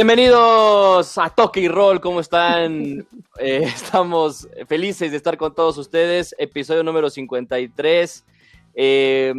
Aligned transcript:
Bienvenidos 0.00 1.18
a 1.18 1.28
Toque 1.28 1.60
y 1.60 1.68
Roll, 1.68 2.00
¿cómo 2.00 2.20
están? 2.20 3.06
Eh, 3.38 3.64
estamos 3.64 4.48
felices 4.66 5.10
de 5.10 5.16
estar 5.18 5.36
con 5.36 5.54
todos 5.54 5.76
ustedes, 5.76 6.34
episodio 6.38 6.82
número 6.82 7.10
53. 7.10 8.24
Eh, 8.74 9.34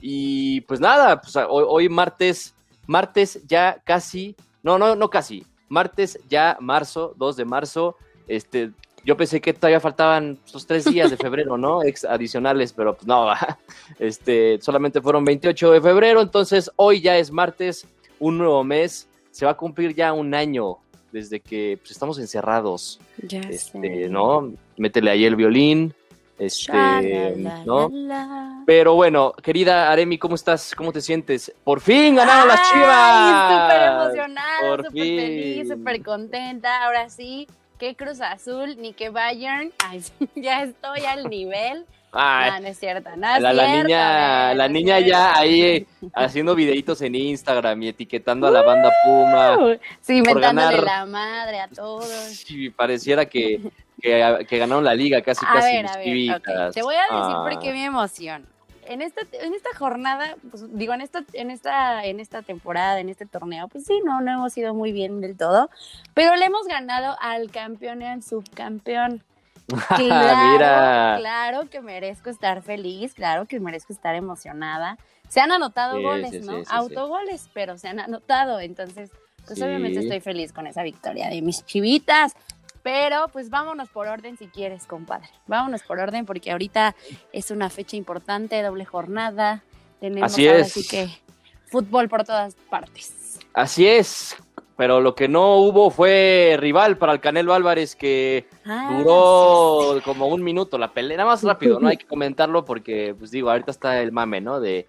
y 0.00 0.62
pues 0.62 0.80
nada, 0.80 1.20
pues 1.20 1.36
hoy, 1.36 1.64
hoy, 1.68 1.88
martes, 1.90 2.54
martes 2.86 3.42
ya 3.46 3.82
casi, 3.84 4.34
no, 4.62 4.78
no, 4.78 4.96
no 4.96 5.10
casi, 5.10 5.44
martes 5.68 6.18
ya 6.30 6.56
marzo, 6.60 7.12
2 7.18 7.36
de 7.36 7.44
marzo, 7.44 7.96
este, 8.26 8.72
yo 9.04 9.18
pensé 9.18 9.42
que 9.42 9.52
todavía 9.52 9.80
faltaban 9.80 10.38
esos 10.46 10.66
tres 10.66 10.86
días 10.86 11.10
de 11.10 11.18
febrero, 11.18 11.58
¿no? 11.58 11.82
Ex 11.84 12.06
adicionales, 12.06 12.72
pero 12.72 12.94
pues 12.94 13.06
no, 13.06 13.26
este, 13.98 14.58
solamente 14.62 15.02
fueron 15.02 15.26
28 15.26 15.72
de 15.72 15.80
febrero, 15.82 16.22
entonces 16.22 16.70
hoy 16.76 17.02
ya 17.02 17.18
es 17.18 17.30
martes, 17.30 17.86
un 18.18 18.38
nuevo 18.38 18.64
mes, 18.64 19.08
se 19.36 19.44
va 19.44 19.50
a 19.50 19.56
cumplir 19.56 19.94
ya 19.94 20.14
un 20.14 20.34
año 20.34 20.78
desde 21.12 21.40
que 21.40 21.76
pues, 21.78 21.90
estamos 21.90 22.18
encerrados. 22.18 22.98
Ya 23.22 23.40
este, 23.40 24.08
¿no? 24.08 24.50
Métele 24.78 25.10
ahí 25.10 25.26
el 25.26 25.36
violín. 25.36 25.94
Este, 26.38 27.36
¿no? 27.66 27.90
Pero 28.64 28.94
bueno, 28.94 29.34
querida 29.42 29.92
Aremi, 29.92 30.16
¿cómo 30.16 30.36
estás? 30.36 30.74
¿Cómo 30.74 30.90
te 30.90 31.02
sientes? 31.02 31.52
Por 31.64 31.82
fin 31.82 32.14
ganaron 32.14 32.48
las 32.48 32.72
chivas. 32.72 33.52
Súper 33.52 33.82
emocionada, 33.92 34.76
súper 34.76 34.92
feliz, 34.92 35.68
súper 35.68 36.02
contenta. 36.02 36.84
Ahora 36.86 37.10
sí, 37.10 37.46
qué 37.78 37.94
Cruz 37.94 38.22
Azul, 38.22 38.76
ni 38.78 38.94
qué 38.94 39.10
Bayern. 39.10 39.70
Ay, 39.84 40.02
ya 40.34 40.62
estoy 40.62 41.00
al 41.04 41.28
nivel. 41.28 41.84
Ay, 42.12 42.50
no, 42.52 42.60
no 42.60 42.66
es 42.68 42.78
cierto. 42.78 43.10
No 43.16 43.34
es 43.36 43.42
la, 43.42 43.52
la 43.52 43.66
cierto, 43.66 43.82
niña, 43.88 44.48
no 44.48 44.54
la 44.54 44.68
niña 44.68 44.96
cierto. 44.98 45.10
ya 45.10 45.38
ahí 45.38 45.62
eh, 45.62 45.86
haciendo 46.14 46.54
videitos 46.54 47.02
en 47.02 47.14
Instagram 47.14 47.82
y 47.82 47.88
etiquetando 47.88 48.46
a 48.46 48.50
la 48.50 48.62
banda 48.62 48.90
Puma. 49.04 49.58
Uh, 49.58 49.78
sí, 50.00 50.22
por 50.22 50.34
mentándole 50.34 50.76
ganar. 50.78 50.84
la 50.84 51.06
madre 51.06 51.60
a 51.60 51.68
todos. 51.68 52.06
Sí, 52.06 52.70
pareciera 52.70 53.26
que, 53.26 53.60
que, 54.00 54.46
que 54.48 54.58
ganaron 54.58 54.84
la 54.84 54.94
liga 54.94 55.20
casi, 55.20 55.44
A 55.46 55.52
casi. 55.52 55.72
ver, 55.76 55.86
a 55.88 55.96
ver, 55.96 56.04
chivitas. 56.04 56.68
ok. 56.68 56.74
Te 56.74 56.82
voy 56.82 56.94
a 56.94 57.00
decir 57.02 57.10
Ah. 57.36 57.46
por 57.50 57.58
qué 57.60 57.72
me 57.72 57.84
emociono. 57.84 58.46
En 58.88 59.02
esta, 59.02 59.22
en 59.42 59.52
esta 59.52 59.70
jornada, 59.76 60.36
pues, 60.48 60.64
digo, 60.78 60.94
en 60.94 61.00
esta, 61.00 61.24
en 61.32 61.50
esta, 61.50 62.04
en 62.04 62.20
esta 62.20 62.42
temporada, 62.42 63.00
en 63.00 63.08
este 63.08 63.26
torneo, 63.26 63.66
pues 63.66 63.84
sí, 63.84 64.00
no, 64.04 64.20
no 64.20 64.30
hemos 64.32 64.56
ido 64.56 64.74
muy 64.74 64.92
bien 64.92 65.20
del 65.20 65.36
todo, 65.36 65.68
pero 66.14 66.36
le 66.36 66.44
hemos 66.44 66.68
ganado 66.68 67.16
al 67.20 67.50
campeón 67.50 68.00
y 68.02 68.04
al 68.06 68.22
subcampeón. 68.22 69.24
Claro, 69.96 70.52
Mira. 70.52 71.16
claro 71.18 71.68
que 71.70 71.80
merezco 71.80 72.30
estar 72.30 72.62
feliz, 72.62 73.14
claro 73.14 73.46
que 73.46 73.58
merezco 73.60 73.92
estar 73.92 74.14
emocionada. 74.14 74.96
Se 75.28 75.40
han 75.40 75.50
anotado 75.50 75.96
Sí, 75.96 76.02
goles, 76.02 76.30
sí, 76.30 76.40
¿no? 76.40 76.60
sí. 76.60 76.64
Autogoles, 76.70 77.50
pero 77.52 77.76
se 77.78 77.88
han 77.88 77.98
anotado. 77.98 78.60
Entonces, 78.60 79.10
pues 79.46 79.60
obviamente 79.60 80.00
estoy 80.00 80.20
feliz 80.20 80.52
con 80.52 80.66
esa 80.66 80.82
victoria 80.82 81.28
de 81.28 81.42
mis 81.42 81.64
chivitas. 81.64 82.34
Pero 82.82 83.26
pues 83.32 83.50
vámonos 83.50 83.88
por 83.88 84.06
orden 84.06 84.36
si 84.38 84.46
quieres, 84.46 84.86
compadre. 84.86 85.28
Vámonos 85.48 85.82
por 85.82 85.98
orden 85.98 86.24
porque 86.24 86.52
ahorita 86.52 86.94
es 87.32 87.50
una 87.50 87.68
fecha 87.68 87.96
importante, 87.96 88.62
doble 88.62 88.84
jornada. 88.84 89.64
Tenemos 89.98 90.32
Así 90.32 90.46
ahora 90.46 90.60
es. 90.60 90.72
sí 90.72 90.86
que 90.86 91.08
fútbol 91.66 92.08
por 92.08 92.22
todas 92.22 92.54
partes. 92.70 93.40
Así 93.52 93.88
es, 93.88 94.36
pero 94.76 95.00
lo 95.00 95.14
que 95.14 95.26
no 95.28 95.56
hubo 95.56 95.90
fue 95.90 96.56
rival 96.58 96.98
para 96.98 97.12
el 97.12 97.20
Canelo 97.20 97.54
Álvarez 97.54 97.96
que 97.96 98.46
Ah, 98.64 98.94
duró 98.98 100.00
como 100.04 100.26
un 100.28 100.42
minuto 100.42 100.76
la 100.78 100.92
pelea, 100.92 101.16
nada 101.16 101.30
más 101.30 101.42
rápido, 101.42 101.80
no 101.80 101.88
hay 101.88 101.96
que 101.96 102.06
comentarlo 102.06 102.64
porque, 102.64 103.14
pues 103.18 103.30
digo, 103.30 103.50
ahorita 103.50 103.70
está 103.70 104.00
el 104.02 104.12
mame, 104.12 104.40
¿no? 104.40 104.60
De, 104.60 104.86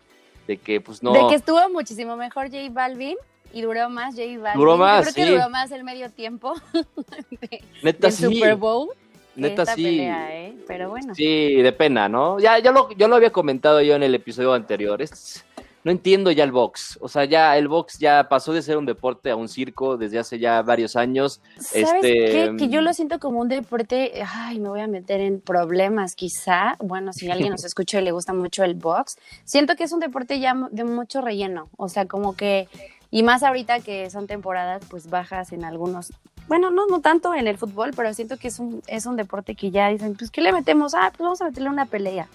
de 0.47 0.57
que, 0.57 0.81
pues 0.81 1.01
no. 1.03 1.13
De 1.13 1.27
que 1.29 1.35
estuvo 1.35 1.59
muchísimo 1.69 2.17
mejor 2.17 2.45
J 2.51 2.57
Balvin 2.71 3.15
y 3.53 3.61
duró 3.61 3.89
más 3.89 4.15
J 4.15 4.27
Balvin. 4.39 4.59
Duró 4.59 4.71
Yo 4.73 4.77
más, 4.77 5.13
creo 5.13 5.25
que 5.25 5.31
duró 5.31 5.49
más 5.49 5.71
el 5.71 5.83
medio 5.83 6.09
tiempo 6.09 6.53
de- 7.41 7.63
neta 7.83 8.07
del 8.07 8.11
sí, 8.15 8.23
Super 8.25 8.55
Bowl. 8.55 8.89
neta 9.35 9.61
esta 9.61 9.75
sí. 9.75 9.83
pelea, 9.83 10.35
¿eh? 10.45 10.55
Pero 10.67 10.89
bueno. 10.89 11.13
Sí, 11.15 11.55
de 11.61 11.71
pena, 11.71 12.09
¿no? 12.09 12.39
Ya, 12.39 12.59
ya 12.59 12.71
lo, 12.71 12.91
yo 12.91 13.07
lo 13.07 13.15
había 13.15 13.31
comentado 13.31 13.81
yo 13.81 13.95
en 13.95 14.03
el 14.03 14.15
episodio 14.15 14.53
anterior. 14.53 15.01
Es- 15.01 15.45
no 15.87 15.91
entiendo 15.91 16.31
ya 16.31 16.43
el 16.43 16.51
box. 16.51 16.99
O 16.99 17.07
sea, 17.07 17.23
ya 17.23 17.55
el 17.55 17.69
box 17.69 17.97
ya 17.97 18.27
pasó 18.27 18.51
de 18.51 18.61
ser 18.61 18.75
un 18.75 18.85
deporte 18.85 19.31
a 19.31 19.37
un 19.37 19.47
circo 19.47 19.95
desde 19.95 20.19
hace 20.19 20.37
ya 20.37 20.61
varios 20.61 20.97
años. 20.97 21.39
¿Sabes 21.55 21.93
este, 21.93 22.11
qué? 22.25 22.55
Que 22.57 22.67
yo 22.67 22.81
lo 22.81 22.91
siento 22.91 23.21
como 23.21 23.39
un 23.39 23.47
deporte, 23.47 24.21
ay, 24.29 24.59
me 24.59 24.67
voy 24.67 24.81
a 24.81 24.87
meter 24.87 25.21
en 25.21 25.39
problemas 25.39 26.15
quizá. 26.15 26.75
Bueno, 26.79 27.13
si 27.13 27.31
alguien 27.31 27.51
nos 27.51 27.63
escucha 27.63 28.01
y 28.01 28.03
le 28.03 28.11
gusta 28.11 28.33
mucho 28.33 28.65
el 28.65 28.75
box, 28.75 29.17
siento 29.45 29.77
que 29.77 29.85
es 29.85 29.93
un 29.93 30.01
deporte 30.01 30.41
ya 30.41 30.53
de 30.71 30.83
mucho 30.83 31.21
relleno. 31.21 31.69
O 31.77 31.87
sea, 31.87 32.05
como 32.05 32.35
que, 32.35 32.67
y 33.09 33.23
más 33.23 33.41
ahorita 33.43 33.79
que 33.79 34.09
son 34.09 34.27
temporadas 34.27 34.83
pues 34.89 35.09
bajas 35.09 35.53
en 35.53 35.63
algunos, 35.63 36.11
bueno, 36.49 36.69
no, 36.69 36.87
no 36.87 36.99
tanto 36.99 37.33
en 37.33 37.47
el 37.47 37.57
fútbol, 37.57 37.91
pero 37.95 38.13
siento 38.13 38.35
que 38.35 38.49
es 38.49 38.59
un, 38.59 38.81
es 38.87 39.05
un 39.05 39.15
deporte 39.15 39.55
que 39.55 39.71
ya 39.71 39.87
dicen, 39.87 40.17
pues, 40.17 40.31
¿qué 40.31 40.41
le 40.41 40.51
metemos? 40.51 40.93
Ah, 40.95 41.13
pues 41.15 41.21
vamos 41.21 41.41
a 41.41 41.45
meterle 41.45 41.69
una 41.69 41.85
pelea. 41.85 42.27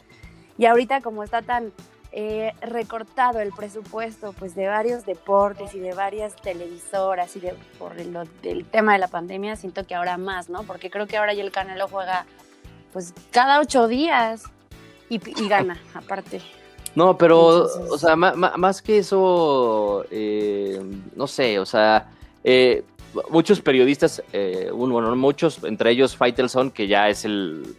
Y 0.57 0.65
ahorita 0.65 1.03
como 1.03 1.23
está 1.23 1.43
tan 1.43 1.71
eh, 2.13 2.53
recortado 2.61 3.41
el 3.41 3.53
presupuesto 3.53 4.35
pues 4.39 4.55
de 4.55 4.67
varios 4.69 5.07
deportes 5.07 5.75
y 5.75 5.81
de 5.81 5.95
varias 5.95 6.37
televisoras 6.37 7.35
y 7.37 7.41
de 7.41 7.55
por 7.79 7.99
el, 7.99 8.13
lo- 8.13 8.25
del 8.43 8.65
tema 8.67 8.93
de 8.93 8.99
la 8.99 9.09
pandemia 9.09 9.57
siento 9.57 9.87
que 9.87 9.95
ahora 9.95 10.19
más 10.19 10.51
no 10.51 10.63
porque 10.65 10.91
creo 10.91 11.07
que 11.07 11.17
ahora 11.17 11.33
ya 11.33 11.43
el 11.43 11.51
Canelo 11.51 11.89
juega 11.89 12.27
pues 12.93 13.15
cada 13.31 13.61
ocho 13.61 13.89
días 13.89 14.45
y, 15.09 15.15
y 15.43 15.49
gana 15.49 15.81
aparte. 15.95 16.41
No, 16.95 17.17
pero, 17.17 17.67
Entonces- 17.67 17.91
o 17.91 17.97
sea, 17.99 18.17
ma- 18.17 18.35
ma- 18.35 18.57
más 18.59 18.83
que 18.83 18.99
eso, 18.99 20.05
eh, 20.11 20.79
no 21.17 21.27
sé, 21.27 21.59
o 21.59 21.65
sea, 21.65 22.11
eh, 22.45 22.85
muchos 23.31 23.63
periodistas, 23.63 24.23
eh, 24.35 24.71
bueno, 24.75 25.01
no 25.01 25.17
muchos, 25.17 25.65
entre 25.65 25.91
ellos 25.93 26.15
Faitelson, 26.15 26.71
que 26.71 26.87
ya 26.89 27.09
es 27.09 27.25
el, 27.25 27.75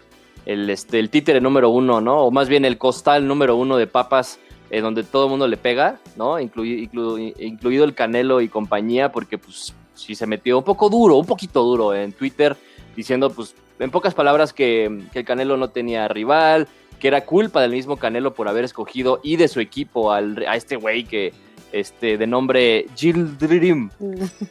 el, 0.46 0.70
este, 0.70 1.00
el 1.00 1.10
títere 1.10 1.42
número 1.42 1.70
uno, 1.70 2.02
¿no? 2.02 2.22
O 2.24 2.32
más 2.32 2.50
bien 2.50 2.66
el 2.66 2.78
costal 2.78 3.28
número 3.28 3.56
uno 3.56 3.78
de 3.78 3.88
papas, 3.88 4.40
eh, 4.70 4.82
donde 4.82 5.04
todo 5.04 5.26
el 5.26 5.30
mundo 5.30 5.48
le 5.48 5.58
pega, 5.58 6.00
¿no? 6.16 6.40
Inclui- 6.40 6.90
inclu- 6.90 7.34
incluido 7.40 7.84
el 7.86 7.94
Canelo 7.94 8.42
y 8.42 8.48
compañía, 8.50 9.12
porque 9.12 9.38
pues 9.38 9.74
sí 9.94 10.16
se 10.16 10.26
metió 10.28 10.58
un 10.58 10.64
poco 10.64 10.90
duro, 10.90 11.16
un 11.18 11.26
poquito 11.26 11.64
duro 11.64 11.94
en 11.94 12.12
Twitter, 12.12 12.58
diciendo 12.96 13.30
pues 13.30 13.56
en 13.80 13.92
pocas 13.92 14.14
palabras 14.14 14.54
que, 14.54 15.04
que 15.14 15.20
el 15.20 15.26
Canelo 15.26 15.58
no 15.58 15.70
tenía 15.70 16.08
rival, 16.08 16.68
que 17.00 17.08
era 17.08 17.26
culpa 17.26 17.62
del 17.62 17.72
mismo 17.72 17.98
Canelo 17.98 18.34
por 18.34 18.48
haber 18.48 18.64
escogido 18.64 19.20
y 19.24 19.36
de 19.36 19.48
su 19.48 19.60
equipo 19.60 20.12
al, 20.12 20.44
a 20.48 20.56
este 20.56 20.76
güey 20.78 21.04
que 21.04 21.34
este 21.72 22.18
de 22.18 22.28
nombre 22.28 22.86
Jill 22.96 23.38
Dream, 23.38 23.90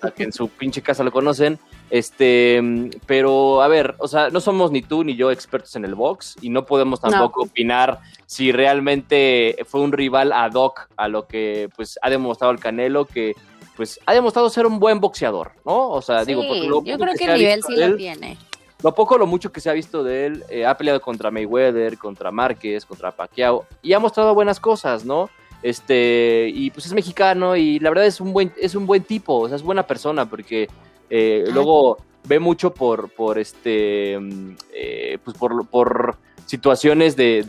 a 0.02 0.10
que 0.14 0.24
en 0.24 0.32
su 0.32 0.48
pinche 0.48 0.82
casa 0.82 1.02
lo 1.04 1.12
conocen. 1.12 1.58
Este, 1.92 2.58
pero 3.04 3.60
a 3.60 3.68
ver, 3.68 3.96
o 3.98 4.08
sea, 4.08 4.30
no 4.30 4.40
somos 4.40 4.70
ni 4.70 4.80
tú 4.80 5.04
ni 5.04 5.14
yo 5.14 5.30
expertos 5.30 5.76
en 5.76 5.84
el 5.84 5.94
box 5.94 6.36
y 6.40 6.48
no 6.48 6.64
podemos 6.64 7.02
No. 7.02 7.10
tampoco 7.10 7.42
opinar 7.42 8.00
si 8.24 8.50
realmente 8.50 9.58
fue 9.66 9.82
un 9.82 9.92
rival 9.92 10.32
ad 10.32 10.54
hoc 10.54 10.88
a 10.96 11.08
lo 11.08 11.26
que 11.26 11.68
pues 11.76 11.98
ha 12.00 12.08
demostrado 12.08 12.50
el 12.50 12.58
Canelo 12.60 13.04
que 13.04 13.34
pues 13.76 14.00
ha 14.06 14.14
demostrado 14.14 14.48
ser 14.48 14.64
un 14.64 14.78
buen 14.78 15.00
boxeador, 15.00 15.52
¿no? 15.66 15.90
O 15.90 16.00
sea, 16.00 16.24
digo, 16.24 16.40
Sí, 16.40 16.48
porque 16.48 16.66
lo 16.66 16.82
yo 16.82 16.98
creo 16.98 17.14
que 17.14 17.24
el 17.26 17.38
nivel 17.38 17.62
sí 17.62 17.76
lo 17.76 17.94
tiene 17.94 18.38
lo 18.82 18.94
poco 18.94 19.18
lo 19.18 19.26
mucho 19.26 19.52
que 19.52 19.60
se 19.60 19.68
ha 19.68 19.74
visto 19.74 20.02
de 20.02 20.24
él, 20.26 20.44
eh, 20.48 20.64
ha 20.64 20.74
peleado 20.78 21.02
contra 21.02 21.30
Mayweather, 21.30 21.98
contra 21.98 22.30
Márquez, 22.32 22.86
contra 22.86 23.12
Pacquiao 23.12 23.66
y 23.82 23.92
ha 23.92 23.98
mostrado 23.98 24.34
buenas 24.34 24.58
cosas, 24.58 25.04
¿no? 25.04 25.28
Este, 25.62 26.50
y 26.54 26.70
pues 26.70 26.86
es 26.86 26.94
mexicano 26.94 27.54
y 27.54 27.78
la 27.80 27.90
verdad 27.90 28.06
es 28.06 28.18
un 28.18 28.32
buen, 28.32 28.50
es 28.58 28.74
un 28.74 28.86
buen 28.86 29.04
tipo, 29.04 29.40
o 29.40 29.46
sea, 29.46 29.56
es 29.56 29.62
buena 29.62 29.86
persona 29.86 30.24
porque 30.28 30.68
eh, 31.14 31.44
luego 31.52 31.98
ve 32.24 32.38
mucho 32.38 32.72
por, 32.72 33.10
por 33.10 33.38
este, 33.38 34.18
mm, 34.18 34.50
eh, 34.74 35.18
pues 35.22 35.36
por, 35.36 35.66
por 35.66 36.16
situaciones 36.46 37.16
de, 37.16 37.44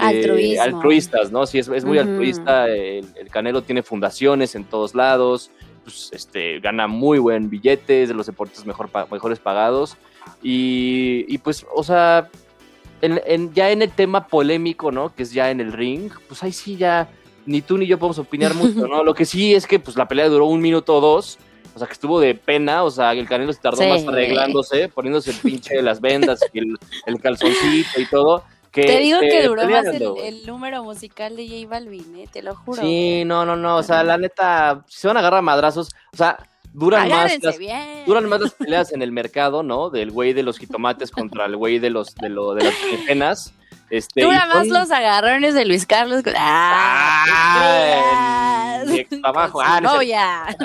altruistas, 0.60 1.32
¿no? 1.32 1.46
Sí, 1.46 1.60
es, 1.60 1.70
es 1.70 1.86
muy 1.86 1.98
altruista, 1.98 2.68
el, 2.68 3.06
el 3.16 3.30
Canelo 3.30 3.62
tiene 3.62 3.84
fundaciones 3.84 4.56
en 4.56 4.66
todos 4.66 4.96
lados, 4.96 5.50
pues 5.84 6.10
este, 6.12 6.60
gana 6.60 6.88
muy 6.88 7.20
buen 7.20 7.50
billete, 7.50 8.04
es 8.04 8.10
de 8.10 8.16
los 8.16 8.26
deportes 8.26 8.66
mejor, 8.66 8.90
mejores 9.10 9.40
pagados. 9.40 9.96
Y, 10.42 11.26
y, 11.28 11.38
pues, 11.38 11.66
o 11.74 11.84
sea, 11.84 12.30
en- 13.02 13.22
en- 13.26 13.54
ya 13.54 13.72
en 13.72 13.82
el 13.82 13.92
tema 13.92 14.28
polémico, 14.28 14.92
¿no? 14.92 15.14
Que 15.16 15.24
es 15.24 15.32
ya 15.34 15.52
en 15.52 15.60
el 15.62 15.72
ring, 15.72 16.12
pues 16.28 16.44
ahí 16.44 16.52
sí 16.52 16.76
ya 16.78 17.10
ni 17.46 17.62
tú 17.62 17.78
ni 17.78 17.86
yo 17.86 17.98
podemos 18.00 18.20
opinar 18.20 18.54
mucho, 18.54 18.88
¿no? 18.88 19.04
Lo 19.06 19.14
que 19.14 19.26
sí 19.26 19.54
es 19.54 19.68
que 19.68 19.80
pues 19.80 19.96
la 19.98 20.08
pelea 20.08 20.30
duró 20.30 20.46
un 20.46 20.62
minuto 20.62 20.96
o 20.98 21.02
dos, 21.02 21.38
o 21.76 21.78
sea 21.80 21.88
que 21.88 21.94
estuvo 21.94 22.20
de 22.20 22.36
pena, 22.36 22.84
o 22.84 22.92
sea 22.92 23.14
que 23.14 23.20
el 23.20 23.28
Canelo 23.28 23.54
se 23.54 23.62
tardó 23.62 23.82
Sí. 23.82 23.88
más 23.88 24.06
arreglándose, 24.08 24.90
poniéndose 24.90 25.32
el 25.32 25.38
pinche 25.38 25.76
de 25.76 25.82
las 25.82 26.00
vendas 26.02 26.40
y 26.54 26.60
el, 26.60 26.78
el 27.06 27.22
calzoncito 27.22 28.00
y 28.00 28.06
todo. 28.06 28.44
Que, 28.72 28.84
te 28.84 29.00
digo 29.00 29.20
que 29.20 29.48
duró 29.48 29.70
más 29.70 29.86
el, 29.86 30.48
número 30.48 30.84
musical 30.84 31.36
de 31.36 31.48
J 31.48 31.70
Balvin 31.70 32.16
eh, 32.16 32.28
te 32.32 32.42
lo 32.42 32.56
juro 32.56 32.82
Sí, 32.82 33.24
no, 33.24 33.46
no, 33.46 33.56
no, 33.56 33.78
o 33.78 33.84
sea, 33.84 34.04
la 34.04 34.18
neta, 34.18 34.84
si 34.88 35.02
se 35.02 35.08
van 35.08 35.18
a 35.18 35.20
agarrar 35.20 35.44
madrazos, 35.44 35.90
o 36.12 36.18
sea, 36.18 36.40
duran 36.74 37.08
más 37.08 37.38
las, 37.44 37.60
bien 37.60 38.04
duran 38.08 38.28
más 38.28 38.42
las 38.42 38.54
peleas 38.54 38.92
en 38.92 39.04
el 39.04 39.12
mercado, 39.12 39.62
¿no? 39.62 39.92
Del 39.92 40.10
güey 40.10 40.34
de 40.34 40.42
los 40.42 40.58
jitomates 40.58 41.12
contra 41.12 41.46
el 41.46 41.56
güey 41.56 41.78
de 41.78 41.92
los 41.92 42.16
de 42.16 42.30
lo 42.30 42.56
de 42.56 42.64
las 42.64 42.74
berenjenas. 42.84 43.54
Este, 43.90 44.24
Dura 44.24 44.46
y 44.46 44.56
más 44.56 44.68
los 44.68 44.92
agarrones 44.92 45.54
de 45.54 45.66
Luis 45.66 45.86
Carlos. 45.86 46.24
¡Ah! 46.36 47.26
Ah, 47.28 48.84
trabajo. 49.22 49.62
Ah, 49.62 49.80
no 49.82 49.90
es 49.90 49.96
novia. 49.96 50.58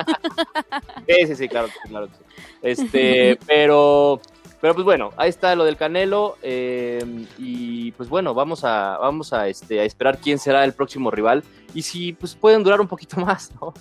Sí, 1.07 1.27
sí, 1.27 1.37
sí, 1.37 1.49
claro, 1.49 1.69
claro. 1.89 2.09
que 2.09 2.15
sí. 2.15 2.23
Este, 2.63 3.39
pero, 3.47 4.21
pero 4.61 4.75
pues 4.75 4.85
bueno, 4.85 5.11
ahí 5.17 5.29
está 5.31 5.55
lo 5.55 5.65
del 5.65 5.77
Canelo 5.77 6.37
eh, 6.43 7.27
y 7.39 7.93
pues 7.93 8.09
bueno, 8.09 8.35
vamos 8.35 8.65
a, 8.65 8.99
vamos 8.99 9.33
a, 9.33 9.49
este, 9.49 9.81
a 9.81 9.85
esperar 9.85 10.19
quién 10.19 10.39
será 10.39 10.65
el 10.65 10.73
próximo 10.73 11.11
rival 11.11 11.45
y 11.75 11.83
si 11.83 12.13
pues 12.15 12.35
pueden 12.35 12.65
durar 12.65 12.81
un 12.81 12.89
poquito 12.89 13.21
más, 13.25 13.53
¿no? 13.61 13.69
O 13.69 13.73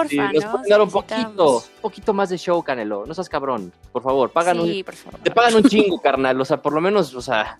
sea, 0.00 0.08
si 0.08 0.16
Porfa, 0.16 0.32
nos 0.32 0.44
¿no? 0.44 0.50
pueden 0.52 0.68
dar 0.68 0.80
un 0.80 0.90
poquito, 0.90 1.56
un 1.56 1.80
poquito 1.82 2.14
más 2.14 2.30
de 2.30 2.38
show, 2.38 2.62
Canelo, 2.62 3.06
no 3.06 3.14
seas 3.14 3.28
cabrón, 3.28 3.72
por 3.92 4.02
favor, 4.02 4.30
pagan 4.30 4.58
un, 4.60 4.66
Sí, 4.66 4.82
por 4.82 4.94
favor. 4.94 5.20
te 5.20 5.30
pagan 5.30 5.54
un 5.54 5.64
chingo, 5.64 6.00
carnal, 6.00 6.40
o 6.40 6.44
sea, 6.44 6.60
por 6.60 6.72
lo 6.72 6.80
menos, 6.80 7.14
o 7.14 7.20
sea, 7.22 7.58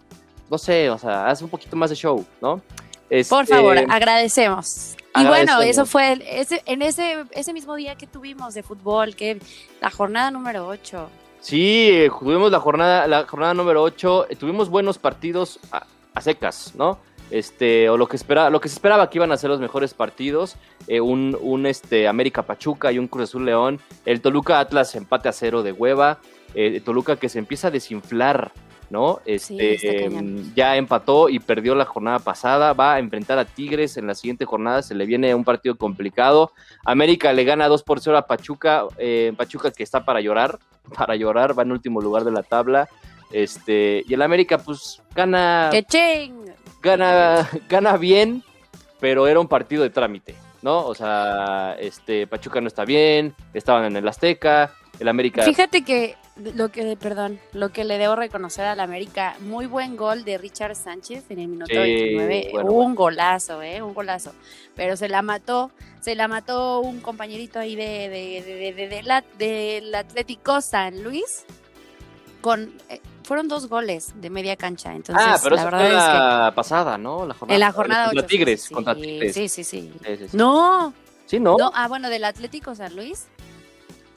no 0.50 0.58
sé, 0.58 0.90
o 0.90 0.98
sea, 0.98 1.26
haz 1.28 1.42
un 1.42 1.48
poquito 1.48 1.76
más 1.76 1.90
de 1.90 1.96
show, 1.96 2.24
¿no? 2.40 2.56
Por 2.56 2.62
Este, 3.08 3.46
favor, 3.46 3.78
agradecemos. 3.88 4.96
Y 5.14 5.24
bueno, 5.24 5.60
eso 5.62 5.86
fue 5.86 6.12
el- 6.12 6.22
ese, 6.22 6.62
en 6.66 6.82
ese, 6.82 7.24
ese 7.30 7.52
mismo 7.52 7.74
día 7.76 7.94
que 7.94 8.06
tuvimos 8.06 8.52
de 8.54 8.62
fútbol, 8.62 9.14
que 9.16 9.38
la 9.80 9.90
jornada 9.90 10.30
número 10.30 10.66
8. 10.66 11.08
Sí, 11.40 11.88
eh, 11.90 12.10
tuvimos 12.20 12.50
la 12.50 12.60
jornada, 12.60 13.06
la 13.06 13.24
jornada 13.26 13.54
número 13.54 13.82
8, 13.82 14.26
tuvimos 14.38 14.68
buenos 14.68 14.98
partidos 14.98 15.58
a, 15.72 15.86
a 16.14 16.20
secas, 16.20 16.74
¿no? 16.74 16.98
Este, 17.30 17.88
o 17.88 17.96
lo 17.96 18.06
que 18.08 18.16
esperaba, 18.16 18.50
lo 18.50 18.60
que 18.60 18.68
se 18.68 18.74
esperaba 18.74 19.08
que 19.10 19.18
iban 19.18 19.32
a 19.32 19.36
ser 19.36 19.50
los 19.50 19.58
mejores 19.60 19.94
partidos, 19.94 20.56
eh, 20.86 21.00
un, 21.00 21.36
un 21.40 21.66
este, 21.66 22.06
América 22.08 22.42
Pachuca 22.42 22.92
y 22.92 22.98
un 22.98 23.08
Cruz 23.08 23.24
Azul 23.30 23.44
León, 23.46 23.80
el 24.04 24.20
Toluca 24.20 24.60
Atlas 24.60 24.94
empate 24.94 25.28
a 25.28 25.32
cero 25.32 25.62
de 25.62 25.72
hueva, 25.72 26.18
eh, 26.54 26.80
Toluca 26.84 27.16
que 27.16 27.28
se 27.28 27.38
empieza 27.38 27.68
a 27.68 27.70
desinflar, 27.72 28.52
¿no? 28.90 29.20
Este, 29.24 30.04
cañón. 30.04 30.52
ya 30.54 30.76
empató 30.76 31.28
y 31.28 31.38
perdió 31.38 31.74
la 31.74 31.84
jornada 31.84 32.18
pasada, 32.18 32.72
va 32.72 32.94
a 32.94 32.98
enfrentar 32.98 33.38
a 33.38 33.44
Tigres 33.44 33.96
en 33.96 34.06
la 34.06 34.14
siguiente 34.14 34.44
jornada, 34.44 34.82
se 34.82 34.94
le 34.94 35.06
viene 35.06 35.34
un 35.34 35.44
partido 35.44 35.76
complicado, 35.76 36.52
América 36.84 37.32
le 37.32 37.44
gana 37.44 37.68
2 37.68 37.82
por 37.82 38.00
0 38.00 38.16
a 38.16 38.26
Pachuca, 38.26 38.84
eh, 38.98 39.32
Pachuca 39.36 39.70
que 39.70 39.82
está 39.82 40.04
para 40.04 40.20
llorar, 40.20 40.58
para 40.96 41.16
llorar, 41.16 41.58
va 41.58 41.62
en 41.62 41.72
último 41.72 42.00
lugar 42.00 42.24
de 42.24 42.32
la 42.32 42.42
tabla. 42.42 42.88
Este, 43.32 44.04
y 44.06 44.14
el 44.14 44.22
América, 44.22 44.58
pues, 44.58 45.02
gana, 45.14 45.68
¡Qué 45.72 45.82
ching! 45.82 46.46
gana, 46.80 47.48
gana 47.68 47.96
bien, 47.96 48.42
pero 49.00 49.26
era 49.26 49.40
un 49.40 49.48
partido 49.48 49.82
de 49.82 49.90
trámite, 49.90 50.36
¿no? 50.62 50.86
O 50.86 50.94
sea, 50.94 51.76
este, 51.80 52.26
Pachuca 52.28 52.60
no 52.60 52.68
está 52.68 52.84
bien, 52.84 53.34
estaban 53.52 53.84
en 53.84 53.96
el 53.96 54.06
Azteca, 54.06 54.72
el 55.00 55.08
América. 55.08 55.42
Fíjate 55.42 55.82
que 55.82 56.14
lo 56.36 56.70
que, 56.70 56.96
perdón, 56.96 57.40
lo 57.52 57.70
que 57.70 57.84
le 57.84 57.96
debo 57.98 58.14
reconocer 58.16 58.66
al 58.66 58.80
América, 58.80 59.36
muy 59.40 59.66
buen 59.66 59.96
gol 59.96 60.24
de 60.24 60.36
Richard 60.38 60.74
Sánchez 60.76 61.24
en 61.30 61.38
el 61.38 61.48
minuto 61.48 61.72
Sí, 61.72 61.78
29, 61.78 62.48
bueno, 62.52 62.72
un 62.72 62.94
golazo, 62.94 63.62
eh, 63.62 63.80
un 63.82 63.94
golazo, 63.94 64.32
pero 64.74 64.96
se 64.96 65.08
la 65.08 65.22
mató, 65.22 65.70
se 66.00 66.14
la 66.14 66.28
mató 66.28 66.80
un 66.80 67.00
compañerito 67.00 67.58
ahí 67.58 67.74
de, 67.74 68.08
de, 68.10 68.72
de, 68.74 68.88
de- 68.88 69.02
la- 69.02 69.24
del 69.38 69.94
Atlético 69.94 70.60
San 70.60 71.02
Luis, 71.02 71.46
con, 72.42 72.70
eh, 72.90 73.00
fueron 73.24 73.48
dos 73.48 73.68
goles 73.68 74.12
de 74.20 74.30
media 74.30 74.56
cancha, 74.56 74.94
entonces 74.94 75.26
ah, 75.26 75.38
pero 75.42 75.56
la 75.56 75.62
eso 75.62 75.70
verdad 75.70 75.80
fue 75.80 75.96
es 75.98 76.04
que 76.04 76.18
la 76.18 76.52
pasada, 76.54 76.98
¿no? 76.98 77.26
La 77.26 77.34
jornada, 77.34 77.54
en 77.56 77.60
la 77.60 77.72
jornada 77.72 78.04
contra 78.06 78.20
8, 78.20 78.26
Tigres, 78.28 78.62
sí, 78.62 78.74
contra 78.74 78.94
Tigres. 78.94 79.34
Sí, 79.34 79.48
sí, 79.48 79.64
sí. 79.64 79.92
Sí, 80.04 80.16
sí, 80.18 80.28
sí. 80.28 80.36
No, 80.36 80.92
Sí, 81.24 81.40
¿no? 81.40 81.56
no, 81.58 81.72
ah, 81.74 81.88
bueno, 81.88 82.08
del 82.08 82.24
Atlético 82.24 82.74
San 82.76 82.94
Luis. 82.94 83.26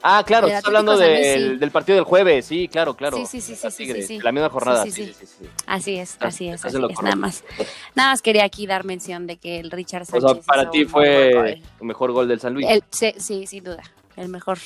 Ah, 0.02 0.24
claro, 0.26 0.46
estás 0.46 0.64
hablando 0.64 0.96
del, 0.96 1.70
partido 1.70 1.96
del 1.96 2.04
jueves, 2.04 2.46
sí, 2.46 2.68
claro, 2.68 2.94
claro. 2.94 3.18
Sí, 3.18 3.26
sí, 3.26 3.40
sí, 3.40 3.54
sí, 3.54 3.70
sí, 3.70 3.76
Tigres, 3.84 4.06
sí, 4.06 4.16
sí. 4.16 4.22
La 4.22 4.32
misma 4.32 4.48
jornada, 4.48 4.84
Sí, 4.84 4.90
sí, 4.90 5.04
sí, 5.06 5.12
sí, 5.12 5.26
sí. 5.26 5.34
sí. 5.40 5.46
Así 5.66 5.96
es, 5.96 6.12
Estás- 6.12 6.28
así 6.34 6.48
es, 6.48 6.64
así 6.64 6.78
nada 7.02 7.16
más. 7.16 7.44
Nada 7.94 8.10
más 8.10 8.22
quería 8.22 8.44
aquí 8.44 8.66
dar 8.66 8.84
mención 8.84 9.26
de 9.26 9.36
que 9.36 9.60
el 9.60 9.70
Richard 9.70 10.02
O 10.02 10.06
Sánchez. 10.06 10.32
sea, 10.32 10.42
para 10.42 10.70
ti 10.70 10.84
fue 10.86 11.30
el 11.52 11.62
mejor 11.80 12.12
gol 12.12 12.28
del 12.28 12.40
San 12.40 12.54
Luis. 12.54 12.66
El- 12.68 12.82
sí, 12.90 13.46
sin 13.46 13.64
duda, 13.64 13.82
el 14.16 14.28
mejor. 14.28 14.58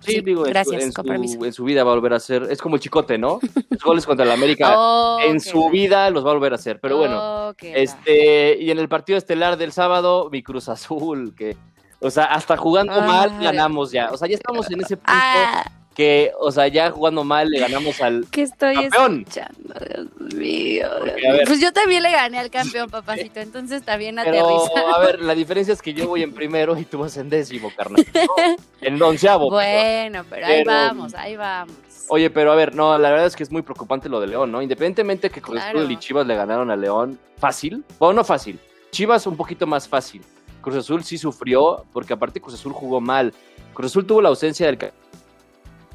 Sí, 0.00 0.12
Sí, 0.14 0.20
digo, 0.20 0.42
gracias, 0.44 0.82
en, 0.84 0.92
su, 0.92 1.44
en 1.44 1.52
su 1.52 1.64
vida 1.64 1.84
va 1.84 1.90
a 1.90 1.94
volver 1.96 2.14
a 2.14 2.20
ser. 2.20 2.44
Es 2.50 2.62
como 2.62 2.76
el 2.76 2.80
chicote, 2.80 3.18
¿no? 3.18 3.40
Los 3.68 3.82
goles 3.82 4.06
contra 4.06 4.24
el 4.24 4.30
América. 4.30 4.74
Oh, 4.78 5.18
en 5.20 5.40
su 5.40 5.68
vida 5.70 6.08
los 6.10 6.24
va 6.24 6.30
a 6.30 6.34
volver 6.34 6.52
a 6.52 6.54
hacer. 6.54 6.78
Pero 6.80 6.96
bueno, 6.98 7.52
este. 7.60 8.56
Y 8.58 8.70
en 8.70 8.78
el 8.78 8.88
partido 8.88 9.18
estelar 9.18 9.58
del 9.58 9.72
sábado, 9.72 10.30
mi 10.30 10.42
Cruz 10.42 10.68
Azul, 10.68 11.34
que. 11.36 11.56
O 12.00 12.10
sea, 12.10 12.24
hasta 12.26 12.56
jugando 12.56 12.92
Ay. 12.94 13.06
mal 13.06 13.38
ganamos 13.40 13.90
ya. 13.90 14.10
O 14.12 14.16
sea, 14.16 14.28
ya 14.28 14.34
estamos 14.36 14.70
en 14.70 14.80
ese 14.80 14.96
punto 14.96 15.12
Ah, 15.12 15.64
que, 15.96 16.30
o 16.38 16.52
sea, 16.52 16.68
ya 16.68 16.92
jugando 16.92 17.24
mal 17.24 17.48
le 17.48 17.58
ganamos 17.58 18.00
al. 18.00 18.24
¿qué 18.30 18.42
estoy 18.42 18.74
Campeón. 18.76 19.24
escuchando? 19.26 19.74
Dios 20.20 20.34
mío. 20.34 20.88
Porque. 21.00 21.42
Pues 21.44 21.60
yo 21.60 21.72
también 21.72 22.04
le 22.04 22.12
gané 22.12 22.38
al 22.38 22.50
campeón, 22.50 22.88
papacito, 22.90 23.40
entonces 23.40 23.82
también 23.82 24.14
Pero, 24.22 24.60
aterriza. 24.60 24.94
a 24.94 24.98
ver, 25.00 25.20
la 25.20 25.34
diferencia 25.34 25.74
es 25.74 25.82
que 25.82 25.92
yo 25.94 26.06
voy 26.06 26.22
en 26.22 26.32
primero 26.32 26.78
y 26.78 26.84
tú 26.84 26.98
vas 26.98 27.16
en 27.16 27.28
décimo, 27.28 27.72
carnal. 27.76 28.06
¿no? 28.14 28.56
En 28.80 29.02
onceavo. 29.02 29.50
Bueno, 29.50 30.24
pero 30.30 30.46
ahí 30.46 30.62
vamos, 30.62 31.14
ahí 31.14 31.36
vamos. 31.36 31.74
Oye, 32.10 32.30
pero 32.30 32.52
a 32.52 32.54
ver, 32.54 32.74
no, 32.76 32.96
la 32.96 33.10
verdad 33.10 33.26
es 33.26 33.34
que 33.36 33.42
es 33.42 33.50
muy 33.50 33.62
preocupante 33.62 34.08
lo 34.08 34.20
de 34.20 34.28
León, 34.28 34.52
¿no? 34.52 34.62
Independientemente 34.62 35.28
que 35.30 35.42
Cruz 35.42 35.60
Claro. 35.60 35.90
Y 35.90 35.96
Chivas 35.98 36.26
le 36.28 36.36
ganaron 36.36 36.70
a 36.70 36.76
León 36.76 37.18
fácil, 37.38 37.84
bueno, 37.98 38.14
no 38.14 38.24
fácil, 38.24 38.58
Chivas 38.92 39.26
un 39.26 39.36
poquito 39.36 39.66
más 39.66 39.86
fácil. 39.88 40.22
Cruz 40.60 40.76
Azul 40.76 41.04
sí 41.04 41.18
sufrió, 41.18 41.84
porque 41.92 42.12
aparte 42.12 42.40
Cruz 42.40 42.54
Azul 42.54 42.72
jugó 42.72 43.00
mal. 43.00 43.32
Cruz 43.74 43.92
Azul 43.92 44.06
tuvo 44.06 44.22
la 44.22 44.28
ausencia 44.28 44.66
del 44.66 44.78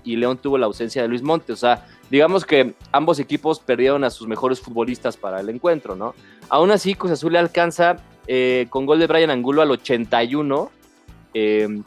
y 0.04 0.16
León 0.16 0.38
tuvo 0.38 0.58
la 0.58 0.66
ausencia 0.66 1.02
de 1.02 1.08
Luis 1.08 1.22
Monte, 1.22 1.54
o 1.54 1.56
sea, 1.56 1.86
digamos 2.10 2.46
que 2.46 2.74
ambos 2.92 3.20
equipos 3.20 3.60
perdieron 3.60 4.04
a 4.04 4.10
sus 4.10 4.28
mejores 4.28 4.60
futbolistas 4.60 5.16
para 5.16 5.40
el 5.40 5.50
encuentro, 5.50 5.96
¿no? 5.96 6.14
Aún 6.50 6.72
así, 6.72 6.94
Cruz 6.96 7.14
Azul 7.14 7.34
le 7.34 7.40
alcanza 7.40 7.98
eh, 8.28 8.68
con 8.70 8.86
gol 8.86 9.00
de 9.00 9.08
Brian 9.08 9.30
Angulo 9.30 9.62
al 9.62 9.72
81 9.72 10.72
eh, 11.34 11.82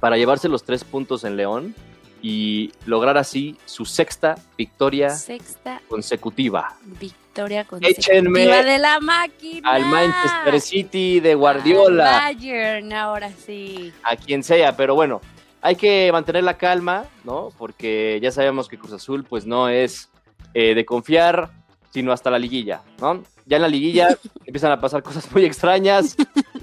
para 0.00 0.16
llevarse 0.16 0.48
los 0.48 0.64
tres 0.64 0.84
puntos 0.84 1.24
en 1.24 1.36
León 1.36 1.74
y 2.20 2.72
lograr 2.86 3.18
así 3.18 3.56
su 3.64 3.84
sexta 3.84 4.36
victoria 4.56 5.10
Sexta 5.10 5.80
consecutiva 5.88 6.76
victoria 6.84 7.21
Échenme 7.32 7.64
consecutiva 7.64 8.62
de 8.62 8.78
la 8.78 9.00
máquina. 9.00 9.70
al 9.70 9.84
Manchester 9.86 10.60
City 10.60 11.20
de 11.20 11.32
Al 11.32 11.36
Guardiola, 11.38 12.04
Bayern, 12.04 12.92
ahora 12.92 13.30
sí. 13.30 13.92
a 14.02 14.16
quien 14.16 14.42
sea, 14.42 14.76
pero 14.76 14.94
bueno, 14.94 15.20
hay 15.62 15.76
que 15.76 16.10
mantener 16.12 16.44
la 16.44 16.58
calma, 16.58 17.04
¿no? 17.24 17.50
Porque 17.56 18.18
ya 18.22 18.30
sabemos 18.30 18.68
que 18.68 18.78
Cruz 18.78 18.92
Azul 18.92 19.24
pues 19.24 19.46
no 19.46 19.68
es 19.68 20.10
eh, 20.54 20.74
de 20.74 20.84
confiar, 20.84 21.50
sino 21.90 22.12
hasta 22.12 22.30
la 22.30 22.38
liguilla, 22.38 22.82
¿no? 23.00 23.22
Ya 23.46 23.56
en 23.56 23.62
la 23.62 23.68
liguilla 23.68 24.16
empiezan 24.46 24.72
a 24.72 24.80
pasar 24.80 25.02
cosas 25.02 25.30
muy 25.32 25.44
extrañas. 25.44 26.16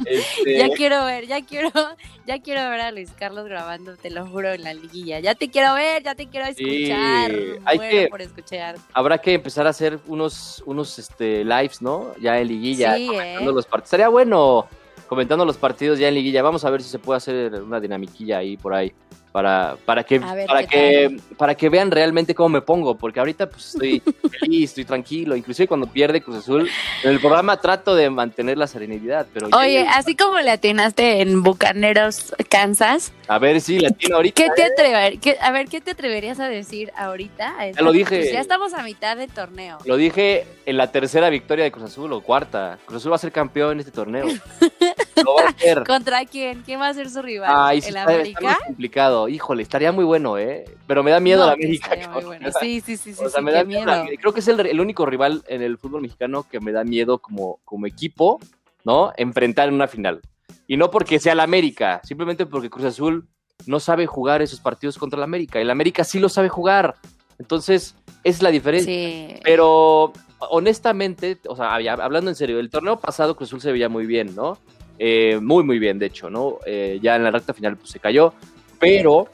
Este, 0.10 0.58
Ya 0.58 0.70
quiero 0.70 1.06
ver, 1.06 1.28
ya 1.28 1.46
quiero, 1.46 1.70
ya 2.26 2.40
quiero 2.42 2.70
ver 2.70 2.82
a 2.82 2.92
Luis 2.92 3.12
Carlos 3.18 3.46
grabando, 3.46 3.96
te 3.98 4.10
lo 4.10 4.26
juro, 4.28 4.52
en 4.54 4.64
la 4.64 4.74
liguilla. 4.74 5.20
Ya 5.20 5.36
te 5.36 5.50
quiero 5.50 5.74
ver, 5.76 6.04
ya 6.04 6.16
te 6.16 6.28
quiero 6.28 6.46
Sí, 6.54 6.64
escuchar. 6.84 7.32
hay 7.66 7.80
que- 7.80 8.08
por 8.10 8.22
escuchar. 8.22 8.76
habrá 8.94 9.18
que 9.18 9.34
empezar 9.34 9.68
a 9.68 9.70
hacer 9.72 10.00
unos, 10.08 10.64
unos 10.66 10.98
este, 11.00 11.44
lives, 11.44 11.82
¿no? 11.82 12.14
Ya 12.20 12.40
en 12.40 12.48
liguilla, 12.48 12.96
Sí, 12.96 13.08
comentando 13.08 13.52
¿eh? 13.52 13.54
los 13.56 13.66
partidos. 13.66 13.88
Estaría 13.88 14.10
bueno 14.10 14.68
comentando 15.08 15.44
los 15.46 15.58
partidos 15.58 15.98
ya 16.00 16.08
en 16.08 16.14
liguilla. 16.16 16.42
Vamos 16.44 16.64
a 16.66 16.70
ver 16.70 16.82
si 16.84 16.90
se 16.90 17.00
puede 17.00 17.18
hacer 17.18 17.54
una 17.64 17.80
dinamiquilla 17.80 18.38
ahí 18.40 18.58
por 18.58 18.74
ahí. 18.74 18.94
Para, 19.40 19.78
para, 19.86 20.04
que, 20.04 20.20
ver 20.20 20.48
para, 20.48 20.68
que, 20.68 21.18
para 21.38 21.56
que 21.56 21.70
vean 21.70 21.92
realmente 21.92 22.36
cómo 22.36 22.50
me 22.50 22.60
pongo, 22.62 22.98
porque 22.98 23.22
ahorita 23.22 23.50
pues 23.50 23.68
estoy 23.74 24.02
feliz, 24.42 24.72
estoy 24.72 24.84
tranquilo, 24.84 25.34
inclusive 25.34 25.66
cuando 25.66 25.88
pierde 25.88 26.20
Cruz 26.22 26.40
Azul, 26.40 26.70
en 27.06 27.10
el 27.10 27.22
programa 27.22 27.56
trato 27.62 27.96
de 27.96 28.10
mantener 28.10 28.58
la 28.58 28.68
serenidad, 28.68 29.28
pero 29.34 29.48
ya- 29.48 29.58
Oye, 29.58 29.88
así 29.88 30.18
como 30.18 30.38
le 30.40 30.52
atinaste 30.52 31.22
en 31.22 31.42
Bucaneros, 31.42 32.36
Kansas, 32.50 33.14
a 33.30 33.40
ver 33.40 33.62
si 33.62 33.80
la 33.80 33.92
tiene 33.92 34.16
ahorita. 34.16 34.44
¿qué 34.44 34.50
te 34.54 34.62
¿eh? 34.62 34.70
atrever, 34.74 35.20
qué- 35.20 35.38
a 35.40 35.52
ver, 35.52 35.70
¿qué 35.70 35.80
te 35.80 35.92
atreverías 35.92 36.42
a 36.42 36.50
decir 36.50 36.92
ahorita? 36.98 37.56
A 37.58 37.68
esta- 37.68 37.82
lo 37.82 37.94
dije. 37.94 38.18
pues 38.18 38.34
ya 38.34 38.42
estamos 38.42 38.74
a 38.74 38.84
mitad 38.84 39.16
del 39.16 39.32
torneo. 39.32 39.78
Lo 39.86 39.96
dije 39.96 40.46
en 40.66 40.76
la 40.76 40.92
tercera 40.92 41.30
victoria 41.30 41.64
de 41.64 41.72
Cruz 41.72 41.86
Azul 41.86 42.12
o 42.12 42.20
cuarta. 42.20 42.78
Cruz 42.86 42.98
Azul 43.02 43.14
va 43.14 43.16
a 43.16 43.20
ser 43.20 43.32
campeón 43.32 43.72
en 43.72 43.80
este 43.80 43.92
torneo. 43.94 44.26
Lo 45.26 45.36
va 45.36 45.44
a 45.44 45.50
hacer. 45.50 45.84
¿Contra 45.86 46.26
quién? 46.26 46.62
¿Quién 46.64 46.80
va 46.80 46.88
a 46.88 46.94
ser 46.94 47.10
su 47.10 47.22
rival? 47.22 47.50
Ay, 47.54 47.80
¿El 47.80 47.84
está, 47.86 48.00
está 48.02 48.14
América? 48.14 48.42
muy 48.60 48.66
complicado. 48.68 49.28
Híjole, 49.30 49.64
estaría 49.64 49.92
muy 49.92 50.04
bueno, 50.06 50.38
¿eh? 50.38 50.66
Pero 50.88 51.04
me 51.04 51.12
da 51.12 51.20
miedo 51.20 51.42
No, 51.42 51.48
la 51.48 51.54
América. 51.54 51.92
muy 52.14 52.24
bueno. 52.24 52.50
Sí, 52.60 52.82
sí, 52.82 52.98
sí, 52.98 53.12
o 53.12 53.30
sea, 53.30 53.40
sí, 53.40 53.42
me 53.42 53.52
da 53.52 53.64
miedo. 53.64 53.86
Creo 54.20 54.34
que 54.34 54.40
es 54.40 54.48
el, 54.48 54.60
el 54.66 54.80
único 54.80 55.06
rival 55.06 55.44
en 55.48 55.62
el 55.62 55.78
fútbol 55.78 56.02
mexicano 56.02 56.46
que 56.50 56.60
me 56.60 56.72
da 56.72 56.84
miedo 56.84 57.20
como, 57.20 57.60
como 57.66 57.86
equipo, 57.86 58.40
¿no? 58.84 59.14
Enfrentar 59.18 59.68
en 59.70 59.76
una 59.76 59.88
final. 59.88 60.22
Y 60.68 60.78
no 60.78 60.92
porque 60.92 61.20
sea 61.20 61.36
la 61.36 61.44
América, 61.44 62.02
simplemente 62.04 62.46
porque 62.46 62.70
Cruz 62.70 62.86
Azul 62.86 63.28
no 63.66 63.80
sabe 63.80 64.06
jugar 64.06 64.42
esos 64.42 64.60
partidos 64.60 64.98
contra 64.98 65.18
la 65.20 65.26
América. 65.26 65.60
Y 65.60 65.64
la 65.66 65.72
América 65.74 66.04
sí 66.04 66.20
lo 66.20 66.30
sabe 66.30 66.50
jugar. 66.50 66.96
Entonces, 67.40 67.96
es 68.24 68.42
la 68.42 68.52
diferencia. 68.52 68.92
Sí. 68.94 69.40
Pero 69.44 70.14
honestamente, 70.50 71.38
o 71.48 71.56
sea, 71.56 71.74
hablando 71.74 72.30
en 72.30 72.36
serio, 72.36 72.60
el 72.60 72.70
torneo 72.70 73.00
pasado 73.00 73.36
Cruz 73.36 73.50
Azul 73.50 73.62
se 73.62 73.72
veía 73.72 73.90
muy 73.90 74.06
bien, 74.06 74.36
¿no? 74.36 74.58
Eh, 75.00 75.40
muy, 75.42 75.64
muy 75.64 75.80
bien, 75.80 75.98
de 75.98 76.08
hecho, 76.08 76.30
¿no? 76.30 76.60
Eh, 76.66 77.00
ya 77.02 77.16
en 77.16 77.24
la 77.24 77.32
recta 77.32 77.54
final 77.54 77.78
pues, 77.78 77.90
se 77.90 78.00
cayó, 78.00 78.34
pero 78.80 79.30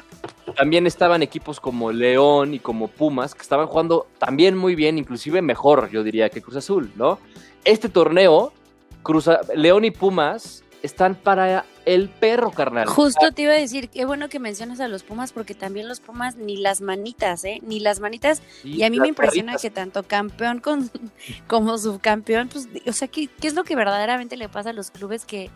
también 0.56 0.86
estaban 0.86 1.24
equipos 1.24 1.60
como 1.60 1.92
León 1.92 2.54
y 2.54 2.60
como 2.60 2.88
Pumas 2.88 3.34
que 3.34 3.42
estaban 3.42 3.66
jugando 3.66 4.08
también 4.20 4.56
muy 4.56 4.76
bien, 4.76 5.00
inclusive 5.00 5.42
mejor, 5.42 5.90
yo 5.90 6.04
diría, 6.04 6.30
que 6.30 6.42
Cruz 6.42 6.58
Azul, 6.58 6.92
¿no? 6.96 7.20
Este 7.64 7.90
torneo, 7.90 8.54
Cruz 9.02 9.28
León 9.56 9.86
y 9.86 9.92
Pumas 9.92 10.64
están 10.86 11.16
para 11.16 11.66
el 11.86 12.10
perro, 12.10 12.52
carnal. 12.52 12.88
Justo 12.88 13.32
te 13.32 13.44
iba 13.44 13.54
a 13.54 13.58
decir, 13.58 13.90
qué 13.90 14.06
bueno 14.06 14.30
que 14.30 14.40
mencionas 14.40 14.80
a 14.80 14.88
los 14.88 15.04
Pumas, 15.04 15.34
porque 15.34 15.54
también 15.54 15.88
los 15.88 16.00
Pumas 16.00 16.36
ni 16.36 16.58
las 16.58 16.82
manitas, 16.82 17.44
¿eh? 17.44 17.60
Ni 17.64 17.80
las 17.80 18.00
manitas. 18.00 18.42
y 18.64 18.84
a 18.84 18.90
mí 18.90 19.00
me 19.00 19.08
impresiona 19.08 19.58
que 19.58 19.70
tanto 19.70 20.04
campeón 20.04 20.60
con, 20.60 20.90
como 21.48 21.78
subcampeón, 21.78 22.50
pues, 22.50 22.68
o 22.88 22.94
sea, 22.94 23.08
¿qué, 23.08 23.28
¿qué, 23.28 23.48
es 23.48 23.54
lo 23.54 23.64
que 23.64 23.76
verdaderamente 23.76 24.38
le 24.38 24.50
pasa 24.50 24.72
a 24.72 24.74
los 24.74 24.92
clubes 24.92 25.26
que 25.26 25.50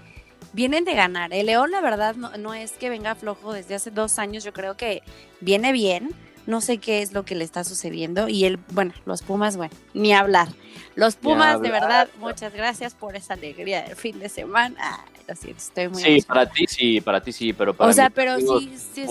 vienen 0.53 0.86
de 0.86 0.93
ganar? 0.93 1.33
El 1.33 1.48
León, 1.48 1.71
la 1.71 1.81
verdad, 1.81 2.15
no, 2.15 2.36
no 2.38 2.53
es 2.53 2.74
que 2.74 2.89
venga 2.89 3.15
flojo 3.15 3.53
desde 3.53 3.75
hace 3.75 3.91
dos 3.91 4.19
años, 4.19 4.43
yo 4.43 4.53
creo 4.53 4.77
que 4.77 5.01
viene 5.41 5.71
bien 5.71 6.13
no 6.50 6.62
sé 6.62 6.79
qué 6.79 7.03
es 7.03 7.13
lo 7.13 7.24
que 7.24 7.36
le 7.36 7.44
está 7.44 7.63
sucediendo. 7.63 8.27
Y 8.27 8.46
él, 8.46 8.60
bueno, 8.72 8.91
los 9.06 9.22
Pumas, 9.22 9.56
bueno, 9.56 9.74
ni 9.94 10.13
hablar. 10.13 10.48
Los 10.96 11.15
Pumas, 11.15 11.62
de 11.62 11.70
verdad, 11.70 12.10
muchas 12.20 12.53
gracias 12.53 12.96
por 12.96 13.15
esa 13.15 13.36
alegría 13.36 13.84
del 13.84 13.96
fin 13.96 14.20
de 14.20 14.29
semana. 14.29 15.06
lo 15.27 15.36
siento, 15.36 15.60
estoy 15.60 15.88
muy. 15.89 16.01
Sí, 16.01 16.22
para 16.27 16.50
ti 16.50 16.65
sí, 16.68 17.01
para 17.01 17.22
ti 17.22 17.32
sí, 17.32 17.53
pero 17.53 17.75
para 17.75 17.91
O 17.91 17.94
sea, 17.94 18.10
pero 18.10 18.38
sí, 18.38 18.74
sí, 18.94 19.06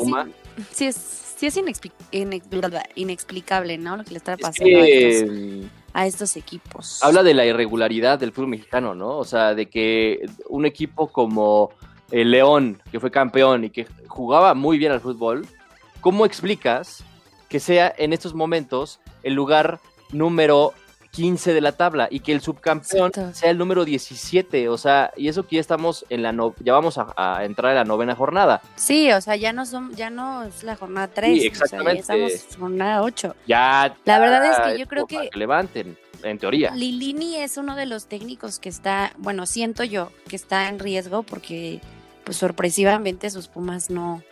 sí, 0.73 0.87
es, 0.87 0.97
sí 1.37 1.47
es 1.47 1.57
inexplicable, 2.97 3.79
¿no? 3.79 3.97
Lo 3.97 4.05
que 4.05 4.11
le 4.11 4.19
está 4.19 4.37
pasando 4.37 4.81
a, 5.95 6.07
estos, 6.07 6.37
equipos. 6.37 7.03
Habla 7.03 7.23
de 7.23 7.35
la 7.35 7.47
irregularidad 7.47 8.19
del 8.19 8.33
fútbol 8.33 8.51
mexicano, 8.51 8.97
¿no? 8.97 9.17
O 9.17 9.25
sea, 9.25 9.55
de 9.55 9.67
que 9.67 10.29
un 10.49 10.67
equipo 10.67 11.07
como 11.07 11.71
el 12.11 12.33
León, 12.33 12.83
que 12.91 12.99
fue 12.99 13.13
campeón 13.13 13.65
y 13.65 13.71
que 13.71 13.87
jugaba 14.09 14.55
muy 14.55 14.77
bien 14.77 14.91
al 14.91 15.01
fútbol, 15.01 15.47
¿cómo 16.01 16.27
explicas 16.27 17.05
que 17.49 17.61
sea 17.61 17.93
en 17.97 18.13
estos 18.13 18.35
momentos 18.35 19.01
el 19.23 19.35
lugar 19.35 19.81
número 20.13 20.73
15 21.11 21.55
de 21.55 21.61
la 21.61 21.73
tabla 21.73 22.09
y 22.11 22.21
que 22.21 22.33
el 22.33 22.41
subcampeón 22.41 23.13
sea 23.33 23.51
el 23.51 23.59
número 23.59 23.85
17, 23.85 24.69
o 24.69 24.79
sea, 24.79 25.11
y 25.17 25.29
eso 25.29 25.47
que 25.47 25.57
ya 25.57 25.61
estamos 25.61 26.05
en 26.11 26.23
la 26.23 26.33
no, 26.33 26.55
ya 26.61 26.73
vamos 26.73 26.99
a, 26.99 27.45
entrar 27.45 27.73
en 27.73 27.77
la 27.77 27.85
novena 27.85 28.15
jornada. 28.15 28.61
Sí, 28.77 29.11
o 29.13 29.21
sea, 29.21 29.37
ya 29.37 29.53
no 29.53 29.67
son 29.67 29.95
ya 29.95 30.11
no 30.11 30.45
es 30.45 30.63
la 30.63 30.77
jornada 30.77 31.09
3, 31.09 31.45
exactamente. 31.45 31.95
ya 31.95 32.01
estamos 32.01 32.33
en 32.33 32.61
jornada 32.61 33.03
8. 33.03 33.37
Ya 33.47 33.97
La 34.05 34.19
verdad 34.19 34.45
es 34.45 34.59
que 34.59 34.79
yo 34.79 34.87
creo 34.87 35.07
que, 35.07 35.31
que 35.31 35.39
levanten 35.39 35.99
en 36.23 36.39
teoría. 36.39 36.73
Lilini 36.75 37.37
es 37.37 37.57
uno 37.57 37.75
de 37.77 37.87
los 37.87 38.07
técnicos 38.07 38.59
que 38.59 38.69
está, 38.69 39.13
bueno, 39.19 39.47
siento 39.47 39.85
yo 39.85 40.13
que 40.29 40.37
está 40.37 40.69
en 40.69 40.79
riesgo 40.79 41.23
porque 41.23 41.81
pues 42.25 42.37
sorpresivamente 42.37 43.31
sus 43.31 43.49
Pumas 43.49 43.91
no 43.91 44.23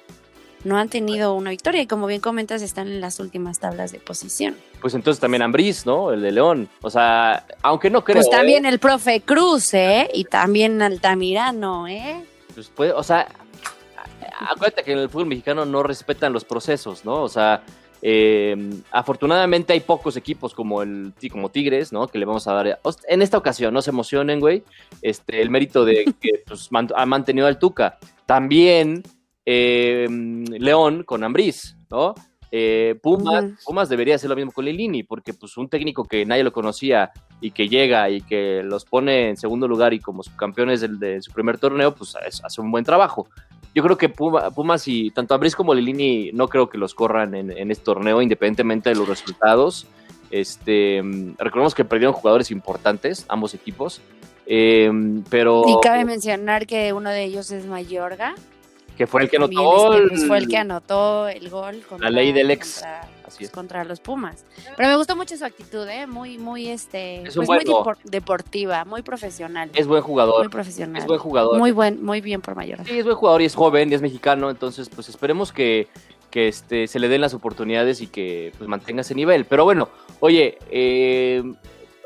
no 0.66 0.76
han 0.76 0.88
tenido 0.88 1.34
una 1.34 1.50
victoria 1.50 1.80
y 1.80 1.86
como 1.86 2.06
bien 2.06 2.20
comentas 2.20 2.60
están 2.60 2.88
en 2.88 3.00
las 3.00 3.20
últimas 3.20 3.60
tablas 3.60 3.92
de 3.92 4.00
posición. 4.00 4.56
Pues 4.80 4.94
entonces 4.94 5.20
también 5.20 5.42
Ambriz, 5.42 5.86
¿no? 5.86 6.12
El 6.12 6.22
de 6.22 6.32
León. 6.32 6.68
O 6.82 6.90
sea, 6.90 7.46
aunque 7.62 7.88
no 7.88 8.02
creo. 8.04 8.16
Pues 8.16 8.28
también 8.28 8.66
¿eh? 8.66 8.70
el 8.70 8.78
profe 8.80 9.20
Cruz, 9.20 9.72
¿eh? 9.74 10.10
Y 10.12 10.24
también 10.24 10.82
Altamirano, 10.82 11.86
¿eh? 11.86 12.24
Pues 12.54 12.68
puede, 12.68 12.92
o 12.92 13.02
sea, 13.02 13.28
acuérdate 14.40 14.82
que 14.82 14.92
en 14.92 14.98
el 14.98 15.08
fútbol 15.08 15.26
mexicano 15.26 15.64
no 15.64 15.82
respetan 15.82 16.32
los 16.32 16.44
procesos, 16.44 17.04
¿no? 17.04 17.22
O 17.22 17.28
sea, 17.28 17.62
em, 18.02 18.82
afortunadamente 18.90 19.72
hay 19.72 19.80
pocos 19.80 20.16
equipos 20.16 20.52
como 20.52 20.82
el 20.82 21.12
como 21.30 21.50
Tigres, 21.50 21.92
¿no? 21.92 22.08
Que 22.08 22.18
le 22.18 22.24
vamos 22.24 22.48
a 22.48 22.52
dar. 22.52 22.80
En 23.08 23.22
esta 23.22 23.38
ocasión, 23.38 23.72
no 23.72 23.82
se 23.82 23.90
emocionen, 23.90 24.40
güey. 24.40 24.64
Este, 25.00 25.40
el 25.40 25.50
mérito 25.50 25.84
de 25.84 26.12
que 26.20 26.42
pues, 26.46 26.68
ha 26.72 27.06
mantenido 27.06 27.46
al 27.46 27.60
Tuca. 27.60 27.98
También 28.26 29.04
eh, 29.46 30.06
León 30.10 31.04
con 31.04 31.24
Ambriz, 31.24 31.76
¿no? 31.90 32.14
Eh, 32.52 32.98
Pumas, 33.02 33.44
Pumas 33.64 33.88
debería 33.88 34.14
hacer 34.14 34.30
lo 34.30 34.36
mismo 34.36 34.52
con 34.52 34.64
Lilini, 34.64 35.02
porque 35.02 35.34
pues 35.34 35.56
un 35.56 35.68
técnico 35.68 36.04
que 36.04 36.24
nadie 36.24 36.44
lo 36.44 36.52
conocía 36.52 37.10
y 37.40 37.50
que 37.50 37.68
llega 37.68 38.08
y 38.10 38.20
que 38.20 38.62
los 38.62 38.84
pone 38.84 39.30
en 39.30 39.36
segundo 39.36 39.66
lugar 39.66 39.92
y 39.94 40.00
como 40.00 40.22
subcampeones 40.22 40.80
de, 40.80 40.88
de 40.88 41.22
su 41.22 41.32
primer 41.32 41.58
torneo, 41.58 41.94
pues 41.94 42.14
hace 42.16 42.60
un 42.60 42.70
buen 42.70 42.84
trabajo. 42.84 43.28
Yo 43.74 43.82
creo 43.82 43.98
que 43.98 44.08
Pumas 44.08 44.88
y 44.88 45.10
tanto 45.10 45.34
Ambriz 45.34 45.54
como 45.54 45.74
Lilini 45.74 46.30
no 46.32 46.48
creo 46.48 46.70
que 46.70 46.78
los 46.78 46.94
corran 46.94 47.34
en, 47.34 47.70
este 47.70 47.84
torneo, 47.84 48.22
independientemente 48.22 48.88
de 48.88 48.96
los 48.96 49.06
resultados. 49.06 49.86
Este, 50.30 51.02
recordemos 51.36 51.74
que 51.74 51.84
perdieron 51.84 52.14
jugadores 52.14 52.50
importantes, 52.50 53.26
ambos 53.28 53.52
equipos. 53.52 54.00
Eh, 54.46 54.90
pero... 55.28 55.64
Y 55.66 55.76
cabe 55.82 56.06
mencionar 56.06 56.66
que 56.66 56.94
uno 56.94 57.10
de 57.10 57.24
ellos 57.24 57.50
es 57.50 57.66
Mayorga 57.66 58.34
que 58.96 59.06
fue 59.06 59.22
el 59.22 59.30
que 59.30 59.36
anotó 59.36 59.94
este, 59.94 60.08
pues, 60.08 60.22
el, 60.22 60.28
fue 60.28 60.38
el 60.38 60.48
que 60.48 60.56
anotó 60.56 61.28
el 61.28 61.50
gol 61.50 61.82
contra, 61.88 62.10
la 62.10 62.16
ley 62.16 62.32
del 62.32 62.50
ex. 62.50 62.82
pues, 63.38 63.50
contra, 63.50 63.84
los 63.84 64.00
Pumas. 64.00 64.44
Pero 64.76 64.88
me 64.88 64.96
gustó 64.96 65.14
mucho 65.16 65.36
su 65.36 65.44
actitud 65.44 65.86
¿eh? 65.88 66.06
muy 66.06 66.38
muy 66.38 66.68
este 66.68 67.22
pues, 67.22 67.36
muy 67.48 67.58
deportiva 68.04 68.84
muy 68.84 69.02
profesional. 69.02 69.70
Es 69.74 69.86
buen 69.86 70.02
jugador 70.02 70.40
muy 70.40 70.48
profesional. 70.48 71.00
es 71.00 71.06
buen 71.06 71.20
jugador. 71.20 71.58
Muy 71.58 71.72
buen 71.72 72.02
muy 72.02 72.20
bien 72.20 72.40
por 72.40 72.56
mayor. 72.56 72.80
Sí 72.84 72.98
es 72.98 73.04
buen 73.04 73.16
jugador 73.16 73.42
y 73.42 73.44
es 73.44 73.54
joven 73.54 73.92
y 73.92 73.94
es 73.94 74.02
mexicano 74.02 74.50
entonces 74.50 74.88
pues 74.88 75.08
esperemos 75.08 75.52
que 75.52 75.88
que 76.30 76.48
este, 76.48 76.86
se 76.86 76.98
le 76.98 77.08
den 77.08 77.20
las 77.20 77.34
oportunidades 77.34 78.00
y 78.00 78.08
que 78.08 78.52
pues, 78.58 78.68
mantenga 78.68 79.02
ese 79.02 79.14
nivel. 79.14 79.44
Pero 79.44 79.64
bueno 79.64 79.90
oye 80.20 80.58
eh, 80.70 81.42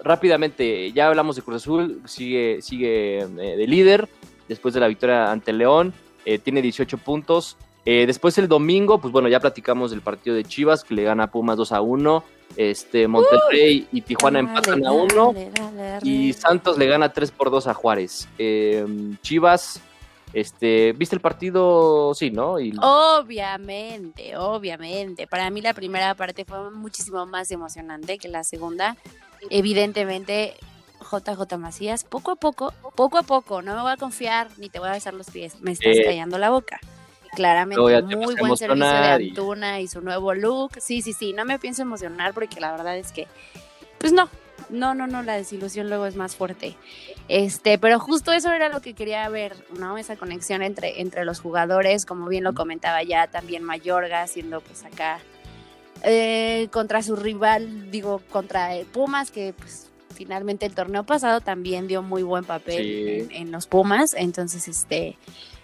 rápidamente 0.03 0.91
ya 0.93 1.07
hablamos 1.07 1.37
de 1.37 1.43
Cruz 1.43 1.63
Azul 1.63 2.03
sigue 2.07 2.59
sigue 2.63 3.21
eh, 3.21 3.27
de 3.57 3.67
líder 3.69 4.09
después 4.49 4.75
de 4.75 4.81
la 4.81 4.89
victoria 4.89 5.31
ante 5.31 5.53
León 5.53 5.95
eh, 6.25 6.39
tiene 6.39 6.63
18 6.63 6.99
puntos. 6.99 7.57
Eh, 7.87 8.05
después 8.07 8.37
el 8.39 8.49
domingo, 8.49 9.01
pues 9.01 9.13
bueno, 9.13 9.29
ya 9.29 9.41
platicamos 9.41 9.91
del 9.91 10.03
partido 10.03 10.37
de 10.37 10.45
Chivas 10.45 10.85
que 10.85 10.95
le 10.95 11.03
gana 11.03 11.25
a 11.25 11.31
Pumas 11.31 11.57
2 11.57 11.73
a 11.73 11.81
1. 11.81 12.25
Este, 12.57 13.07
Monterrey 13.07 13.87
y 13.93 14.01
Tijuana 14.03 14.41
empatan 14.41 14.85
a 14.85 14.93
1. 14.93 15.35
Y 16.03 16.33
Santos 16.33 16.77
le 16.79 16.87
gana 16.87 17.13
3 17.13 17.31
por 17.31 17.51
2 17.51 17.67
a 17.69 17.75
Juárez. 17.75 18.29
Eh, 18.39 18.85
Chivas, 19.23 19.81
este, 20.33 20.93
¿viste 20.93 21.17
el 21.17 21.21
partido? 21.21 22.13
Sí, 22.15 22.31
¿no? 22.31 22.57
Obviamente, 22.81 24.37
obviamente. 24.37 25.27
Para 25.27 25.49
mí 25.51 25.61
la 25.61 25.75
primera 25.75 26.15
parte 26.15 26.45
fue 26.45 26.71
muchísimo 26.71 27.25
más 27.27 27.51
emocionante 27.51 28.19
que 28.19 28.29
la 28.29 28.45
segunda. 28.45 28.97
Evidentemente, 29.49 30.55
JJ 31.01 31.57
Macías, 31.59 32.05
poco 32.05 32.33
a 32.33 32.37
poco, 32.37 32.73
poco 32.95 33.19
a 33.19 33.23
poco, 33.23 33.63
no 33.63 33.75
me 33.75 33.83
voy 33.83 33.93
a 33.93 33.97
confiar 33.97 34.49
ni 34.59 34.69
te 34.69 34.79
voy 34.79 34.89
a 34.89 34.93
besar 34.93 35.15
los 35.15 35.31
pies, 35.31 35.61
me 35.61 35.73
estás 35.73 35.97
callando 36.05 36.39
la 36.39 36.51
boca. 36.51 36.81
Claramente, 37.33 37.81
muy 38.17 38.35
buen 38.35 38.57
servicio 38.57 38.89
de 38.89 39.29
Antuna 39.29 39.81
y... 39.81 39.87
su 39.87 40.01
nuevo 40.01 40.35
look. 40.35 40.73
Sí, 40.81 41.01
sí, 41.01 41.13
sí, 41.13 41.33
no 41.33 41.45
me 41.45 41.61
pienso 41.61 41.83
emocionar 41.83 42.35
porque 42.35 42.61
la 42.61 42.73
verdad 42.73 42.97
es 42.97 43.13
que, 43.13 43.29
pues 43.99 44.13
no, 44.13 44.29
no, 44.69 44.95
no, 44.95 45.07
no, 45.07 45.23
la 45.23 45.37
desilusión 45.37 45.89
luego 45.89 46.07
es 46.07 46.17
más 46.17 46.35
fuerte. 46.35 46.77
Este, 47.29 47.79
pero 47.79 48.01
justo 48.01 48.33
eso 48.33 48.53
era 48.53 48.69
lo 48.69 48.81
que 48.81 48.95
quería 48.95 49.29
ver, 49.29 49.65
¿no? 49.79 49.97
Esa 49.97 50.17
conexión 50.17 50.63
entre, 50.63 51.01
entre 51.01 51.25
los 51.25 51.41
jugadores, 51.41 52.05
como 52.05 52.29
bien 52.29 52.45
lo 52.45 52.53
comentaba 52.53 53.03
ya 53.03 53.29
también 53.29 53.63
Mayorga, 53.63 54.27
siendo 54.27 54.61
pues 54.61 54.85
acá 54.85 55.21
eh, 56.03 56.69
contra 56.73 57.03
su 57.03 57.15
rival, 57.15 57.91
digo, 57.91 58.23
contra 58.31 58.71
Pumas, 58.93 59.31
que 59.31 59.55
pues 59.57 59.90
finalmente 60.15 60.67
el 60.67 60.75
torneo 60.75 61.05
pasado 61.05 61.41
también 61.41 61.89
dio 61.89 62.03
muy 62.03 62.23
buen 62.23 62.45
papel 62.45 63.29
en, 63.31 63.51
los 63.53 63.67
Pumas, 63.67 64.15
entonces 64.15 64.69
este, 64.69 65.17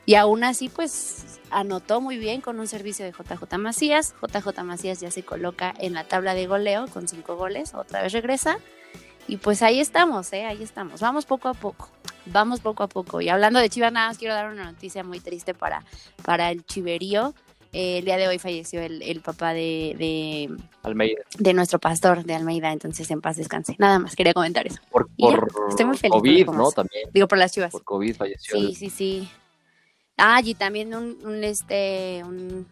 y 0.05 0.15
aún 0.15 0.45
así 0.45 0.69
pues 0.69 1.41
anotó 1.51 2.01
muy 2.01 2.19
bien 2.19 2.41
con 2.41 2.59
un 2.61 2.67
servicio 2.67 3.05
de 3.05 3.13
JJ 3.13 3.59
Macías, 3.59 4.15
JJ 4.23 4.63
Macías 4.63 5.01
ya 5.01 5.11
se 5.11 5.23
coloca 5.23 5.75
en 5.79 5.95
la 5.95 6.05
tabla 6.05 6.35
de 6.35 6.47
goleo 6.47 6.87
con 6.89 7.09
cinco 7.09 7.37
goles, 7.37 7.75
otra 7.75 8.03
vez 8.03 8.13
regresa, 8.13 8.59
y 9.29 9.39
pues 9.39 9.63
ahí 9.63 9.81
estamos, 9.81 10.33
¿eh? 10.33 10.45
ahí 10.45 10.63
estamos, 10.63 11.01
vamos 11.01 11.27
poco 11.27 11.49
a 11.49 11.55
poco, 11.55 11.89
vamos 12.27 12.61
poco 12.61 12.83
a 12.83 12.89
poco, 12.89 13.21
y 13.21 13.29
hablando 13.29 13.59
de 13.59 13.69
Chivas, 13.69 13.93
nada 13.93 14.09
más 14.09 14.19
quiero 14.19 14.35
dar 14.35 14.51
una 14.51 14.65
noticia 14.65 15.03
muy 15.05 15.21
triste 15.21 15.55
para, 15.55 15.85
para 16.25 16.51
el 16.51 16.65
Chiverío, 16.65 17.35
el 17.77 18.05
día 18.05 18.17
de 18.17 18.27
hoy 18.27 18.39
falleció 18.39 18.81
el, 18.81 19.21
papá 19.21 19.53
de, 19.53 19.95
de, 19.99 20.57
Almeida. 20.83 21.21
De 21.39 21.53
nuestro 21.53 21.79
pastor 21.79 22.25
de 22.25 22.35
Almeida, 22.35 22.73
entonces 22.73 23.11
en 23.11 23.21
paz 23.21 23.37
descanse. 23.37 23.77
Nada 23.79 23.99
más, 23.99 24.17
quería 24.17 24.33
comentar 24.33 24.67
eso. 24.67 24.81
Por, 24.91 25.09
Estoy 25.69 25.85
muy 25.85 25.99
feliz 25.99 26.17
COVID, 26.17 26.47
¿no? 26.47 26.71
También. 26.71 27.11
Digo, 27.13 27.29
por 27.29 27.39
las 27.39 27.53
chivas. 27.53 27.73
Por 27.73 27.85
COVID 27.85 28.17
falleció. 28.17 28.59
Sí, 28.59 28.75
sí, 28.75 28.91
sí. 28.91 29.29
Ah, 30.17 30.41
y 30.43 30.55
también 30.55 30.95
un, 30.95 31.19
un 31.25 31.45
este, 31.45 32.23
un 32.25 32.67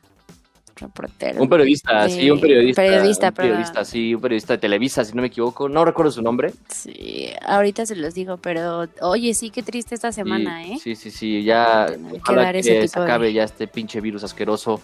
reportero. 0.77 1.43
Un 1.43 1.49
periodista, 1.49 2.09
sí, 2.09 2.31
un 2.31 2.41
periodista. 2.41 2.83
Periodista, 2.83 3.29
un 3.29 3.35
periodista, 3.35 3.85
sí, 3.85 4.15
un 4.15 4.21
periodista 4.21 4.55
de 4.55 4.59
Televisa, 4.59 5.05
si 5.05 5.15
no 5.15 5.23
me 5.23 5.29
equivoco. 5.29 5.69
No 5.69 5.85
recuerdo 5.85 6.13
su 6.13 6.23
nombre. 6.23 6.53
Sí, 6.69 7.31
ahorita 7.43 7.87
se 7.87 7.97
los 7.97 8.15
digo, 8.15 8.37
pero 8.39 8.87
oye, 9.01 9.35
sí, 9.35 9.51
qué 9.51 9.63
triste 9.63 9.95
esta 9.95 10.13
semana, 10.13 10.65
¿eh? 10.67 10.79
Sí, 10.81 10.97
sí, 10.97 11.11
sí, 11.11 11.43
ya. 11.43 11.87
Ojalá 12.21 12.53
que, 12.53 12.63
que 12.63 12.89
se 12.89 12.99
acabe 12.99 13.33
ya 13.33 13.45
este 13.45 13.67
pinche 13.67 14.01
virus 14.01 14.25
asqueroso. 14.25 14.81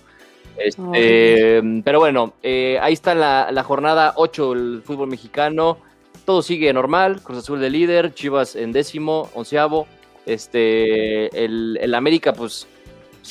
Este, 0.56 1.62
pero 1.84 2.00
bueno, 2.00 2.34
eh, 2.42 2.78
ahí 2.82 2.92
está 2.92 3.14
la, 3.14 3.50
la 3.50 3.62
jornada 3.62 4.14
8 4.16 4.54
del 4.54 4.82
fútbol 4.82 5.08
mexicano. 5.08 5.78
Todo 6.24 6.42
sigue 6.42 6.72
normal. 6.72 7.22
Cruz 7.22 7.38
Azul 7.38 7.60
de 7.60 7.70
líder, 7.70 8.14
Chivas 8.14 8.56
en 8.56 8.72
décimo, 8.72 9.30
onceavo. 9.34 9.86
Este, 10.26 11.44
el, 11.44 11.78
el 11.80 11.94
América, 11.94 12.32
pues 12.32 12.68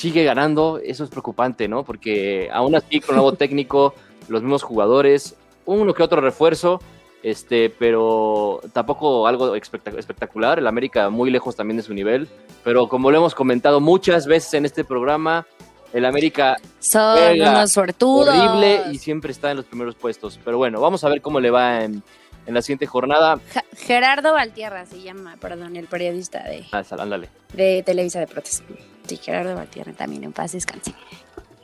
sigue 0.00 0.24
ganando, 0.24 0.80
eso 0.82 1.04
es 1.04 1.10
preocupante, 1.10 1.68
¿no? 1.68 1.84
Porque 1.84 2.48
aún 2.52 2.74
así, 2.74 3.00
con 3.00 3.16
nuevo 3.16 3.32
técnico, 3.34 3.94
los 4.28 4.40
mismos 4.42 4.62
jugadores, 4.62 5.34
uno 5.66 5.92
que 5.92 6.02
otro 6.02 6.20
refuerzo, 6.22 6.80
este, 7.22 7.68
pero 7.68 8.60
tampoco 8.72 9.26
algo 9.26 9.54
espectac- 9.56 9.98
espectacular. 9.98 10.58
El 10.58 10.66
América 10.66 11.10
muy 11.10 11.30
lejos 11.30 11.54
también 11.54 11.76
de 11.76 11.82
su 11.82 11.92
nivel, 11.92 12.28
pero 12.64 12.88
como 12.88 13.10
lo 13.10 13.18
hemos 13.18 13.34
comentado 13.34 13.78
muchas 13.80 14.26
veces 14.26 14.54
en 14.54 14.64
este 14.64 14.84
programa, 14.84 15.46
el 15.92 16.04
América 16.06 16.56
Son 16.78 17.18
unos 17.40 17.76
horrible 17.76 18.84
y 18.92 18.98
siempre 18.98 19.32
está 19.32 19.50
en 19.50 19.58
los 19.58 19.66
primeros 19.66 19.96
puestos. 19.96 20.38
Pero 20.44 20.56
bueno, 20.56 20.80
vamos 20.80 21.04
a 21.04 21.08
ver 21.10 21.20
cómo 21.20 21.40
le 21.40 21.50
va 21.50 21.84
en, 21.84 22.02
en 22.46 22.54
la 22.54 22.62
siguiente 22.62 22.86
jornada. 22.86 23.38
Ja- 23.52 23.64
Gerardo 23.76 24.32
Valtierra 24.32 24.86
se 24.86 25.02
llama, 25.02 25.36
perdón, 25.40 25.76
el 25.76 25.88
periodista 25.88 26.42
de, 26.44 26.64
Ah, 26.72 26.82
ándale. 26.98 27.28
de 27.52 27.82
Televisa 27.84 28.20
Deportes. 28.20 28.62
Sí, 29.06 29.16
Gerardo 29.16 29.54
Valtierra 29.54 29.92
también 29.92 30.24
en 30.24 30.32
paz 30.32 30.52
descanse. 30.52 30.94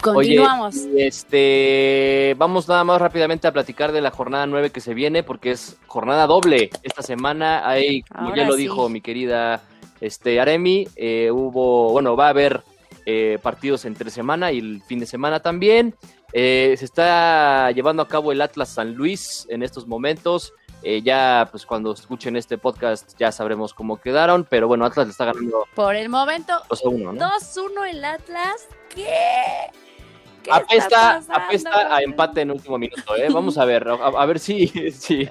Continuamos. 0.03 0.77
este, 0.97 2.35
vamos 2.39 2.69
nada 2.69 2.85
más 2.85 3.01
rápidamente 3.01 3.49
a 3.49 3.53
platicar 3.53 3.93
de 3.93 4.01
la 4.01 4.11
jornada 4.11 4.47
9 4.47 4.71
que 4.71 4.81
se 4.81 4.95
viene, 4.95 5.23
porque 5.23 5.53
es 5.53 5.79
jornada 5.87 6.27
doble 6.27 6.71
esta 6.83 7.03
semana. 7.03 7.69
Hay, 7.69 8.03
como 8.03 8.35
ya 8.35 8.45
lo 8.45 8.55
sí. 8.55 8.63
dijo 8.63 8.89
mi 8.89 9.01
querida 9.01 9.63
este, 10.01 10.41
Aremi, 10.41 10.87
eh, 10.97 11.31
hubo, 11.31 11.93
bueno, 11.93 12.17
va 12.17 12.27
a 12.27 12.31
haber 12.31 12.63
eh, 13.07 13.39
partidos 13.43 13.85
entre 13.85 14.11
semana 14.11 14.53
y 14.53 14.59
el 14.59 14.83
fin 14.83 14.99
de 14.99 15.07
semana 15.07 15.41
también. 15.41 15.95
Eh, 16.33 16.75
se 16.79 16.85
está 16.85 17.71
llevando 17.71 18.03
a 18.03 18.09
cabo 18.09 18.33
el 18.33 18.43
Atlas 18.43 18.69
San 18.69 18.95
Luis 18.95 19.47
en 19.49 19.63
estos 19.63 19.87
momentos. 19.87 20.53
Eh, 20.83 21.03
ya, 21.03 21.49
pues 21.51 21.67
cuando 21.67 21.93
escuchen 21.93 22.37
este 22.37 22.59
podcast 22.59 23.17
ya 23.19 23.33
sabremos 23.33 23.75
cómo 23.75 24.01
quedaron, 24.01 24.47
pero 24.49 24.69
bueno, 24.69 24.85
Atlas 24.85 25.07
le 25.07 25.11
está 25.11 25.25
ganando 25.25 25.65
Por 25.75 25.97
el 25.97 26.09
momento, 26.09 26.53
2 26.69 26.85
a 26.85 26.89
1, 26.89 27.13
¿no? 27.13 27.31
2-1 27.31 27.91
el 27.91 28.05
Atlas. 28.05 28.69
¿Qué? 28.95 29.71
¿Qué 30.47 30.53
Apesta, 30.53 31.19
está 31.19 31.35
apesta 31.37 31.95
a 31.97 32.01
empate 32.03 32.43
en 32.43 32.53
último 32.53 32.79
minuto, 32.79 33.17
¿eh? 33.17 33.27
Vamos 33.33 33.59
a 33.59 33.65
ver, 33.65 33.89
a, 33.89 33.95
a 33.95 34.27
ver 34.27 34.39
si, 34.39 34.69
si 34.93 35.29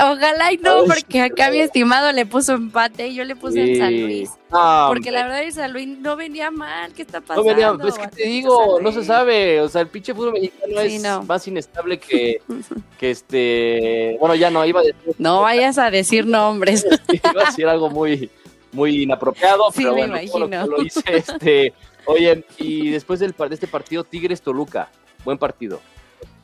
Ojalá 0.00 0.52
y 0.52 0.56
no, 0.58 0.84
porque 0.84 1.20
acá 1.22 1.50
mi 1.50 1.58
estimado 1.58 2.12
le 2.12 2.26
puso 2.26 2.52
empate 2.52 3.08
y 3.08 3.14
yo 3.16 3.24
le 3.24 3.34
puse 3.34 3.60
en 3.72 3.78
San 3.78 3.88
Sí. 3.88 4.00
Luis. 4.02 4.30
No, 4.52 4.84
Porque 4.88 5.10
la 5.10 5.22
verdad 5.24 5.42
el 5.42 5.52
San 5.52 5.72
Luis 5.72 5.88
no 5.88 6.14
venía 6.14 6.50
mal. 6.52 6.92
¿Qué 6.92 7.02
está 7.02 7.18
no 7.20 7.26
pasando? 7.26 7.48
venía- 7.48 7.72
pues, 7.74 7.94
es 7.96 8.00
que 8.00 8.16
te 8.16 8.22
digo, 8.28 8.78
no 8.80 8.92
se 8.92 9.02
sabe, 9.04 9.60
o 9.60 9.68
sea, 9.68 9.80
el 9.80 9.88
pinche 9.88 10.14
fútbol 10.14 10.34
mexicano 10.34 10.80
Sí, 10.82 10.96
es 10.96 11.02
no. 11.02 11.22
más 11.24 11.48
inestable 11.48 11.98
que, 11.98 12.40
que 13.00 13.10
este, 13.10 14.16
bueno, 14.20 14.34
ya 14.36 14.50
no, 14.50 14.64
iba 14.64 14.80
a 14.80 14.84
decir, 14.84 15.14
No 15.18 15.40
vayas 15.42 15.78
a 15.78 15.90
decir 15.90 16.24
nombres. 16.26 16.86
iba 17.12 17.42
a 17.42 17.46
decir 17.46 17.66
algo 17.66 17.90
muy, 17.90 18.30
muy 18.72 19.02
inapropiado, 19.02 19.64
Sí, 19.72 19.78
pero 19.82 19.94
me 19.94 20.06
bueno, 20.06 20.26
todo 20.30 20.38
lo 20.38 20.48
que 20.48 20.54
imagino. 20.56 20.76
lo 20.76 20.82
hice, 20.84 21.02
este, 21.06 21.72
oye, 22.06 22.44
y 22.58 22.90
después 22.90 23.20
del, 23.20 23.32
de 23.32 23.54
este 23.54 23.66
partido, 23.66 24.04
Tigres-Toluca, 24.04 24.90
buen 25.24 25.38
partido. 25.38 25.80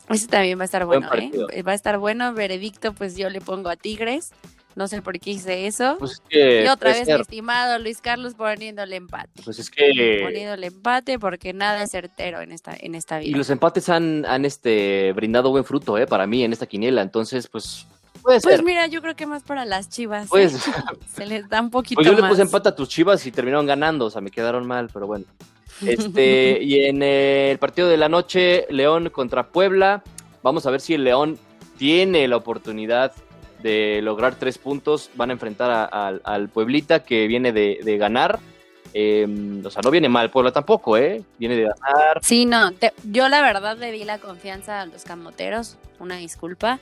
Ese 0.09 0.27
también 0.27 0.59
va 0.59 0.63
a 0.63 0.65
estar 0.65 0.87
Buen 0.87 1.01
bueno, 1.07 1.49
¿eh? 1.51 1.63
Va 1.63 1.73
a 1.73 1.75
estar 1.75 1.99
bueno. 1.99 2.33
Veredicto, 2.33 2.95
pues 2.95 3.17
yo 3.17 3.29
le 3.29 3.41
pongo 3.41 3.69
a 3.69 3.77
Tigres. 3.77 4.31
No 4.75 4.87
sé 4.87 5.03
por 5.03 5.19
qué 5.19 5.33
hice 5.33 5.67
eso. 5.67 5.97
Pues 5.99 6.13
es 6.13 6.23
que, 6.29 6.65
y 6.65 6.69
otra 6.69 6.93
vez, 6.93 7.07
mi 7.09 7.15
estimado 7.15 7.79
Luis 7.81 8.01
Carlos, 8.01 8.35
poniéndole 8.35 8.97
empate. 8.97 9.43
pues 9.45 9.59
es 9.59 9.71
que, 9.71 10.21
Poniéndole 10.23 10.69
empate 10.69 11.19
porque 11.19 11.53
nada 11.53 11.83
es 11.83 11.91
certero 11.91 12.41
en 12.41 12.53
esta, 12.53 12.77
en 12.79 12.95
esta 12.95 13.21
y 13.21 13.27
vida. 13.27 13.39
los 13.39 13.51
empates 13.51 13.89
han, 13.89 14.25
han 14.25 14.45
este, 14.45 15.13
brindado 15.13 15.51
buen 15.51 15.65
fruto, 15.65 15.99
¿eh? 15.99 16.07
Para 16.07 16.27
mí 16.27 16.45
en 16.45 16.53
esta 16.53 16.67
quiniela, 16.67 17.03
entonces, 17.03 17.49
pues, 17.49 17.87
puede 18.19 18.41
Pues 18.41 18.57
ser. 18.57 18.65
mira, 18.65 18.87
yo 18.87 19.01
creo 19.03 19.17
que 19.17 19.27
más 19.27 19.43
para 19.43 19.65
las 19.65 19.89
chivas. 19.89 20.25
¿eh? 20.27 20.29
Pues, 20.31 20.53
Se 21.15 21.27
les 21.27 21.49
da 21.49 21.61
un 21.61 21.71
poquito 21.71 22.01
pues 22.01 22.07
yo 22.07 22.15
le 22.21 22.29
puse 22.29 22.43
empate 22.43 22.69
a 22.69 22.75
tus 22.75 22.89
chivas 22.89 23.25
y 23.27 23.33
terminaron 23.33 23.67
ganando, 23.67 24.07
o 24.07 24.11
sea, 24.11 24.21
me 24.21 24.31
quedaron 24.31 24.67
mal, 24.67 24.91
pero 24.93 25.07
bueno. 25.07 25.25
Este, 25.87 26.59
y 26.63 26.85
en 26.87 27.03
el 27.03 27.59
partido 27.59 27.89
de 27.89 27.97
la 27.97 28.09
noche, 28.09 28.67
León 28.71 29.11
contra 29.11 29.47
Puebla, 29.49 30.03
vamos 30.43 30.67
a 30.67 30.71
ver 30.71 30.81
si 30.81 30.95
el 30.95 31.05
León 31.05 31.39
tiene 31.77 32.27
la 32.27 32.37
oportunidad 32.37 33.13
de 33.63 34.01
lograr 34.03 34.35
tres 34.35 34.59
puntos. 34.59 35.11
Van 35.15 35.31
a 35.31 35.35
enfrentar 35.35 35.71
a- 35.71 35.85
al- 35.85 36.21
al 36.25 36.49
Pueblita 36.49 37.05
que 37.05 37.27
viene 37.29 37.53
de, 37.53 37.79
de 37.85 37.97
ganar. 37.97 38.41
Eh, 38.95 39.61
o 39.65 39.71
sea, 39.71 39.83
no 39.85 39.91
viene 39.93 40.09
mal 40.09 40.31
Puebla 40.31 40.51
tampoco, 40.51 40.97
¿eh? 40.97 41.23
Viene 41.39 41.55
de 41.55 41.63
ganar. 41.65 42.21
Sí, 42.23 42.45
no, 42.47 42.73
te- 42.73 42.93
yo 43.05 43.29
la 43.29 43.41
verdad 43.43 43.77
le 43.79 43.93
di 43.93 44.03
la 44.05 44.19
confianza 44.19 44.81
a 44.81 44.87
los 44.87 45.05
camoteros, 45.05 45.77
una 46.01 46.17
disculpa. 46.17 46.81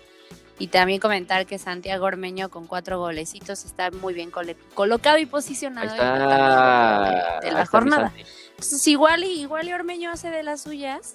Y 0.59 0.69
también 0.69 1.01
comentar 1.01 1.45
que 1.45 1.59
Santiago 1.59 2.07
Ormeño 2.07 2.49
con 2.49 2.66
cuatro 2.66 2.99
golecitos 2.99 3.64
está 3.64 3.90
muy 3.90 4.14
bien 4.14 4.31
colocado 4.75 5.19
y 5.19 5.27
posicionado 5.27 5.92
en 5.92 5.99
la 5.99 7.40
de, 7.42 7.53
la 7.53 7.66
jornada. 7.66 8.12
Entonces 8.51 8.87
igual 8.88 9.25
y, 9.25 9.40
igual 9.40 9.69
y 9.69 9.73
Ormeño 9.75 10.11
hace 10.11 10.31
de 10.31 10.42
las 10.42 10.62
suyas 10.62 11.14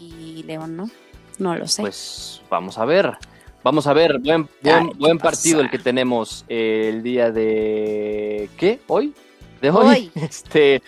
y 0.00 0.44
León 0.44 0.76
no, 0.76 0.90
no 1.38 1.56
lo 1.56 1.66
sé. 1.66 1.82
Pues 1.82 2.40
vamos 2.48 2.78
a 2.78 2.84
ver. 2.84 3.18
Vamos 3.66 3.88
a 3.88 3.92
ver, 3.92 4.20
buen, 4.20 4.48
buen, 4.62 4.90
¿qué 4.90 4.96
buen 4.96 5.18
partido 5.18 5.60
el 5.60 5.68
que 5.68 5.80
tenemos 5.80 6.44
el 6.46 7.02
día 7.02 7.32
de... 7.32 8.48
¿Qué? 8.56 8.78
¿Hoy? 8.86 9.12
¿De 9.60 9.70
hoy? 9.70 9.86
Hoy. 9.86 10.10
Este, 10.22 10.80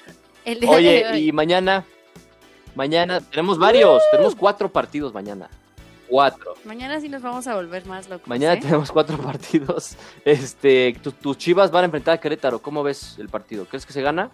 El 0.45 0.61
día 0.61 0.71
de 0.71 0.77
oye, 0.77 1.07
hoy. 1.11 1.29
y 1.29 1.33
mañana, 1.33 1.85
mañana, 2.77 3.21
tenemos 3.21 3.59
varios, 3.59 4.01
tenemos 4.13 4.37
cuatro 4.37 4.71
partidos 4.71 5.13
mañana. 5.13 5.51
Cuatro. 6.09 6.55
Mañana 6.65 7.01
sí 7.01 7.09
nos 7.09 7.23
vamos 7.23 7.47
a 7.47 7.55
volver 7.55 7.85
más 7.87 8.09
locos. 8.09 8.27
Mañana 8.29 8.55
¿eh? 8.55 8.61
tenemos 8.61 8.91
cuatro 8.91 9.19
partidos. 9.23 9.97
Este, 10.25 10.97
tu- 11.03 11.13
tus 11.13 11.37
chivas 11.39 11.71
van 11.71 11.83
a 11.83 11.87
enfrentar 11.87 12.15
a 12.15 12.19
Querétaro. 12.19 12.61
¿Cómo 12.61 12.83
ves 12.83 13.17
el 13.19 13.29
partido? 13.29 13.67
¿Crees 13.67 13.85
que 13.87 13.93
se 13.93 14.03
gana? 14.03 14.31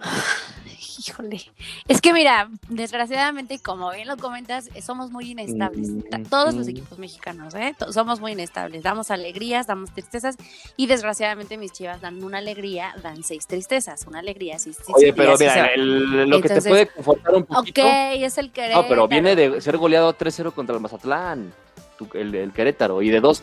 Híjole. 1.06 1.40
Es 1.88 2.00
que 2.00 2.12
mira, 2.12 2.48
desgraciadamente, 2.68 3.58
como 3.58 3.90
bien 3.90 4.06
lo 4.06 4.16
comentas, 4.16 4.68
eh, 4.74 4.82
somos 4.82 5.10
muy 5.10 5.30
inestables. 5.30 5.88
Mm, 5.88 6.24
Todos 6.28 6.54
los 6.54 6.66
mm. 6.66 6.70
equipos 6.70 6.98
mexicanos, 6.98 7.54
¿eh? 7.54 7.74
Somos 7.90 8.20
muy 8.20 8.32
inestables. 8.32 8.82
Damos 8.82 9.10
alegrías, 9.10 9.66
damos 9.66 9.90
tristezas. 9.92 10.36
Y 10.76 10.86
desgraciadamente 10.86 11.56
mis 11.58 11.72
chivas 11.72 12.00
dan 12.00 12.22
una 12.22 12.38
alegría, 12.38 12.94
dan 13.02 13.22
seis 13.24 13.46
tristezas. 13.46 14.06
Una 14.06 14.20
alegría, 14.20 14.58
sí, 14.58 14.72
sí. 14.72 14.92
Oye, 14.94 15.12
pero 15.12 15.36
mira, 15.38 15.66
el- 15.74 16.28
lo 16.28 16.40
que 16.40 16.48
te 16.48 16.62
puede 16.62 16.86
confortar 16.88 17.34
un 17.34 17.42
Ok, 17.42 17.48
poquito. 17.48 17.82
es 17.86 18.38
el 18.38 18.52
Querétaro. 18.52 18.82
No, 18.82 18.88
pero 18.88 19.08
viene 19.08 19.34
de 19.34 19.60
ser 19.60 19.76
goleado 19.76 20.12
3-0 20.14 20.52
contra 20.52 20.74
el 20.76 20.80
Mazatlán, 20.82 21.52
tu- 21.98 22.08
el, 22.14 22.34
el 22.34 22.52
Querétaro, 22.52 23.02
y 23.02 23.10
de 23.10 23.20
dos, 23.20 23.42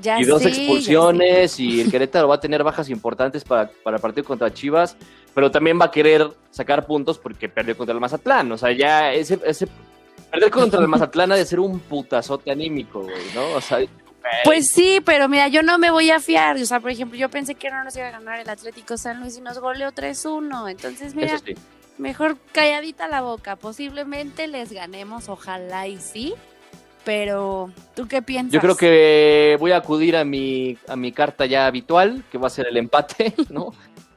Ya 0.00 0.20
y 0.20 0.24
dos 0.24 0.44
expulsiones, 0.44 1.60
y 1.60 1.80
el 1.80 1.90
Querétaro 1.90 2.28
va 2.28 2.36
a 2.36 2.40
tener 2.40 2.64
bajas 2.64 2.88
importantes 2.88 3.44
para, 3.44 3.70
para 3.84 3.96
el 3.96 4.00
partido 4.00 4.24
contra 4.24 4.52
Chivas, 4.52 4.96
pero 5.34 5.50
también 5.50 5.80
va 5.80 5.86
a 5.86 5.90
querer 5.90 6.28
sacar 6.50 6.86
puntos 6.86 7.18
porque 7.18 7.48
perdió 7.48 7.76
contra 7.76 7.94
el 7.94 8.00
Mazatlán. 8.00 8.50
O 8.52 8.58
sea, 8.58 8.72
ya 8.72 9.12
ese, 9.12 9.38
ese 9.44 9.68
perder 10.30 10.50
contra 10.50 10.80
el 10.80 10.88
Mazatlán 10.88 11.32
ha 11.32 11.36
de 11.36 11.44
ser 11.46 11.60
un 11.60 11.78
putazote 11.78 12.50
anímico, 12.50 13.02
güey, 13.02 13.14
¿no? 13.34 13.56
O 13.56 13.60
sea, 13.60 13.78
Pues 14.44 14.70
sí, 14.70 15.00
pero 15.04 15.28
mira, 15.28 15.48
yo 15.48 15.62
no 15.62 15.78
me 15.78 15.90
voy 15.90 16.10
a 16.10 16.20
fiar. 16.20 16.56
O 16.56 16.66
sea, 16.66 16.80
por 16.80 16.90
ejemplo, 16.90 17.18
yo 17.18 17.28
pensé 17.28 17.54
que 17.54 17.70
no 17.70 17.84
nos 17.84 17.94
iba 17.96 18.08
a 18.08 18.12
ganar 18.12 18.40
el 18.40 18.48
Atlético 18.48 18.96
San 18.96 19.20
Luis 19.20 19.36
y 19.36 19.40
nos 19.40 19.58
goleó 19.58 19.92
3-1. 19.92 20.70
Entonces, 20.70 21.14
mira, 21.14 21.38
sí. 21.38 21.54
mejor 21.98 22.38
calladita 22.52 23.08
la 23.08 23.20
boca. 23.20 23.56
Posiblemente 23.56 24.46
les 24.46 24.72
ganemos, 24.72 25.28
ojalá 25.28 25.86
y 25.86 25.98
sí. 25.98 26.34
Pero, 27.04 27.70
¿tú 27.94 28.06
qué 28.06 28.22
piensas? 28.22 28.52
Yo 28.52 28.60
creo 28.60 28.76
que 28.76 29.56
voy 29.58 29.72
a 29.72 29.78
acudir 29.78 30.16
a 30.16 30.24
mi, 30.24 30.78
a 30.86 30.96
mi 30.96 31.12
carta 31.12 31.46
ya 31.46 31.66
habitual, 31.66 32.24
que 32.30 32.38
va 32.38 32.46
a 32.46 32.50
ser 32.50 32.68
el 32.68 32.76
empate, 32.76 33.34
¿no? 33.50 33.72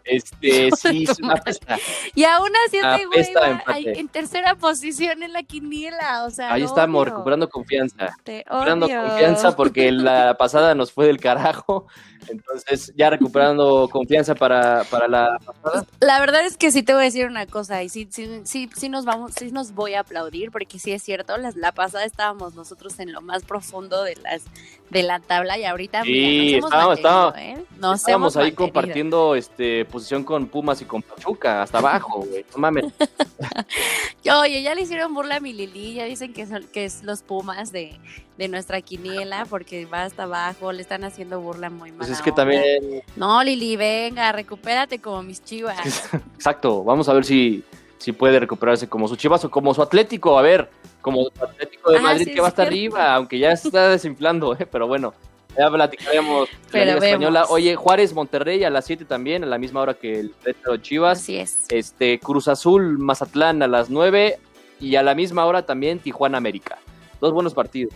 Este, 0.05 0.69
sí, 0.77 1.03
es 1.09 1.19
una 1.19 1.35
pesta. 1.35 1.77
Y 2.13 2.23
aún 2.23 2.49
así 2.67 2.77
este 2.77 3.05
güey 3.07 3.99
en 3.99 4.07
tercera 4.07 4.55
posición 4.55 5.23
en 5.23 5.33
la 5.33 5.43
quiniela. 5.43 6.23
O 6.25 6.29
sea, 6.29 6.53
Ahí 6.53 6.63
estamos, 6.63 7.05
recuperando 7.05 7.49
confianza. 7.49 8.15
Te 8.23 8.37
recuperando 8.45 8.85
odio. 8.85 9.01
confianza 9.01 9.55
porque 9.55 9.91
la 9.91 10.35
pasada 10.37 10.75
nos 10.75 10.91
fue 10.91 11.07
del 11.07 11.19
carajo. 11.19 11.87
Entonces, 12.27 12.91
ya 12.95 13.09
recuperando 13.11 13.87
confianza 13.91 14.33
para, 14.35 14.83
para 14.89 15.07
la 15.07 15.37
pasada. 15.45 15.85
La 15.99 16.19
verdad 16.19 16.43
es 16.45 16.57
que 16.57 16.71
sí 16.71 16.81
te 16.81 16.93
voy 16.93 17.01
a 17.03 17.05
decir 17.05 17.27
una 17.27 17.45
cosa 17.45 17.83
y 17.83 17.89
sí, 17.89 18.07
sí, 18.11 18.41
sí, 18.45 18.69
sí 18.75 18.89
nos 18.89 19.05
vamos, 19.05 19.33
sí 19.37 19.51
nos 19.51 19.73
voy 19.73 19.93
a 19.93 19.99
aplaudir 19.99 20.49
porque 20.51 20.79
sí 20.79 20.91
es 20.91 21.03
cierto, 21.03 21.37
las- 21.37 21.55
la 21.55 21.71
pasada 21.71 22.03
estábamos 22.05 22.55
nosotros 22.55 22.99
en 22.99 23.11
lo 23.13 23.21
más 23.21 23.43
profundo 23.43 24.03
de 24.03 24.15
las 24.15 24.43
de 24.89 25.01
la 25.03 25.19
tabla 25.19 25.57
y 25.57 25.65
ahorita 25.65 26.03
Sí, 26.03 26.09
mira, 26.11 26.59
nos 26.61 26.71
hemos 26.71 26.71
estábamos- 26.71 27.01
mantenido, 27.03 27.35
estábamos- 27.35 27.59
¿eh? 27.59 27.65
Nos 27.79 27.99
Estábamos 27.99 28.05
hemos 28.35 28.37
ahí 28.37 28.41
mantenido. 28.51 28.55
compartiendo 28.73 29.35
este, 29.35 29.85
posición 29.95 30.25
con 30.25 30.47
Pumas 30.47 30.81
y 30.81 30.85
con 30.85 31.01
Pachuca, 31.01 31.61
hasta 31.61 31.77
abajo, 31.77 32.25
güey. 32.27 32.45
No 32.53 32.57
mames. 32.57 32.85
Oye, 34.41 34.61
ya 34.61 34.75
le 34.75 34.81
hicieron 34.81 35.13
burla 35.13 35.37
a 35.37 35.39
mi 35.39 35.53
Lili, 35.53 35.93
ya 35.93 36.03
dicen 36.03 36.33
que 36.33 36.45
son 36.45 36.65
que 36.73 36.83
es 36.85 37.03
los 37.03 37.21
Pumas 37.21 37.71
de, 37.71 37.97
de 38.37 38.47
nuestra 38.49 38.81
quiniela 38.81 39.45
porque 39.45 39.85
va 39.85 40.03
hasta 40.03 40.23
abajo, 40.23 40.71
le 40.73 40.81
están 40.81 41.03
haciendo 41.05 41.39
burla 41.39 41.69
muy 41.69 41.91
mal. 41.91 41.99
Pues 41.99 42.09
es 42.09 42.21
que 42.21 42.31
también, 42.33 43.01
No, 43.15 43.41
Lili, 43.43 43.77
venga, 43.77 44.31
recupérate 44.33 44.99
como 44.99 45.23
mis 45.23 45.41
chivas. 45.43 46.09
exacto, 46.35 46.83
vamos 46.83 47.07
a 47.07 47.13
ver 47.13 47.23
si, 47.23 47.63
si 47.97 48.11
puede 48.11 48.39
recuperarse 48.39 48.89
como 48.89 49.07
su 49.07 49.15
Chivas 49.15 49.45
o 49.45 49.49
como 49.51 49.73
su 49.73 49.81
Atlético, 49.81 50.37
a 50.37 50.41
ver, 50.41 50.69
como 51.01 51.23
su 51.23 51.43
Atlético 51.43 51.91
de 51.91 51.97
Ah, 51.99 52.01
Madrid 52.01 52.25
sí, 52.25 52.33
que 52.33 52.41
va 52.41 52.49
hasta 52.49 52.63
arriba, 52.63 53.13
aunque 53.15 53.39
ya 53.39 53.55
se 53.55 53.69
está 53.69 53.87
desinflando, 53.89 54.53
¿eh? 54.59 54.65
pero 54.65 54.87
bueno, 54.87 55.13
ya 55.57 55.69
platicaremos 55.69 56.49
la 56.71 56.85
Liga 56.85 56.97
Española. 56.97 57.45
Oye, 57.49 57.75
Juárez, 57.75 58.13
Monterrey 58.13 58.63
a 58.63 58.69
las 58.69 58.85
7 58.85 59.05
también, 59.05 59.43
a 59.43 59.47
la 59.47 59.57
misma 59.57 59.81
hora 59.81 59.93
que 59.93 60.19
el 60.19 60.33
Querétaro 60.43 60.77
Chivas. 60.77 61.19
Así 61.19 61.37
es. 61.37 61.65
este 61.69 62.19
Cruz 62.19 62.47
Azul, 62.47 62.97
Mazatlán 62.99 63.63
a 63.63 63.67
las 63.67 63.89
9 63.89 64.37
y 64.79 64.95
a 64.95 65.03
la 65.03 65.15
misma 65.15 65.45
hora 65.45 65.65
también 65.65 65.99
Tijuana 65.99 66.37
América. 66.37 66.77
Dos 67.21 67.33
buenos 67.33 67.53
partidos. 67.53 67.93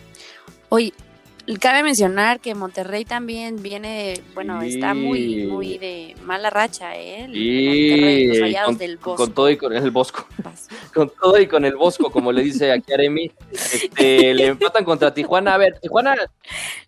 Oye, 0.70 0.92
Cabe 1.60 1.82
mencionar 1.82 2.38
que 2.40 2.54
Monterrey 2.54 3.04
también 3.04 3.62
viene, 3.62 4.20
bueno, 4.34 4.62
está 4.62 4.94
muy, 4.94 5.18
Sí. 5.20 5.46
muy 5.46 5.78
de 5.78 6.14
mala 6.24 6.50
racha, 6.50 6.96
¿eh? 6.96 7.24
El 7.24 7.36
Y 7.36 7.66
Monterrey, 7.90 8.26
los 8.28 8.40
rayados 8.40 8.66
con, 8.68 8.78
del 8.78 8.96
Bosco. 8.98 9.16
con 9.16 9.32
todo 9.34 9.50
y 9.50 9.56
con 9.56 9.72
el 9.76 9.90
Bosco, 9.90 10.26
con 10.94 11.10
todo 11.20 11.40
y 11.40 11.46
con 11.46 11.64
el 11.64 11.76
Bosco, 11.76 12.10
como 12.10 12.30
le 12.32 12.42
dice 12.42 12.70
aquí 12.70 12.92
Aremi, 12.92 13.30
este, 13.52 14.34
le 14.34 14.46
empatan 14.46 14.84
contra 14.84 15.12
Tijuana. 15.12 15.54
A 15.54 15.58
ver, 15.58 15.78
Tijuana, 15.80 16.14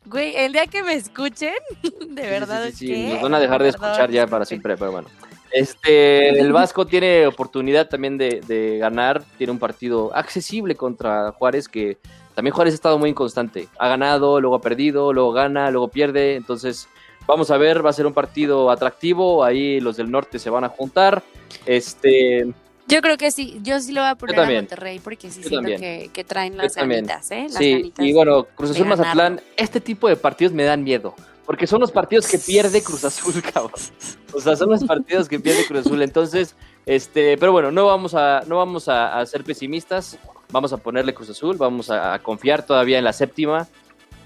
Güey, 0.05 0.37
el 0.37 0.53
día 0.53 0.67
que 0.67 0.83
me 0.83 0.95
escuchen, 0.95 1.55
de 2.09 2.23
verdad, 2.23 2.67
sí, 2.67 2.73
sí, 2.73 2.87
sí, 2.87 2.93
¿qué? 2.95 3.13
nos 3.15 3.23
van 3.23 3.35
a 3.35 3.41
dejar 3.41 3.63
de 3.63 3.69
escuchar 3.71 4.11
ya 4.11 4.27
para 4.27 4.45
siempre, 4.45 4.77
pero 4.77 4.93
bueno. 4.93 5.09
Este, 5.55 6.31
el 6.41 6.51
Vasco 6.53 6.87
tiene 6.87 7.27
oportunidad 7.27 7.89
también 7.89 8.17
de, 8.17 8.41
de 8.47 8.79
ganar, 8.79 9.23
tiene 9.37 9.51
un 9.53 9.59
partido 9.59 10.11
accesible 10.17 10.77
contra 10.77 11.33
Juárez, 11.33 11.69
que 11.69 11.99
también 12.35 12.55
Juárez 12.55 12.75
ha 12.75 12.77
estado 12.77 12.99
muy 12.99 13.11
inconstante. 13.11 13.69
Ha 13.79 13.89
ganado, 13.89 14.41
luego 14.41 14.57
ha 14.57 14.61
perdido, 14.61 15.13
luego 15.13 15.33
gana, 15.33 15.71
luego 15.71 15.89
pierde. 15.89 16.37
Entonces, 16.37 16.89
vamos 17.27 17.51
a 17.51 17.59
ver, 17.59 17.85
va 17.85 17.91
a 17.91 17.93
ser 17.93 18.07
un 18.07 18.15
partido 18.15 18.71
atractivo. 18.71 19.45
Ahí 19.45 19.81
los 19.81 19.97
del 19.97 20.11
norte 20.11 20.39
se 20.39 20.51
van 20.51 20.65
a 20.65 20.69
juntar. 20.69 21.23
Este, 21.67 22.53
Yo 22.89 23.01
creo 23.03 23.17
que 23.19 23.31
sí, 23.31 23.61
yo 23.63 23.81
sí 23.81 23.93
lo 23.93 24.01
voy 24.01 24.11
a 24.11 24.15
poner 24.15 24.41
a. 24.41 24.51
Monterrey 24.51 24.99
porque 24.99 25.31
sí 25.31 25.43
Yo 25.43 25.49
siento 25.49 25.69
que, 25.69 26.11
que 26.13 26.25
traen 26.25 26.57
las 26.57 26.75
ganitas, 26.75 27.31
¿eh? 27.31 27.45
Las 27.49 27.57
sí, 27.57 27.73
ganitas 27.73 28.05
y 28.05 28.13
bueno, 28.13 28.45
Cruz 28.55 28.71
Azul 28.71 28.87
Mazatlán, 28.87 29.41
este 29.57 29.81
tipo 29.81 30.09
de 30.09 30.17
partidos 30.17 30.53
me 30.53 30.65
dan 30.65 30.83
miedo. 30.83 31.15
Porque 31.45 31.67
son 31.67 31.81
los 31.81 31.91
partidos 31.91 32.29
que 32.29 32.39
pierde 32.39 32.83
Cruz 32.83 33.05
Azul, 33.05 33.43
cabrón. 33.53 33.73
O 34.33 34.41
sea, 34.41 34.57
son 34.57 34.71
los 34.71 34.85
partidos 34.85 35.29
que 35.29 35.41
pierde 35.41 35.67
Cruz 35.67 35.87
Azul. 35.87 36.01
Entonces, 36.01 36.55
este, 36.87 37.37
pero 37.37 37.53
bueno, 37.53 37.71
no 37.73 37.87
vamos 37.87 38.15
a, 38.15 38.43
no 38.47 38.57
vamos 38.57 38.89
a, 38.89 39.19
a 39.19 39.27
ser 39.27 39.45
pesimistas. 39.45 40.19
Vamos 40.53 40.73
a 40.73 40.77
ponerle 40.77 41.15
Cruz 41.15 41.31
Azul, 41.31 41.57
vamos 41.57 41.91
a, 41.91 42.15
a 42.15 42.19
confiar 42.21 42.65
todavía 42.65 42.99
en 42.99 43.05
la 43.05 43.13
séptima. 43.13 43.67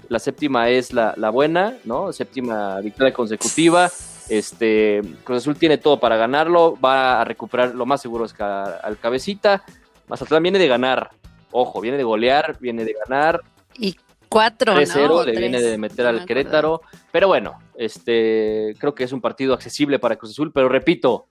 La 0.09 0.19
séptima 0.19 0.69
es 0.69 0.93
la, 0.93 1.13
la 1.17 1.29
buena, 1.29 1.77
¿no? 1.85 2.11
Séptima 2.13 2.79
victoria 2.81 3.13
consecutiva. 3.13 3.89
Este, 4.29 5.01
Cruz 5.23 5.39
Azul 5.39 5.57
tiene 5.57 5.77
todo 5.77 5.99
para 5.99 6.17
ganarlo. 6.17 6.77
Va 6.79 7.21
a 7.21 7.23
recuperar 7.23 7.73
lo 7.73 7.85
más 7.85 8.01
seguro 8.01 8.25
es 8.25 8.33
que 8.33 8.43
a- 8.43 8.63
al 8.83 8.97
cabecita. 8.99 9.63
Mazatlán 10.07 10.43
viene 10.43 10.59
de 10.59 10.67
ganar. 10.67 11.09
Ojo, 11.51 11.79
viene 11.81 11.97
de 11.97 12.03
golear, 12.03 12.57
viene 12.59 12.83
de 12.85 12.93
ganar. 13.07 13.41
Y 13.77 13.95
cuatro, 14.29 14.73
3-0 14.75 15.07
¿no? 15.07 15.23
le 15.23 15.31
Tres, 15.31 15.39
viene 15.39 15.61
de 15.61 15.77
meter 15.77 16.03
no 16.05 16.09
al. 16.19 16.25
Querétaro. 16.25 16.81
Pero 17.11 17.27
bueno, 17.27 17.57
este 17.77 18.75
creo 18.79 18.93
que 18.93 19.05
es 19.05 19.11
un 19.13 19.21
partido 19.21 19.53
accesible 19.53 19.97
para 19.99 20.17
Cruz 20.17 20.31
Azul, 20.31 20.51
pero 20.53 20.67
repito, 20.69 21.27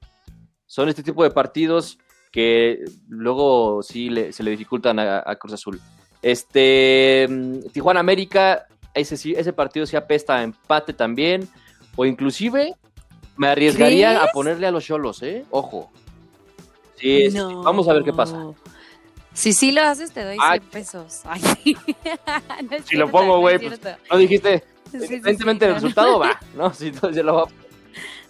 son 0.67 0.89
este 0.89 1.03
tipo 1.03 1.23
de 1.23 1.31
partidos 1.31 1.99
que 2.37 2.85
luego 3.09 3.83
sí 3.83 4.11
le- 4.11 4.31
se 4.31 4.43
le 4.43 4.51
dificultan 4.51 4.99
a, 4.99 5.23
a 5.25 5.37
Cruz 5.37 5.55
Azul. 5.55 5.81
Este 6.21 7.27
mm, 7.31 7.71
Tijuana 7.73 8.01
América, 8.01 8.67
ese 8.93 9.15
ese 9.41 9.53
partido 9.55 9.87
se 9.87 9.97
apesta 9.97 10.37
a 10.37 10.43
empate 10.43 10.93
también, 10.93 11.49
o 11.97 12.05
inclusive 12.05 12.75
me 13.39 13.49
arriesgaría 13.49 14.11
¿Crees? 14.17 14.29
a 14.29 14.33
ponerle 14.33 14.67
a 14.67 14.71
los 14.71 14.85
Cholos, 14.85 15.23
¿eh? 15.23 15.47
Ojo. 15.51 15.91
Sí, 16.97 17.23
sí, 17.25 17.31
sí. 17.31 17.37
No. 17.39 17.63
vamos 17.63 17.89
a 17.89 17.95
ver 17.95 18.03
qué 18.03 18.13
pasa. 18.13 18.39
Si 19.33 19.55
sí 19.55 19.73
lo 19.73 19.81
haces, 19.81 20.13
te 20.13 20.23
doy 20.23 20.37
Ay. 20.39 20.59
100 20.61 20.71
pesos. 20.71 21.23
Ay. 21.25 21.41
No 22.71 22.77
Si 22.85 22.97
lo 22.97 23.11
pongo, 23.11 23.37
no 23.37 23.41
güey, 23.41 23.57
es 23.57 23.79
pues. 23.79 23.97
¿No 24.13 24.19
dijiste? 24.19 24.63
Sí, 24.93 25.01
sí, 25.01 25.07
sí, 25.09 25.15
Evidentemente 25.15 25.65
el 25.65 25.71
no, 25.71 25.75
resultado 25.77 26.19
va, 26.19 26.39
¿no? 26.55 26.73
Sí, 26.75 26.89
entonces 26.89 27.17
ya 27.17 27.23
lo 27.23 27.35
va 27.35 27.43
a 27.45 27.47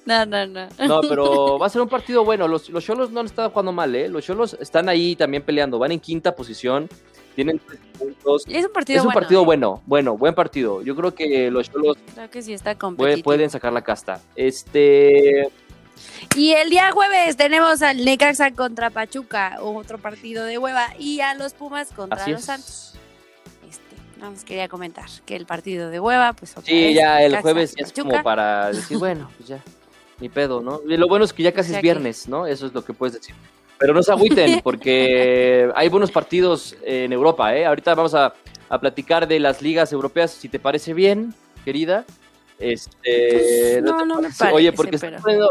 No, 0.25 0.25
no, 0.25 0.47
no. 0.47 0.69
No, 0.87 1.01
pero 1.01 1.59
va 1.61 1.66
a 1.66 1.69
ser 1.69 1.83
un 1.83 1.88
partido 1.88 2.25
bueno. 2.25 2.47
Los, 2.47 2.71
los 2.71 2.85
Cholos 2.85 3.11
no 3.11 3.21
han 3.21 3.27
estado 3.27 3.51
jugando 3.51 3.73
mal, 3.73 3.95
¿eh? 3.95 4.09
Los 4.09 4.25
Cholos 4.25 4.57
están 4.61 4.88
ahí 4.88 5.16
también 5.16 5.42
peleando. 5.42 5.79
Van 5.81 5.90
en 5.92 5.99
quinta 6.01 6.35
posición. 6.35 6.88
Tienen 7.35 7.59
tres 7.66 7.81
puntos. 7.99 8.45
Es 8.49 8.64
un 8.64 8.73
partido 8.73 8.99
Es 8.99 9.03
un 9.05 9.09
bueno. 9.09 9.21
partido 9.21 9.42
¿eh? 9.42 9.45
bueno, 9.45 9.83
bueno, 9.85 10.16
buen 10.16 10.35
partido. 10.35 10.81
Yo 10.83 10.95
creo 10.97 11.14
que 11.14 11.51
los 11.51 11.71
Cholos 11.71 11.97
Creo 12.14 12.31
que 12.31 12.40
sí 12.40 12.53
está 12.53 12.71
puede- 12.75 12.79
competitivo. 12.79 13.25
pueden 13.25 13.51
sacar 13.51 13.73
la 13.73 13.83
casta. 13.83 14.21
Este. 14.37 15.49
Y 16.37 16.53
el 16.53 16.71
día 16.71 16.90
jueves 16.92 17.37
tenemos 17.37 17.83
al 17.83 18.05
Necaxa 18.05 18.53
contra 18.53 18.90
Pachuca, 18.90 19.59
otro 19.61 19.99
partido 19.99 20.45
de 20.45 20.57
hueva, 20.59 20.88
y 20.99 21.21
a 21.21 21.35
los 21.35 21.53
Pumas 21.55 21.92
contra 21.92 22.23
Así 22.23 22.31
los. 22.33 22.42
Santos. 22.45 22.95
Este, 23.69 23.97
nada 24.19 24.31
más 24.31 24.45
quería 24.45 24.69
comentar 24.69 25.07
que 25.25 25.37
el 25.37 25.47
partido 25.47 25.90
de 25.90 25.99
hueva, 26.01 26.33
pues 26.35 26.53
otra 26.53 26.64
Sí, 26.64 26.73
vez, 26.85 26.95
ya 26.97 27.23
el 27.23 27.37
jueves 27.40 27.75
es 27.77 27.92
como 27.92 28.23
para 28.23 28.71
decir, 28.71 28.99
bueno, 28.99 29.31
pues 29.37 29.49
ya, 29.49 29.62
ni 30.20 30.29
pedo, 30.29 30.61
¿no? 30.61 30.81
Y 30.88 30.96
lo 30.96 31.09
bueno 31.09 31.24
es 31.24 31.33
que 31.33 31.42
ya 31.42 31.52
casi 31.52 31.68
O 31.68 31.70
sea 31.72 31.79
es 31.79 31.83
viernes, 31.83 32.29
¿no? 32.29 32.46
Eso 32.46 32.66
es 32.66 32.72
lo 32.74 32.85
que 32.85 32.92
puedes 32.92 33.14
decir. 33.14 33.35
Pero 33.79 33.92
no 33.92 34.02
se 34.02 34.12
agüiten, 34.12 34.61
porque 34.64 35.70
hay 35.74 35.88
buenos 35.88 36.11
partidos 36.11 36.76
en 36.83 37.12
Europa, 37.12 37.55
¿eh? 37.57 37.66
Ahorita 37.66 37.94
vamos 37.94 38.14
a, 38.14 38.33
a 38.68 38.81
platicar 38.81 39.29
de 39.29 39.38
las 39.40 39.61
ligas 39.62 39.92
europeas, 39.92 40.31
si 40.33 40.48
te 40.48 40.59
parece 40.59 40.94
bien, 40.94 41.35
querida. 41.64 42.05
Este, 42.59 43.81
No, 43.83 43.98
te 43.98 44.07
no 44.07 44.16
me 44.16 44.22
parece? 44.31 44.52
Oye, 44.52 44.72
porque 44.72 44.98
se 44.98 45.07
está 45.09 45.18
poniendo, 45.20 45.50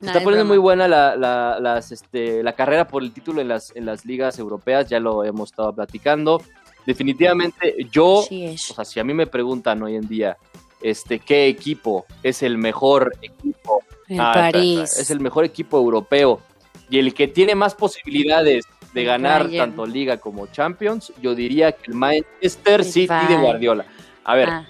se 0.00 0.06
está 0.06 0.18
es 0.18 0.24
poniendo 0.24 0.44
muy 0.44 0.58
buena 0.58 0.86
la, 0.88 1.16
la- 1.16 1.58
las, 1.60 1.90
este, 1.92 2.42
la 2.42 2.52
carrera 2.54 2.86
por 2.86 3.02
el 3.02 3.12
título 3.12 3.40
en 3.40 3.48
las, 3.48 3.74
en 3.74 3.86
las 3.86 4.04
ligas 4.04 4.38
europeas, 4.38 4.88
ya 4.88 5.00
lo 5.00 5.24
hemos 5.24 5.50
estado 5.50 5.72
platicando. 5.72 6.40
Definitivamente, 6.86 7.74
yo 7.90 8.24
Sí 8.28 8.54
o 8.70 8.74
sea, 8.74 8.84
si 8.84 9.00
a 9.00 9.04
mí 9.04 9.14
me 9.14 9.26
preguntan 9.26 9.82
hoy 9.82 9.96
en 9.96 10.06
día, 10.06 10.36
este, 10.82 11.18
¿qué 11.18 11.46
equipo 11.48 12.04
es 12.22 12.42
el 12.42 12.58
mejor 12.58 13.12
equipo? 13.22 13.82
El 14.08 14.20
Ah, 14.20 14.32
está, 14.34 14.46
está, 14.48 14.58
París. 14.58 14.98
Es 14.98 15.10
el 15.10 15.20
mejor 15.20 15.44
equipo 15.44 15.78
europeo 15.78 16.40
y 16.90 16.98
el 16.98 17.14
que 17.14 17.28
tiene 17.28 17.54
más 17.54 17.74
posibilidades 17.74 18.64
de 18.92 19.00
El 19.00 19.06
ganar 19.06 19.44
Bayern. 19.44 19.70
tanto 19.70 19.86
Liga 19.86 20.18
como 20.18 20.46
Champions, 20.48 21.12
yo 21.20 21.34
diría 21.34 21.72
que 21.72 21.90
el 21.90 21.94
Manchester 21.96 22.80
El 22.80 22.84
City 22.86 23.06
de 23.08 23.14
Bayern. 23.14 23.42
Guardiola. 23.42 23.86
A 24.24 24.34
ver, 24.34 24.48
Ah, 24.50 24.66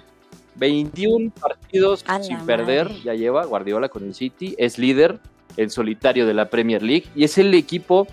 21 0.56 1.30
partidos 1.32 2.04
sin 2.22 2.38
perder, 2.46 2.90
ya 3.02 3.14
lleva 3.14 3.44
Guardiola 3.44 3.88
con 3.88 4.04
el 4.04 4.14
City, 4.14 4.54
es 4.58 4.78
líder 4.78 5.18
en 5.56 5.68
solitario 5.70 6.26
de 6.26 6.34
la 6.34 6.48
Premier 6.48 6.82
League 6.82 7.06
y 7.14 7.24
es 7.24 7.38
el 7.38 7.52
equipo 7.54 8.06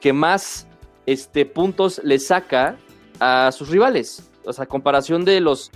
que 0.00 0.12
más 0.12 0.66
este, 1.06 1.44
puntos 1.44 2.00
le 2.04 2.18
saca 2.18 2.76
a 3.18 3.50
sus 3.52 3.68
rivales. 3.68 4.30
O 4.44 4.52
sea, 4.52 4.66
comparación 4.66 5.24
de 5.24 5.40
los... 5.40 5.70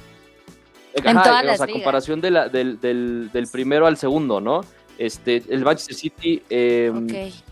En 0.95 1.17
Ajá, 1.17 1.23
todas 1.25 1.43
o 1.43 1.47
las 1.47 1.57
sea, 1.57 1.67
ligas. 1.67 1.81
comparación 1.83 2.21
de 2.21 2.31
la- 2.31 2.49
del, 2.49 2.81
del- 2.81 3.31
del 3.33 3.47
primero 3.49 3.87
al 3.87 3.97
segundo, 3.97 4.41
¿no? 4.41 4.61
Este, 5.03 5.43
el 5.49 5.65
Manchester 5.65 5.97
City 5.97 6.43
eh, 6.49 6.93
ok. 6.95 7.11
sí 7.11 7.43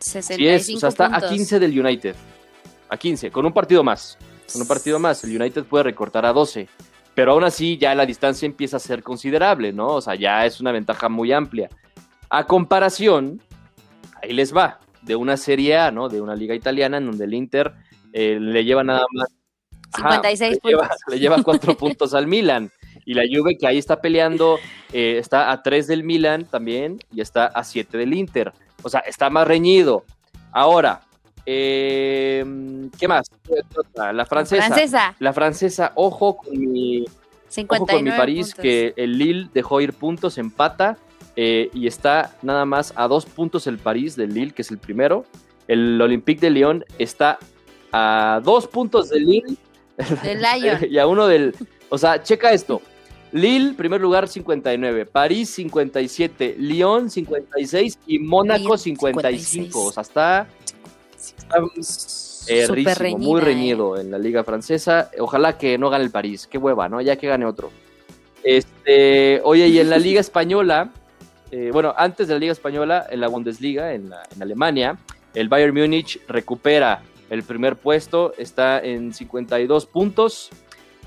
65 0.00 0.50
es, 0.50 0.76
o 0.76 0.80
sea, 0.80 0.88
está 0.90 1.06
puntos. 1.08 1.24
a 1.24 1.32
15 1.32 1.58
del 1.58 1.80
United. 1.80 2.14
A 2.90 2.96
15, 2.98 3.30
con 3.30 3.46
un 3.46 3.54
partido 3.54 3.82
más. 3.82 4.18
Con 4.52 4.60
un 4.60 4.68
partido 4.68 4.98
más, 4.98 5.24
el 5.24 5.40
United 5.40 5.64
puede 5.64 5.84
recortar 5.84 6.26
a 6.26 6.34
12. 6.34 6.68
Pero 7.14 7.32
aún 7.32 7.44
así 7.44 7.78
ya 7.78 7.94
la 7.94 8.04
distancia 8.04 8.44
empieza 8.44 8.76
a 8.76 8.80
ser 8.80 9.02
considerable, 9.02 9.72
¿no? 9.72 9.94
O 9.94 10.00
sea, 10.02 10.14
ya 10.14 10.44
es 10.44 10.60
una 10.60 10.72
ventaja 10.72 11.08
muy 11.08 11.32
amplia. 11.32 11.70
A 12.28 12.46
comparación, 12.46 13.40
ahí 14.22 14.34
les 14.34 14.54
va, 14.54 14.78
de 15.00 15.16
una 15.16 15.38
Serie 15.38 15.78
A, 15.78 15.90
¿no? 15.90 16.10
De 16.10 16.20
una 16.20 16.36
liga 16.36 16.54
italiana 16.54 16.98
en 16.98 17.06
donde 17.06 17.24
el 17.24 17.32
Inter 17.32 17.72
eh, 18.12 18.38
le 18.38 18.62
lleva 18.62 18.84
nada 18.84 19.06
más... 19.10 19.28
Ajá, 19.94 20.16
56 20.16 20.58
le 20.62 20.70
lleva, 20.70 20.90
le 21.06 21.18
lleva 21.18 21.42
cuatro 21.42 21.74
puntos 21.78 22.12
al 22.12 22.26
Milan. 22.26 22.70
Y 23.04 23.14
la 23.14 23.22
Juve 23.22 23.56
que 23.58 23.66
ahí 23.66 23.78
está 23.78 24.00
peleando, 24.00 24.58
eh, 24.92 25.18
está 25.18 25.50
a 25.50 25.62
3 25.62 25.86
del 25.86 26.04
Milan 26.04 26.46
también 26.46 26.98
y 27.12 27.20
está 27.20 27.46
a 27.46 27.64
7 27.64 27.98
del 27.98 28.14
Inter. 28.14 28.52
O 28.82 28.88
sea, 28.88 29.00
está 29.00 29.30
más 29.30 29.46
reñido. 29.46 30.04
Ahora, 30.52 31.02
eh, 31.46 32.44
¿qué 32.98 33.08
más? 33.08 33.30
La 33.94 34.24
francesa. 34.24 34.66
Francesa, 34.66 35.16
La 35.18 35.32
francesa, 35.32 35.92
ojo 35.94 36.36
con 36.36 36.58
mi, 36.58 37.02
ojo 37.02 37.10
59 37.48 37.86
con 37.86 38.04
mi 38.04 38.10
París, 38.10 38.46
puntos. 38.48 38.62
que 38.62 38.94
el 38.96 39.18
Lille 39.18 39.48
dejó 39.52 39.80
ir 39.80 39.92
puntos, 39.92 40.38
empata 40.38 40.96
eh, 41.36 41.70
y 41.74 41.86
está 41.86 42.36
nada 42.42 42.64
más 42.64 42.92
a 42.96 43.08
dos 43.08 43.26
puntos 43.26 43.66
el 43.66 43.78
París 43.78 44.16
del 44.16 44.32
Lille, 44.32 44.52
que 44.52 44.62
es 44.62 44.70
el 44.70 44.78
primero. 44.78 45.24
El 45.66 46.00
Olympique 46.00 46.40
de 46.40 46.50
Lyon 46.50 46.84
está 46.98 47.38
a 47.92 48.40
dos 48.42 48.66
puntos 48.66 49.10
del 49.10 49.26
Lille 49.26 49.56
Del 50.22 50.44
y 50.90 50.98
a 50.98 51.06
uno 51.06 51.26
del... 51.26 51.54
O 51.88 51.98
sea, 51.98 52.22
checa 52.22 52.52
esto. 52.52 52.82
Lille, 53.34 53.74
primer 53.74 54.00
lugar, 54.00 54.28
59. 54.28 55.06
París, 55.06 55.50
57. 55.50 56.54
Lyon, 56.56 57.10
56. 57.10 57.98
Y 58.06 58.20
Mónaco, 58.20 58.62
Lyon, 58.62 58.78
55. 58.78 59.40
56. 59.40 59.74
O 59.74 59.92
sea, 59.92 60.02
está, 60.02 60.46
eh, 62.46 62.66
reñida, 62.94 63.18
muy 63.18 63.40
¿eh? 63.40 63.44
reñido 63.44 63.98
en 63.98 64.10
la 64.12 64.18
liga 64.18 64.44
francesa. 64.44 65.10
Ojalá 65.18 65.58
que 65.58 65.76
no 65.78 65.90
gane 65.90 66.04
el 66.04 66.10
París. 66.10 66.46
Qué 66.46 66.58
hueva, 66.58 66.88
¿no? 66.88 67.00
Ya 67.00 67.16
que 67.16 67.26
gane 67.26 67.44
otro. 67.44 67.70
Este, 68.44 69.40
oye, 69.42 69.66
y 69.68 69.80
en 69.80 69.90
la 69.90 69.98
liga 69.98 70.20
española, 70.20 70.92
eh, 71.50 71.70
bueno, 71.72 71.92
antes 71.96 72.28
de 72.28 72.34
la 72.34 72.40
liga 72.40 72.52
española, 72.52 73.06
en 73.10 73.20
la 73.20 73.28
Bundesliga, 73.28 73.94
en, 73.94 74.10
la- 74.10 74.22
en 74.34 74.42
Alemania, 74.42 74.96
el 75.34 75.48
Bayern 75.48 75.74
Múnich 75.74 76.20
recupera 76.28 77.02
el 77.30 77.42
primer 77.42 77.74
puesto, 77.76 78.32
está 78.38 78.78
en 78.80 79.12
52 79.12 79.86
puntos. 79.86 80.50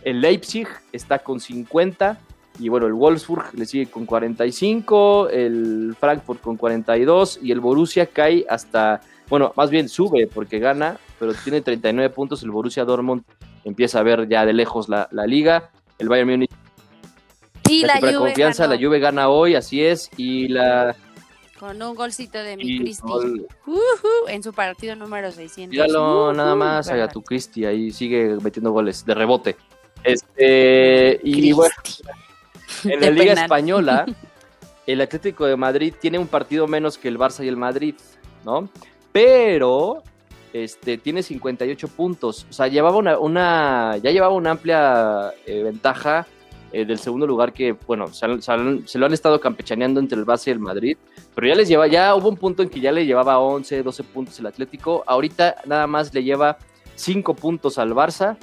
El 0.08 0.22
Leipzig 0.22 0.68
está 0.94 1.20
con 1.20 1.40
50. 1.42 2.18
Y 2.60 2.70
bueno, 2.70 2.88
el 2.88 2.94
Wolfsburg 2.94 3.54
le 3.54 3.66
sigue 3.66 3.88
con 3.88 4.06
45, 4.06 5.30
el 5.30 5.96
Frankfurt 6.00 6.42
con 6.42 6.56
42 6.58 7.40
y 7.44 7.52
el 7.52 7.60
Borussia 7.60 8.08
cae 8.08 8.46
hasta, 8.50 9.02
bueno, 9.30 9.54
más 9.56 9.70
bien 9.70 9.88
sube 9.90 10.26
porque 10.28 10.58
gana, 10.60 10.98
pero 11.20 11.34
tiene 11.36 11.62
39 11.62 12.10
puntos. 12.16 12.42
El 12.44 12.52
Borussia 12.52 12.84
Dortmund 12.86 13.24
empieza 13.64 14.00
a 14.00 14.04
ver 14.04 14.28
ya 14.30 14.46
de 14.46 14.54
lejos 14.54 14.88
la, 14.90 15.08
la 15.12 15.28
liga. 15.28 15.70
el 16.00 16.08
Bayern 16.10 16.30
Múnich. 16.30 16.52
Y 17.70 17.82
la, 17.82 17.96
la 18.00 18.14
Juve 18.14 18.16
confianza, 18.30 18.64
ganó 18.64 18.76
la 18.76 18.88
Juve 18.88 19.00
gana 19.00 19.30
hoy, 19.30 19.56
así 19.56 19.84
es, 19.84 20.10
y 20.16 20.48
la... 20.48 20.96
con 21.60 21.82
un 21.82 21.96
golcito 21.96 22.38
de 22.40 22.56
mi 22.56 22.80
Cristi. 22.80 23.04
gol- 23.06 23.46
en 24.30 24.42
su 24.42 24.54
partido 24.54 24.96
número 24.96 25.32
600. 25.32 25.70
Míralo 25.70 26.30
Ujú, 26.30 26.34
nada 26.38 26.56
más 26.56 26.88
a 26.88 26.94
¿verdad? 26.94 27.12
tu 27.12 27.22
Cristi, 27.22 27.66
ahí 27.66 27.92
sigue 27.92 28.38
metiendo 28.42 28.72
goles 28.72 29.06
de 29.06 29.14
rebote. 29.14 29.58
Este, 30.04 31.20
y 31.24 31.52
bueno, 31.52 31.74
en 32.84 33.00
De 33.00 33.06
la 33.08 33.12
Liga 33.12 33.26
penal. 33.34 33.44
Española, 33.46 34.06
el 34.88 35.02
Atlético 35.02 35.46
de 35.46 35.56
Madrid 35.58 35.94
tiene 36.00 36.18
un 36.20 36.28
partido 36.28 36.68
menos 36.68 36.98
que 36.98 37.08
el 37.08 37.18
Barça 37.20 37.44
y 37.44 37.48
el 37.48 37.58
Madrid, 37.58 37.96
¿no? 38.46 38.70
Pero 39.12 40.04
este, 40.54 40.98
tiene 40.98 41.24
58 41.24 41.88
puntos. 41.90 42.46
O 42.50 42.54
sea, 42.54 42.68
llevaba 42.68 42.98
una, 42.98 43.18
una 43.20 43.98
ya 43.98 44.12
llevaba 44.12 44.34
una 44.34 44.52
amplia 44.52 45.34
eh, 45.46 45.64
ventaja 45.64 46.26
eh, 46.72 46.86
del 46.86 47.00
segundo 47.00 47.26
lugar 47.28 47.52
que, 47.54 47.72
bueno, 47.74 48.08
se, 48.14 48.26
han- 48.26 48.42
se 48.42 48.52
han- 48.52 48.88
se 48.88 48.98
lo 49.00 49.06
han 49.08 49.14
estado 49.14 49.40
campechaneando 49.40 50.00
entre 50.00 50.18
el 50.20 50.26
Barça 50.26 50.48
y 50.48 50.52
el 50.52 50.60
Madrid. 50.60 50.98
Pero 51.36 51.48
ya 51.48 51.56
les 51.56 51.68
lleva, 51.68 51.88
ya 51.88 52.16
hubo 52.16 52.30
un 52.30 52.38
punto 52.38 52.64
en 52.64 52.70
que 52.70 52.80
ya 52.80 52.92
le 52.92 53.06
llevaba 53.06 53.40
11, 53.40 53.84
12 53.84 54.04
puntos 54.04 54.40
el 54.40 54.46
Atlético. 54.48 55.04
Ahorita 55.08 55.58
nada 55.66 55.86
más 55.88 56.14
le 56.14 56.24
lleva 56.24 56.58
5 56.96 57.36
puntos 57.36 57.78
al 57.78 57.92
Barça 57.94 58.38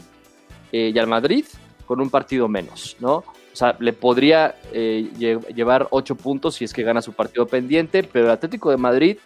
eh, 0.75 0.91
y 0.93 0.99
al 0.99 1.07
Madrid 1.07 1.45
con 1.87 2.01
un 2.01 2.11
partido 2.11 2.49
menos, 2.49 2.97
¿no? 2.99 3.17
O 3.17 3.57
sea, 3.57 3.77
le 3.79 3.93
podría 3.93 4.57
eh, 4.73 5.09
lle- 5.17 5.47
llevar 5.55 5.87
8 5.91 6.17
puntos 6.17 6.57
si 6.57 6.65
es 6.65 6.73
que 6.73 6.83
gana 6.83 7.01
su 7.01 7.13
partido 7.13 7.47
pendiente, 7.47 8.03
pero 8.03 8.25
el 8.25 8.31
Atlético 8.33 8.71
de 8.71 8.77
Madrid 8.79 9.19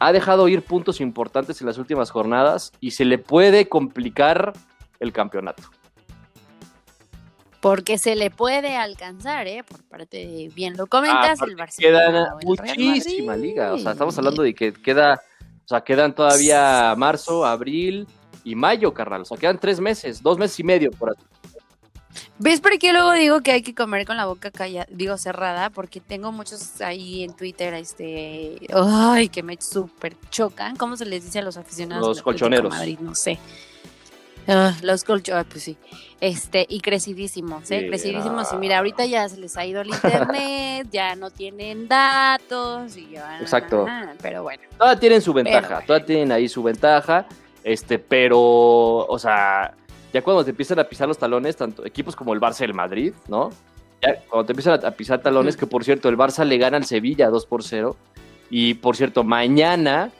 ha 0.00 0.10
dejado 0.10 0.48
ir 0.48 0.62
puntos 0.62 1.00
importantes 1.00 1.60
en 1.60 1.68
las 1.68 1.78
últimas 1.78 2.10
jornadas 2.10 2.72
y 2.80 2.90
se 2.90 3.04
le 3.04 3.18
puede 3.18 3.68
complicar 3.68 4.52
el 4.98 5.12
campeonato. 5.12 5.62
Porque 7.60 7.96
se 7.98 8.16
le 8.16 8.30
puede 8.30 8.76
alcanzar, 8.76 9.46
¿eh? 9.46 9.62
Por 9.62 9.84
parte 9.84 10.16
de, 10.16 10.50
bien 10.52 10.76
lo 10.76 10.88
comentas, 10.88 11.40
Ah, 11.40 11.44
el 11.46 11.54
Barcelona. 11.54 11.98
Queda 12.00 12.34
o 12.34 12.40
el 12.50 12.56
Real 12.58 12.76
muchísima 12.78 13.36
liga, 13.36 13.72
o 13.74 13.78
sea, 13.78 13.92
estamos 13.92 14.18
hablando 14.18 14.42
de 14.42 14.52
que 14.52 14.72
queda, 14.72 15.20
o 15.64 15.68
sea, 15.68 15.82
quedan 15.82 16.12
todavía 16.12 16.92
marzo, 16.96 17.46
abril 17.46 18.08
y 18.44 18.54
mayo, 18.54 18.92
carnal, 18.92 19.22
o 19.22 19.24
sea, 19.24 19.36
quedan 19.36 19.58
tres 19.58 19.80
meses, 19.80 20.22
dos 20.22 20.38
meses 20.38 20.58
y 20.60 20.64
medio 20.64 20.90
por 20.90 21.10
así. 21.10 21.22
¿Ves 22.38 22.60
por 22.60 22.76
qué 22.78 22.92
luego 22.92 23.12
digo 23.12 23.40
que 23.40 23.52
hay 23.52 23.62
que 23.62 23.74
comer 23.74 24.04
con 24.04 24.16
la 24.16 24.26
boca 24.26 24.50
callada, 24.50 24.86
digo 24.90 25.16
cerrada? 25.16 25.70
Porque 25.70 26.00
tengo 26.00 26.32
muchos 26.32 26.80
ahí 26.80 27.22
en 27.22 27.34
Twitter, 27.34 27.72
este, 27.74 28.58
ay, 28.74 29.28
que 29.28 29.42
me 29.42 29.56
súper 29.60 30.16
chocan. 30.30 30.76
¿Cómo 30.76 30.96
se 30.96 31.04
les 31.04 31.24
dice 31.24 31.38
a 31.38 31.42
los 31.42 31.56
aficionados? 31.56 32.06
Los 32.06 32.22
colchoneros. 32.22 32.70
Madrid? 32.70 32.98
No 33.00 33.14
sé. 33.14 33.38
Ah, 34.48 34.76
los 34.82 35.04
colchoneros, 35.04 35.46
pues 35.50 35.62
sí. 35.62 35.76
Este, 36.20 36.66
y 36.68 36.80
crecidísimos, 36.80 37.70
¿eh? 37.70 37.86
Crecidísimos. 37.86 38.50
no. 38.50 38.58
Y 38.58 38.60
mira, 38.60 38.78
ahorita 38.78 39.06
ya 39.06 39.28
se 39.28 39.36
les 39.38 39.56
ha 39.56 39.64
ido 39.64 39.80
el 39.80 39.88
internet, 39.88 40.88
ya 40.90 41.14
no 41.14 41.30
tienen 41.30 41.86
datos. 41.86 42.96
Y 42.96 43.10
ya, 43.10 43.40
Exacto. 43.40 43.86
ajá, 43.86 44.14
pero 44.20 44.42
bueno. 44.42 44.62
Todavía 44.76 45.00
tienen 45.00 45.22
su 45.22 45.32
ventaja, 45.32 45.68
bueno. 45.68 45.86
todavía 45.86 46.06
tienen 46.06 46.32
ahí 46.32 46.48
su 46.48 46.62
ventaja, 46.62 47.26
este, 47.64 47.98
pero, 47.98 48.40
o 48.40 49.18
sea, 49.18 49.74
ya 50.12 50.22
cuando 50.22 50.44
te 50.44 50.50
empiezan 50.50 50.78
a 50.78 50.84
pisar 50.84 51.08
los 51.08 51.18
talones, 51.18 51.56
tanto 51.56 51.86
equipos 51.86 52.16
como 52.16 52.34
el 52.34 52.40
Barça 52.40 52.60
y 52.60 52.64
el 52.64 52.74
Madrid, 52.74 53.14
¿no? 53.28 53.50
Ya 54.02 54.16
cuando 54.28 54.46
te 54.46 54.52
empiezan 54.52 54.84
a, 54.84 54.90
pisar 54.90 55.22
talones, 55.22 55.56
que 55.56 55.66
por 55.66 55.84
cierto, 55.84 56.08
el 56.08 56.18
Barça 56.18 56.44
le 56.44 56.58
gana 56.58 56.76
al 56.76 56.84
Sevilla 56.84 57.30
2 57.30 57.46
por 57.46 57.62
0, 57.62 57.96
y 58.50 58.74
por 58.74 58.96
cierto, 58.96 59.24
mañana 59.24 60.10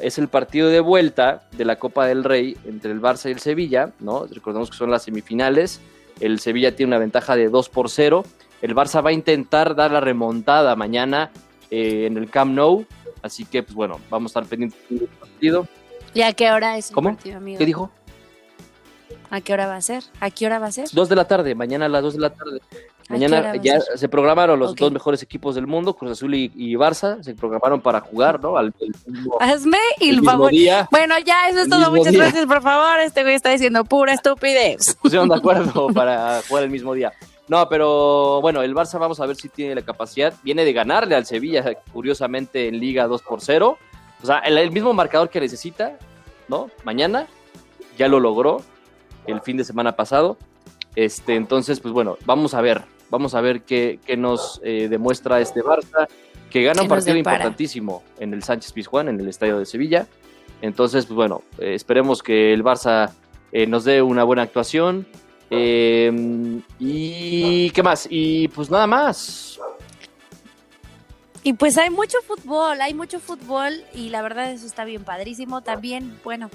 es 0.00 0.18
el 0.18 0.28
partido 0.28 0.68
de 0.68 0.80
vuelta 0.80 1.48
de 1.52 1.64
la 1.64 1.76
Copa 1.76 2.06
del 2.06 2.24
Rey 2.24 2.56
entre 2.64 2.92
el 2.92 3.00
Barça 3.00 3.28
y 3.28 3.32
el 3.32 3.40
Sevilla, 3.40 3.92
¿no? 4.00 4.26
Recordemos 4.26 4.70
que 4.70 4.76
son 4.76 4.90
las 4.90 5.04
semifinales, 5.04 5.80
el 6.20 6.38
Sevilla 6.38 6.76
tiene 6.76 6.90
una 6.90 6.98
ventaja 6.98 7.34
de 7.34 7.48
2 7.48 7.68
por 7.70 7.90
0, 7.90 8.24
el 8.62 8.74
Barça 8.74 9.04
va 9.04 9.10
a 9.10 9.12
intentar 9.12 9.74
dar 9.74 9.90
la 9.90 10.00
remontada 10.00 10.76
mañana 10.76 11.30
eh, 11.70 12.06
en 12.06 12.16
el 12.16 12.30
Camp 12.30 12.54
Nou, 12.54 12.86
así 13.22 13.44
que, 13.44 13.62
pues 13.62 13.74
bueno, 13.74 14.00
vamos 14.10 14.30
a 14.30 14.40
estar 14.40 14.48
pendientes 14.48 14.78
del 14.88 15.08
partido. 15.08 15.66
¿Y 16.14 16.22
a 16.22 16.32
qué 16.32 16.50
hora 16.50 16.76
es 16.78 16.88
el 16.90 16.94
¿Cómo? 16.94 17.10
partido, 17.10 17.36
amigo? 17.38 17.58
¿Qué 17.58 17.66
dijo? 17.66 17.90
¿A 19.30 19.40
qué 19.40 19.52
hora 19.52 19.66
va 19.66 19.76
a 19.76 19.80
ser? 19.82 20.04
¿A 20.20 20.30
qué 20.30 20.46
hora 20.46 20.58
va 20.58 20.66
a 20.68 20.72
ser? 20.72 20.88
2 20.92 21.08
de 21.08 21.16
la 21.16 21.26
tarde, 21.26 21.54
mañana 21.54 21.86
a 21.86 21.88
las 21.88 22.02
2 22.02 22.14
de 22.14 22.20
la 22.20 22.30
tarde. 22.30 22.60
Mañana 23.10 23.54
ya 23.56 23.80
se 23.80 24.08
programaron 24.08 24.58
los 24.58 24.70
Ok. 24.72 24.78
dos 24.78 24.92
mejores 24.92 25.22
equipos 25.22 25.54
del 25.56 25.66
mundo, 25.66 25.94
Cruz 25.94 26.12
Azul 26.12 26.34
y, 26.34 26.50
y 26.54 26.74
Barça, 26.74 27.22
se 27.22 27.34
programaron 27.34 27.80
para 27.82 28.00
jugar, 28.00 28.40
¿no? 28.42 28.56
Al 28.56 28.72
el 28.80 28.94
mismo, 29.12 29.36
Hazme 29.40 29.76
el 30.00 30.08
el 30.08 30.16
mismo 30.16 30.30
favor. 30.30 30.50
día. 30.50 30.88
Bueno, 30.90 31.14
ya, 31.22 31.48
eso 31.50 31.60
es 31.60 31.68
todo. 31.68 31.90
Muchas 31.90 32.12
día. 32.12 32.22
gracias, 32.22 32.46
por 32.46 32.62
favor. 32.62 33.00
Este 33.00 33.22
güey 33.22 33.34
está 33.34 33.50
diciendo 33.50 33.84
pura 33.84 34.14
estupidez. 34.14 34.94
pusieron 35.02 35.28
de 35.28 35.34
acuerdo 35.34 35.88
para 35.88 36.40
jugar 36.48 36.64
el 36.64 36.70
mismo 36.70 36.94
día. 36.94 37.12
No, 37.46 37.68
pero 37.68 38.40
bueno, 38.40 38.62
el 38.62 38.74
Barça 38.74 38.98
vamos 38.98 39.20
a 39.20 39.26
ver 39.26 39.36
si 39.36 39.50
tiene 39.50 39.74
la 39.74 39.82
capacidad. 39.82 40.32
Viene 40.42 40.64
de 40.64 40.72
ganarle 40.72 41.14
al 41.14 41.26
Sevilla, 41.26 41.62
curiosamente, 41.92 42.68
en 42.68 42.78
Liga 42.80 43.06
2 43.06 43.20
por 43.20 43.42
0. 43.42 43.76
O 44.24 44.26
sea, 44.26 44.38
el, 44.38 44.56
el 44.56 44.70
mismo 44.70 44.94
marcador 44.94 45.28
que 45.28 45.38
necesita, 45.38 45.98
¿no? 46.48 46.70
Mañana 46.82 47.26
ya 47.98 48.08
lo 48.08 48.20
logró 48.20 48.62
el 49.26 49.42
fin 49.42 49.58
de 49.58 49.64
semana 49.64 49.96
pasado. 49.96 50.38
Este, 50.96 51.34
entonces, 51.34 51.78
pues 51.78 51.92
bueno, 51.92 52.16
vamos 52.24 52.54
a 52.54 52.62
ver. 52.62 52.84
Vamos 53.10 53.34
a 53.34 53.42
ver 53.42 53.64
qué, 53.64 54.00
qué 54.06 54.16
nos 54.16 54.62
eh, 54.64 54.88
demuestra 54.88 55.42
este 55.42 55.62
Barça, 55.62 56.08
que 56.48 56.62
gana 56.62 56.80
un 56.80 56.88
¿Qué 56.88 56.94
nos 56.94 57.04
partido 57.04 57.18
importantísimo 57.18 58.02
en 58.18 58.32
el 58.32 58.42
Sánchez 58.42 58.72
Pizjuán, 58.72 59.10
en 59.10 59.20
el 59.20 59.28
estadio 59.28 59.58
de 59.58 59.66
Sevilla. 59.66 60.06
Entonces, 60.62 61.04
pues 61.04 61.16
bueno, 61.16 61.42
eh, 61.58 61.74
esperemos 61.74 62.22
que 62.22 62.54
el 62.54 62.64
Barça 62.64 63.10
eh, 63.52 63.66
nos 63.66 63.84
dé 63.84 64.00
una 64.00 64.24
buena 64.24 64.40
actuación. 64.40 65.06
Eh, 65.50 66.62
y 66.78 67.68
qué 67.72 67.82
más, 67.82 68.08
y 68.08 68.48
pues 68.48 68.70
nada 68.70 68.86
más. 68.86 69.60
Y 71.46 71.52
pues 71.52 71.76
hay 71.76 71.90
mucho 71.90 72.16
fútbol, 72.26 72.80
hay 72.80 72.94
mucho 72.94 73.20
fútbol 73.20 73.84
y 73.92 74.08
la 74.08 74.22
verdad 74.22 74.50
eso 74.50 74.66
está 74.66 74.86
bien 74.86 75.04
padrísimo. 75.04 75.60
También, 75.60 76.18
bueno, 76.24 76.48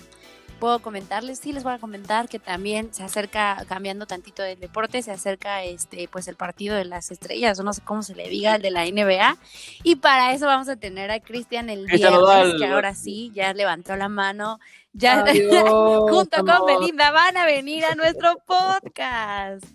puedo 0.60 0.80
comentarles, 0.80 1.38
sí 1.38 1.54
les 1.54 1.63
voy 1.63 1.73
a 1.73 1.78
comentar 1.78 2.28
que 2.28 2.39
también 2.39 2.91
se 2.91 3.04
acerca, 3.04 3.63
cambiando 3.69 4.08
tantito 4.08 4.41
del 4.41 4.60
deporte, 4.60 5.04
se 5.04 5.12
acerca 5.12 5.63
este 5.63 6.08
pues 6.08 6.28
el 6.28 6.36
partido 6.36 6.75
de 6.75 6.86
las 6.86 7.12
estrellas, 7.12 7.60
o 7.60 7.63
no 7.63 7.71
sé 7.71 7.84
cómo 7.86 8.02
se 8.02 8.15
le 8.15 8.30
diga, 8.30 8.56
el 8.56 8.63
de 8.63 8.71
la 8.71 8.84
NBA. 8.84 9.38
Y 9.84 9.97
para 9.97 10.34
eso 10.34 10.47
vamos 10.47 10.67
a 10.69 10.75
tener 10.75 11.12
a 11.12 11.19
Cristian 11.19 11.69
el 11.69 11.86
viernes, 11.86 12.56
que 12.58 12.65
ahora 12.65 12.95
sí, 12.95 13.32
ya 13.36 13.54
levantó 13.54 13.95
la 13.95 14.10
mano, 14.10 14.60
ya 14.93 15.19
Adiós, 15.19 15.69
junto 16.10 16.43
con. 16.43 16.65
Belinda 16.65 17.12
van 17.12 17.38
a 17.38 17.45
venir 17.45 17.86
a 17.86 17.93
nuestro 17.93 18.39
podcast. 18.39 19.65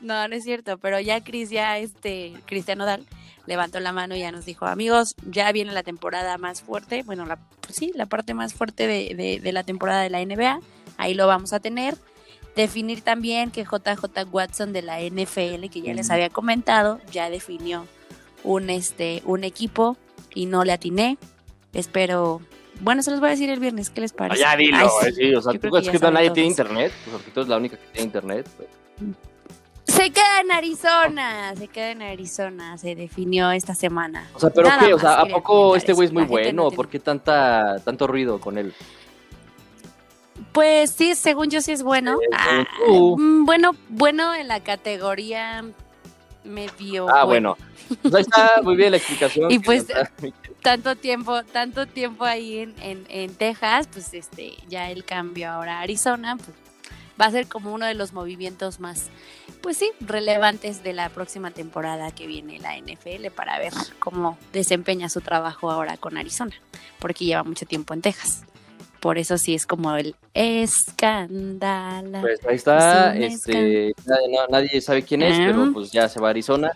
No, 0.00 0.26
no 0.26 0.34
es 0.34 0.42
cierto, 0.44 0.78
pero 0.78 0.98
ya 1.00 1.22
Cris, 1.22 1.50
ya 1.50 1.76
este, 1.76 2.32
Cristian 2.46 2.78
Nodal 2.78 3.04
levantó 3.48 3.80
la 3.80 3.92
mano 3.92 4.14
y 4.14 4.20
ya 4.20 4.30
nos 4.30 4.44
dijo, 4.44 4.66
amigos, 4.66 5.14
ya 5.28 5.50
viene 5.50 5.72
la 5.72 5.82
temporada 5.82 6.38
más 6.38 6.62
fuerte, 6.62 7.02
bueno, 7.02 7.26
la, 7.26 7.36
pues 7.60 7.74
sí, 7.76 7.90
la 7.96 8.06
parte 8.06 8.34
más 8.34 8.54
fuerte 8.54 8.86
de, 8.86 9.14
de- 9.16 9.40
de 9.42 9.52
la 9.52 9.64
temporada 9.64 10.02
de 10.02 10.10
la 10.10 10.24
NBA, 10.24 10.60
ahí 10.98 11.14
lo 11.14 11.26
vamos 11.26 11.52
a 11.52 11.58
tener. 11.60 11.96
Definir 12.54 13.02
también 13.02 13.50
que 13.50 13.64
JJ 13.64 14.24
Watson 14.32 14.72
de 14.72 14.82
la 14.82 15.00
NFL, 15.00 15.68
que 15.70 15.80
ya 15.80 15.94
les 15.94 16.10
había 16.10 16.28
comentado, 16.28 17.00
ya 17.12 17.30
definió 17.30 17.86
un, 18.42 18.68
este, 18.70 19.22
un 19.24 19.44
equipo 19.44 19.96
y 20.34 20.46
no 20.46 20.64
le 20.64 20.72
atiné. 20.72 21.18
Espero, 21.72 22.40
bueno, 22.80 23.02
se 23.02 23.10
los 23.12 23.20
voy 23.20 23.28
a 23.28 23.30
decir 23.32 23.48
el 23.50 23.60
viernes, 23.60 23.90
¿qué 23.90 24.00
les 24.00 24.12
Ah, 24.12 24.16
parece? 24.16 24.40
ya 24.40 24.56
dilo, 24.56 24.76
Ay, 25.02 25.08
eh, 25.08 25.12
sí, 25.12 25.34
o 25.34 25.40
sea, 25.42 25.52
tú 25.52 25.70
que 25.70 25.78
es 25.78 25.88
que 25.88 25.98
nadie 26.10 26.30
tiene 26.30 26.48
internet, 26.48 26.92
pues 27.04 27.16
porque 27.16 27.30
tú 27.30 27.40
eres 27.40 27.48
la 27.48 27.56
única 27.58 27.76
que 27.76 27.86
tiene 27.92 28.06
internet. 28.06 28.48
pues. 28.56 28.68
Se 29.98 30.12
queda 30.12 30.40
en 30.42 30.52
Arizona, 30.52 31.56
se 31.56 31.66
queda 31.66 31.90
en 31.90 32.02
Arizona, 32.02 32.78
se 32.78 32.94
definió 32.94 33.50
esta 33.50 33.74
semana. 33.74 34.28
O 34.32 34.38
sea, 34.38 34.48
pero 34.50 34.68
Nada 34.68 34.86
qué, 34.86 34.94
o 34.94 34.98
sea, 35.00 35.22
¿a 35.22 35.26
poco 35.26 35.74
este 35.74 35.92
güey 35.92 36.06
es 36.06 36.12
muy 36.12 36.22
no 36.22 36.28
bueno? 36.28 36.70
¿Por 36.70 36.88
qué 36.88 37.00
tanta, 37.00 37.80
tanto 37.84 38.06
ruido 38.06 38.38
con 38.38 38.58
él? 38.58 38.72
Pues 40.52 40.90
sí, 40.92 41.16
según 41.16 41.50
yo 41.50 41.60
sí 41.60 41.72
es 41.72 41.82
bueno. 41.82 42.12
Eh, 42.22 42.26
Ah, 42.32 42.64
mm, 42.86 43.44
bueno, 43.44 43.72
bueno 43.88 44.36
en 44.36 44.46
la 44.46 44.60
categoría 44.60 45.64
medio. 46.44 47.08
Ah, 47.12 47.24
bueno. 47.24 47.56
Pues 48.00 48.14
ahí 48.14 48.22
está, 48.22 48.62
muy 48.62 48.76
bien 48.76 48.92
la 48.92 48.96
explicación. 48.98 49.50
Y 49.50 49.58
pues. 49.58 49.86
Tanto 50.62 50.94
tiempo, 50.94 51.42
tanto 51.42 51.86
tiempo 51.86 52.24
ahí 52.24 52.58
en, 52.58 52.74
en, 52.80 53.04
en 53.08 53.34
Texas, 53.34 53.88
pues 53.92 54.14
este, 54.14 54.54
ya 54.68 54.92
el 54.92 55.04
cambio 55.04 55.50
ahora 55.50 55.78
a 55.78 55.80
Arizona, 55.80 56.36
pues 56.36 56.56
va 57.20 57.26
a 57.26 57.30
ser 57.30 57.46
como 57.48 57.72
uno 57.72 57.86
de 57.86 57.94
los 57.94 58.12
movimientos 58.12 58.80
más, 58.80 59.06
pues 59.60 59.76
sí, 59.76 59.90
relevantes 60.00 60.82
de 60.82 60.92
la 60.92 61.08
próxima 61.08 61.50
temporada 61.50 62.10
que 62.12 62.26
viene 62.26 62.58
la 62.60 62.76
NFL 62.78 63.30
para 63.34 63.58
ver 63.58 63.72
cómo 63.98 64.38
desempeña 64.52 65.08
su 65.08 65.20
trabajo 65.20 65.70
ahora 65.70 65.96
con 65.96 66.16
Arizona, 66.16 66.54
porque 66.98 67.24
lleva 67.24 67.42
mucho 67.44 67.66
tiempo 67.66 67.94
en 67.94 68.02
Texas. 68.02 68.42
Por 69.00 69.16
eso 69.18 69.38
sí 69.38 69.54
es 69.54 69.64
como 69.66 69.94
el 69.96 70.16
escándalo. 70.34 72.20
Pues 72.20 72.40
ahí 72.46 72.56
está, 72.56 73.16
este, 73.16 73.94
nadie, 74.06 74.28
no- 74.28 74.46
nadie 74.48 74.80
sabe 74.80 75.02
quién 75.02 75.22
es, 75.22 75.38
Ah. 75.38 75.44
pero 75.46 75.72
pues 75.72 75.90
ya 75.92 76.08
se 76.08 76.20
va 76.20 76.28
a 76.28 76.30
Arizona. 76.30 76.70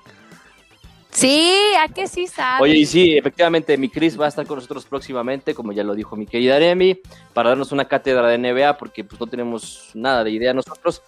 Sí, 1.11 1.53
¿a 1.79 1.89
que 1.89 2.07
sí 2.09 2.27
sabe? 2.27 2.63
Oye, 2.63 2.77
y 2.79 2.87
sí, 2.87 3.19
efectivamente, 3.19 3.77
mi 3.77 3.91
Chris 3.91 4.19
va 4.19 4.25
a 4.27 4.29
estar 4.29 4.47
con 4.47 4.57
nosotros 4.57 4.87
próximamente, 4.87 5.55
como 5.55 5.73
ya 5.73 5.85
lo 5.85 5.95
dijo 5.95 6.17
mi 6.17 6.27
querida 6.27 6.57
Aremi, 6.57 6.99
para 7.33 7.51
darnos 7.51 7.73
una 7.73 7.87
cátedra 7.87 8.29
de 8.29 8.39
NBA, 8.39 8.79
porque 8.79 9.05
pues 9.05 9.21
no 9.21 9.27
tenemos 9.27 9.91
nada 9.95 10.25
de 10.25 10.31
idea 10.31 10.53
nosotros. 10.53 11.03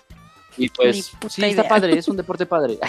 Y 0.57 0.69
pues, 0.69 1.13
sí, 1.29 1.43
está 1.43 1.49
idea. 1.49 1.69
padre, 1.69 1.99
es 1.99 2.09
un 2.09 2.17
deporte 2.17 2.47
padre. 2.47 2.79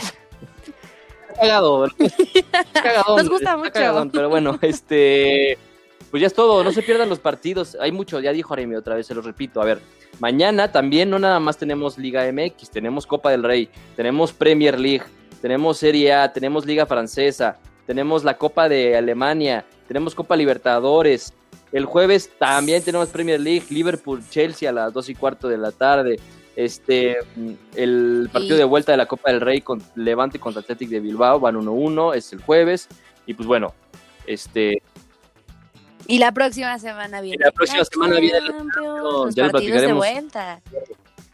Está 1.36 1.42
cagado, 1.42 1.86
está 2.00 2.82
cagadón, 2.82 3.18
Nos 3.18 3.30
gusta 3.30 3.50
está 3.50 3.58
mucho. 3.58 3.72
cagadón, 3.74 4.10
pero 4.10 4.30
bueno, 4.30 4.58
este, 4.62 5.58
pues 6.10 6.22
ya 6.22 6.28
es 6.28 6.34
todo, 6.34 6.64
no 6.64 6.72
se 6.72 6.82
pierdan 6.82 7.10
los 7.10 7.20
partidos, 7.20 7.76
hay 7.82 7.92
mucho, 7.92 8.22
ya 8.22 8.32
dijo 8.32 8.54
Aremi 8.54 8.76
otra 8.76 8.96
vez, 8.96 9.08
se 9.08 9.14
lo 9.14 9.22
repito, 9.22 9.62
a 9.62 9.66
ver, 9.66 9.82
mañana 10.22 10.72
también 10.72 11.10
no 11.10 11.20
nada 11.20 11.42
más 11.42 11.58
tenemos 11.58 11.98
Liga 11.98 12.24
MX, 12.32 12.70
tenemos 12.70 13.06
Copa 13.06 13.32
del 13.32 13.44
Rey, 13.44 13.70
tenemos 13.98 14.32
Premier 14.32 14.80
League, 14.80 15.04
tenemos 15.42 15.78
Serie 15.78 16.14
A, 16.14 16.32
tenemos 16.32 16.66
Liga 16.66 16.86
Francesa, 16.86 17.58
tenemos 17.86 18.24
la 18.24 18.38
Copa 18.38 18.70
de 18.70 18.96
Alemania, 18.96 19.66
tenemos 19.88 20.16
Copa 20.16 20.36
Libertadores, 20.36 21.34
el 21.72 21.86
jueves 21.86 22.30
también 22.40 22.84
tenemos 22.84 23.10
Premier 23.10 23.40
League, 23.40 23.66
Liverpool, 23.70 24.24
Chelsea 24.30 24.70
a 24.70 24.74
las 24.74 24.94
2 24.94 25.10
y 25.10 25.16
cuarto 25.16 25.48
de 25.50 25.58
la 25.58 25.72
tarde. 25.72 26.20
Este, 26.56 27.18
mm, 27.36 27.52
el 27.76 28.30
partido 28.32 28.56
de 28.56 28.64
vuelta 28.64 28.94
de 28.94 28.98
la 28.98 29.08
Copa 29.08 29.30
del 29.32 29.42
Rey 29.42 29.60
con 29.62 29.84
Levante 29.96 30.40
contra 30.40 30.62
Athletic 30.62 30.88
de 30.90 31.02
Bilbao 31.02 31.40
van 31.40 31.56
1-1, 31.58 32.14
es 32.14 32.32
el 32.32 32.42
jueves. 32.42 32.88
Y 33.26 33.34
pues 33.34 33.46
bueno, 33.48 33.74
este, 34.26 34.82
Y 36.08 36.20
la 36.20 36.32
próxima 36.32 36.80
semana 36.80 37.20
viene. 37.20 37.44
la 37.44 37.52
próxima 37.52 37.84
semana 37.84 38.20
viene 38.20 38.40
Champions, 38.40 38.76
los 39.02 39.36
ya 39.36 39.50
partidos 39.50 39.82
de 39.82 39.94
vuelta. 39.94 40.62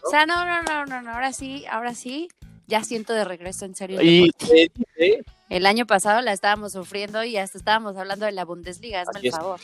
O 0.04 0.10
sea, 0.10 0.26
no, 0.26 0.44
no, 0.46 0.64
no, 0.64 0.86
no, 0.86 1.02
no, 1.04 1.12
ahora 1.12 1.34
sí, 1.34 1.66
ahora 1.70 1.94
sí, 1.94 2.30
ya 2.68 2.84
siento 2.84 3.14
de 3.14 3.24
regreso 3.26 3.66
en 3.66 3.76
serio. 3.76 4.00
el 4.00 4.08
y 4.08 4.32
se 4.40 4.54
dice- 4.98 5.24
El 5.52 5.66
año 5.66 5.86
pasado 5.86 6.22
la 6.22 6.32
estábamos 6.32 6.72
sufriendo 6.72 7.26
y 7.26 7.36
hasta 7.36 7.58
estábamos 7.58 7.98
hablando 7.98 8.26
de 8.26 8.32
la 8.32 8.46
Bundesliga, 8.46 9.02
hazme 9.02 9.20
el 9.22 9.32
favor. 9.32 9.60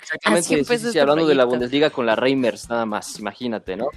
exactamente, 0.00 0.48
sí, 0.48 0.64
sí, 0.64 0.78
sí, 0.78 0.86
este 0.86 1.00
hablando 1.00 1.26
de 1.26 1.34
la. 1.34 1.46
Bundesliga 1.46 1.90
con 1.90 2.06
la 2.06 2.14
Reimers, 2.14 2.70
nada 2.70 2.86
más, 2.86 3.18
imagínate, 3.18 3.76
¿no? 3.76 3.88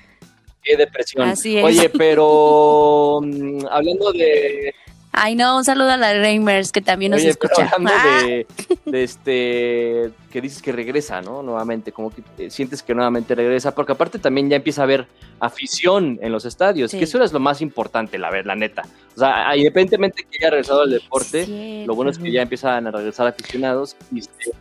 Qué 0.63 0.75
depresión. 0.75 1.29
Así 1.29 1.55
es. 1.55 1.63
Oye, 1.63 1.87
pero 1.89 3.19
mm, 3.23 3.59
hablando 3.69 4.11
de, 4.11 4.73
Ay, 5.15 5.35
no, 5.35 5.55
un 5.57 5.63
saludo 5.63 5.91
a 5.91 5.97
la 5.97 6.11
Reimers 6.13 6.71
que 6.71 6.81
también 6.81 7.11
nos 7.11 7.21
Oye, 7.21 7.35
pero 7.39 7.53
escucha. 7.53 7.69
hablando 7.75 7.91
Ah, 7.95 8.23
de, 8.23 8.47
de 8.85 9.03
este, 9.03 10.11
que 10.31 10.41
dices 10.41 10.61
que 10.61 10.71
regresa, 10.71 11.21
¿no? 11.21 11.43
Nuevamente, 11.43 11.91
como 11.91 12.09
que 12.09 12.23
te 12.35 12.49
sientes 12.49 12.81
que 12.81 12.95
nuevamente 12.95 13.35
regresa, 13.35 13.75
porque 13.75 13.91
aparte 13.91 14.17
también 14.17 14.49
ya 14.49 14.55
empieza 14.55 14.81
a 14.81 14.85
haber 14.85 15.07
afición 15.39 16.17
en 16.21 16.31
los 16.31 16.45
estadios, 16.45 16.89
Sí. 16.91 16.97
que 16.97 17.03
eso 17.03 17.21
es 17.23 17.31
lo 17.31 17.39
más 17.39 17.61
importante, 17.61 18.17
la, 18.17 18.31
ver- 18.31 18.47
la 18.47 18.55
neta. 18.55 18.81
O 19.15 19.19
sea, 19.19 19.55
independientemente 19.55 20.23
que 20.23 20.37
haya 20.39 20.49
regresado 20.49 20.81
al 20.81 20.89
deporte, 20.89 21.45
sí, 21.45 21.83
lo 21.85 21.93
bueno 21.93 22.09
es 22.09 22.17
que 22.17 22.31
ya 22.31 22.41
empiezan 22.41 22.87
a 22.87 22.91
regresar 22.91 23.27
aficionados. 23.27 23.95
Y, 24.11 24.19
este, 24.19 24.51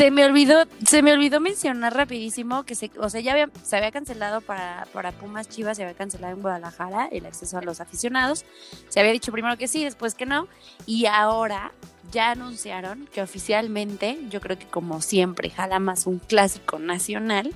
Se 0.00 0.10
me 0.10 0.24
olvidó, 0.24 0.64
se 0.86 1.02
me 1.02 1.12
olvidó 1.12 1.40
mencionar 1.40 1.94
rapidísimo 1.94 2.62
que 2.62 2.74
se, 2.74 2.90
o 2.96 3.10
sea, 3.10 3.20
ya 3.20 3.32
había, 3.32 3.50
se 3.62 3.76
había 3.76 3.90
cancelado 3.90 4.40
para, 4.40 4.86
para 4.94 5.12
Pumas 5.12 5.46
Chivas, 5.46 5.76
se 5.76 5.82
había 5.82 5.94
cancelado 5.94 6.34
en 6.34 6.40
Guadalajara 6.40 7.06
el 7.12 7.26
acceso 7.26 7.58
a 7.58 7.60
los 7.60 7.82
aficionados. 7.82 8.46
Se 8.88 8.98
había 8.98 9.12
dicho 9.12 9.30
primero 9.30 9.58
que 9.58 9.68
sí, 9.68 9.84
después 9.84 10.14
que 10.14 10.24
no. 10.24 10.48
Y 10.86 11.04
ahora 11.04 11.72
ya 12.12 12.30
anunciaron 12.30 13.10
que 13.12 13.20
oficialmente, 13.20 14.18
yo 14.30 14.40
creo 14.40 14.58
que 14.58 14.64
como 14.64 15.02
siempre, 15.02 15.50
jala 15.50 15.80
más 15.80 16.06
un 16.06 16.18
clásico 16.18 16.78
nacional, 16.78 17.52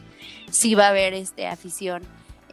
sí 0.51 0.75
va 0.75 0.89
a 0.89 0.91
haber 0.91 1.15
este 1.15 1.47
afición 1.47 2.03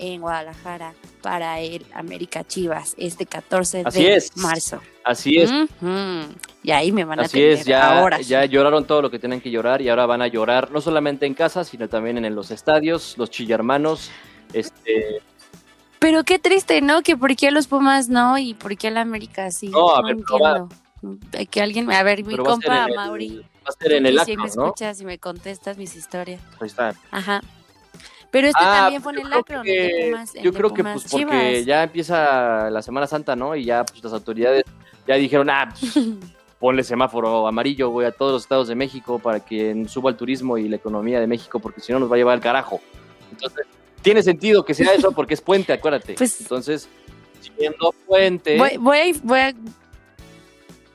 en 0.02 0.20
Guadalajara 0.22 0.94
para 1.22 1.60
el 1.60 1.86
América 1.94 2.44
Chivas 2.44 2.96
este 2.98 3.26
14 3.26 3.84
Así 3.86 4.04
de 4.04 4.16
es. 4.16 4.36
marzo. 4.36 4.82
así 5.04 5.38
es. 5.38 5.52
Y 6.64 6.72
ahí 6.72 6.92
me 6.92 7.06
van 7.06 7.20
a 7.20 7.24
así 7.24 7.34
tener 7.38 7.50
es, 7.60 7.66
ya, 7.66 8.00
ahora. 8.00 8.20
ya 8.20 8.44
lloraron 8.46 8.86
todo 8.86 9.02
lo 9.04 9.12
que 9.12 9.20
tenían 9.20 9.40
que 9.42 9.52
llorar 9.52 9.82
y 9.82 9.90
ahora 9.90 10.06
van 10.08 10.22
a 10.22 10.28
llorar 10.28 10.72
no 10.72 10.82
solamente 10.82 11.26
en 11.26 11.34
casa, 11.36 11.64
sino 11.64 11.88
también 11.88 12.24
en 12.26 12.36
los 12.36 12.52
estadios, 12.52 13.16
los 13.18 13.30
chillermanos. 13.30 14.10
Este, 14.54 15.22
Pero 16.00 16.24
qué 16.24 16.40
triste, 16.40 16.82
¿no? 16.82 17.04
Que 17.04 17.16
por 17.16 17.36
qué 17.36 17.52
los 17.52 17.68
Pumas 17.68 18.10
no 18.10 18.38
y 18.38 18.54
por 18.56 18.76
qué 18.78 18.88
el 18.90 18.98
América 18.98 19.52
sí. 19.52 19.70
No, 19.70 19.96
a 19.96 20.02
ver, 20.02 20.16
va- 20.18 20.58
entiendo. 20.58 20.70
Que 21.50 21.62
alguien, 21.62 21.92
a 21.92 22.04
ver, 22.04 22.24
mi 22.26 22.34
a 22.34 22.38
compa 22.38 22.86
el- 22.86 22.96
Mauri, 22.96 23.38
va 23.38 23.70
a 23.70 23.72
ser 23.72 23.94
en 23.94 24.06
el 24.06 24.20
acto, 24.20 24.32
me 24.32 24.38
¿no? 24.38 24.46
escuchas 24.46 25.02
y 25.02 25.06
me 25.06 25.18
contestas 25.18 25.78
mis 25.78 25.96
historias. 25.96 26.42
Ahí 26.60 26.68
está. 26.68 26.94
Ajá. 27.12 27.42
Pero 28.32 28.48
este 28.48 28.60
Ah, 28.64 28.80
también 28.84 29.02
fue 29.02 29.14
en 29.14 29.20
el 29.20 29.30
de 29.30 29.44
que- 29.64 30.06
Pumas, 30.10 30.34
Yo 30.42 30.54
creo 30.54 30.74
que 30.74 30.84
pues 30.84 31.06
porque 31.12 31.66
ya 31.66 31.84
empieza 31.84 32.70
la 32.70 32.82
Semana 32.82 33.06
Santa, 33.06 33.36
¿no? 33.36 33.56
Y 33.56 33.66
ya 33.66 33.84
pues 33.86 34.02
las 34.04 34.14
autoridades 34.14 34.64
ya 35.06 35.16
dijeron, 35.16 35.50
ah, 35.50 35.74
pues, 35.78 35.94
ponle 36.60 36.84
semáforo 36.84 37.46
amarillo, 37.48 37.90
güey, 37.90 38.08
a 38.08 38.12
todos 38.12 38.32
los 38.34 38.44
estados 38.44 38.68
de 38.70 38.76
México 38.76 39.20
para 39.20 39.40
que 39.42 39.86
suba 39.88 40.10
el 40.12 40.16
turismo 40.16 40.58
y 40.58 40.70
la 40.70 40.78
economía 40.78 41.20
de 41.20 41.28
México, 41.28 41.60
porque 41.60 41.82
si 41.82 41.92
no 41.92 42.00
nos 42.00 42.10
va 42.10 42.16
a 42.16 42.18
llevar 42.20 42.36
al 42.36 42.42
carajo. 42.42 42.80
Entonces, 43.32 43.66
tiene 44.02 44.24
sentido 44.24 44.64
que 44.64 44.74
sea 44.74 44.94
eso 44.94 45.12
porque 45.12 45.34
es 45.34 45.42
puente, 45.42 45.74
acuérdate. 45.74 46.14
Pues- 46.14 46.40
Entonces, 46.42 46.88
siendo 47.58 47.94
puente, 48.08 48.58
Voy, 48.58 48.78
voy, 48.78 48.98
a, 48.98 49.04
voy, 49.24 49.40
a, 49.40 49.54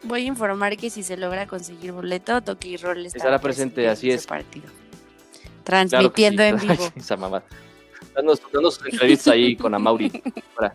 voy 0.04 0.20
a 0.22 0.24
informar 0.24 0.76
que 0.76 0.88
si 0.88 1.02
se 1.02 1.16
logra 1.16 1.46
conseguir 1.46 1.92
boleto, 1.92 2.40
Toki 2.40 2.68
y 2.74 2.76
Roll 2.76 3.04
estará 3.04 3.18
Estará 3.24 3.38
presente, 3.40 3.88
así 3.88 4.06
en 4.06 4.12
ese 4.14 4.20
es. 4.20 4.26
partido. 4.26 4.68
Claro 5.66 5.88
Transmitiendo 5.88 6.42
sí. 6.42 6.48
en 6.48 6.58
vivo. 6.58 6.92
Esa 6.96 7.16
mamá. 7.16 7.42
Danos, 8.14 8.40
danos 8.52 8.80
entrevistas 8.90 9.34
ahí 9.34 9.56
con 9.56 9.74
Amauri. 9.74 10.22
Ahora. 10.56 10.72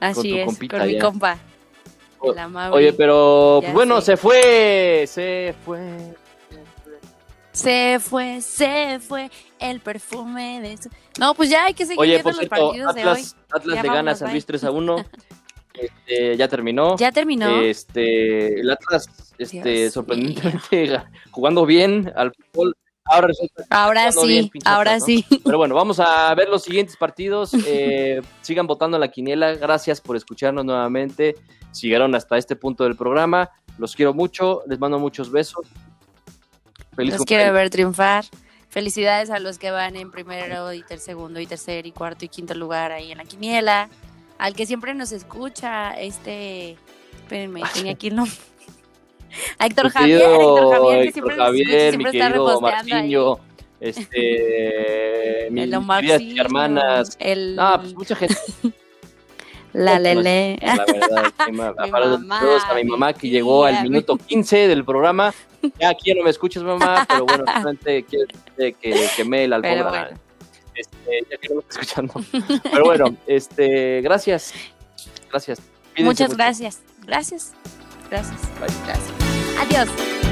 Así 0.00 0.30
tu 0.30 0.36
es, 0.38 0.46
compita 0.46 0.78
con 0.78 0.86
mi 0.86 0.92
ya. 0.94 1.00
compa. 1.00 1.38
O- 2.18 2.32
el 2.32 2.38
Amauri. 2.38 2.74
Oye, 2.76 2.92
pero 2.92 3.60
Ya 3.60 3.66
pues, 3.68 3.74
bueno, 3.74 4.00
sé. 4.00 4.06
se 4.12 4.16
fue, 4.16 5.04
se 5.06 5.54
fue. 5.64 6.14
Se 7.52 7.98
fue, 8.00 8.40
se 8.40 9.00
fue 9.00 9.30
el 9.58 9.80
perfume 9.80 10.60
de 10.60 10.76
su... 10.76 10.90
No, 11.18 11.34
pues 11.34 11.50
ya 11.50 11.64
hay 11.64 11.74
que 11.74 11.86
seguir 11.86 11.98
Oye, 12.00 12.12
viendo 12.22 12.30
los 12.30 12.46
partidos 12.46 12.70
partidos 12.70 12.94
de 12.94 13.00
Atlas, 13.00 13.18
hoy. 13.18 13.40
Atlas 13.50 13.76
Ya 13.76 13.82
le 13.82 13.88
gana 13.88 14.10
a 14.12 14.14
San. 14.14 14.30
Luis 14.30 14.46
3 14.46 14.64
a 14.64 14.70
1. 14.70 14.96
Este, 15.74 16.36
ya 16.36 16.48
terminó. 16.48 16.96
Ya 16.96 17.12
terminó. 17.12 17.60
Este, 17.60 18.58
el 18.60 18.68
Atlas, 18.68 19.32
este, 19.38 19.62
Dios 19.62 19.92
sorprendentemente 19.92 21.00
jugando 21.30 21.64
bien 21.66 22.12
al 22.16 22.32
fútbol. 22.34 22.76
Ahora 23.08 23.28
resulta 23.28 23.62
que 23.62 23.68
ahora 23.70 24.12
jugando 24.12 24.26
bien, 24.26 24.50
sí, 24.52 24.58
ahora 24.64 25.00
sí. 25.00 25.24
Pero 25.44 25.58
bueno, 25.58 25.74
vamos 25.74 26.00
a 26.00 26.34
ver 26.34 26.48
los 26.48 26.62
siguientes 26.62 26.96
partidos. 26.96 27.52
Eh, 27.66 28.20
sigan 28.42 28.66
votando 28.66 28.96
en 28.96 29.00
la 29.00 29.08
quiniela. 29.08 29.54
Gracias 29.54 30.00
por 30.00 30.16
escucharnos 30.16 30.64
nuevamente. 30.64 31.36
Si 31.72 31.86
llegaron 31.86 32.14
hasta 32.14 32.36
este 32.36 32.56
punto 32.56 32.84
del 32.84 32.96
programa. 32.96 33.50
Los 33.78 33.94
quiero 33.94 34.14
mucho. 34.14 34.62
Les 34.66 34.78
mando 34.78 34.98
muchos 34.98 35.30
besos. 35.30 35.66
Feliz 36.94 37.14
Los 37.14 37.24
quiero 37.24 37.52
ver 37.52 37.70
triunfar. 37.70 38.24
Felicidades 38.68 39.30
a 39.30 39.38
los 39.38 39.58
que 39.58 39.70
van 39.70 39.96
en 39.96 40.10
primero 40.10 40.72
y 40.74 40.82
ter 40.82 40.98
segundo 40.98 41.40
y 41.40 41.46
tercer 41.46 41.86
y 41.86 41.92
cuarto 41.92 42.24
y 42.24 42.28
quinto 42.28 42.54
lugar 42.54 42.92
ahí 42.92 43.12
en 43.12 43.18
la 43.18 43.24
quiniela. 43.24 43.88
Al 44.38 44.54
que 44.54 44.66
siempre 44.66 44.94
nos 44.94 45.12
escucha, 45.12 45.98
este... 45.98 46.76
Espérenme, 47.14 47.62
tenía 47.74 47.92
aquí 47.92 48.08
el 48.08 48.16
nombre. 48.16 48.36
A 49.58 49.66
Héctor 49.66 49.90
Javier, 49.90 50.22
Héctor 50.22 50.74
Javier, 50.74 51.04
que 51.04 51.12
siempre 51.12 51.36
Javier, 51.36 51.98
mi 51.98 52.04
está 52.04 52.10
querido 52.10 52.60
reposteando 52.60 53.40
este, 53.80 55.48
mis 55.50 55.70
queridas 55.70 56.22
hermanas. 56.36 57.16
el... 57.20 57.56
Ah, 57.58 57.78
pues 57.80 57.94
mucha 57.94 58.16
gente. 58.16 58.36
la 59.72 59.98
Lele. 59.98 60.58
La 60.60 60.84
verdad, 60.84 61.32
mamá, 61.52 62.38
saludos 62.40 62.62
a 62.68 62.74
mi 62.74 62.84
mamá 62.84 63.12
que 63.12 63.28
llegó 63.28 63.64
al 63.64 63.82
minuto 63.82 64.16
15 64.16 64.68
del 64.68 64.84
programa. 64.84 65.32
Ya 65.80 65.90
aquí 65.90 66.10
ya 66.10 66.14
no 66.14 66.24
me 66.24 66.30
escuchas, 66.30 66.62
mamá, 66.62 67.04
pero 67.08 67.26
bueno, 67.26 67.44
solamente 67.46 68.04
quiero 68.04 68.26
que 68.56 68.74
quemé 69.16 69.48
la 69.48 69.56
alfombra. 69.56 69.90
bueno. 69.90 70.20
Este, 70.74 71.26
ya 71.28 71.36
que 71.36 71.48
no 71.48 71.54
me 71.56 71.62
escuchando. 71.68 72.14
Pero 72.62 72.84
bueno, 72.84 73.16
este, 73.26 74.00
gracias. 74.00 74.54
Gracias. 75.28 75.60
Muchas 75.98 76.28
mucho. 76.28 76.36
gracias. 76.36 76.80
Gracias. 77.04 77.52
Gracias. 78.10 78.40
Bye. 78.58 78.68
Gracias. 78.86 79.12
Adiós. 79.60 80.27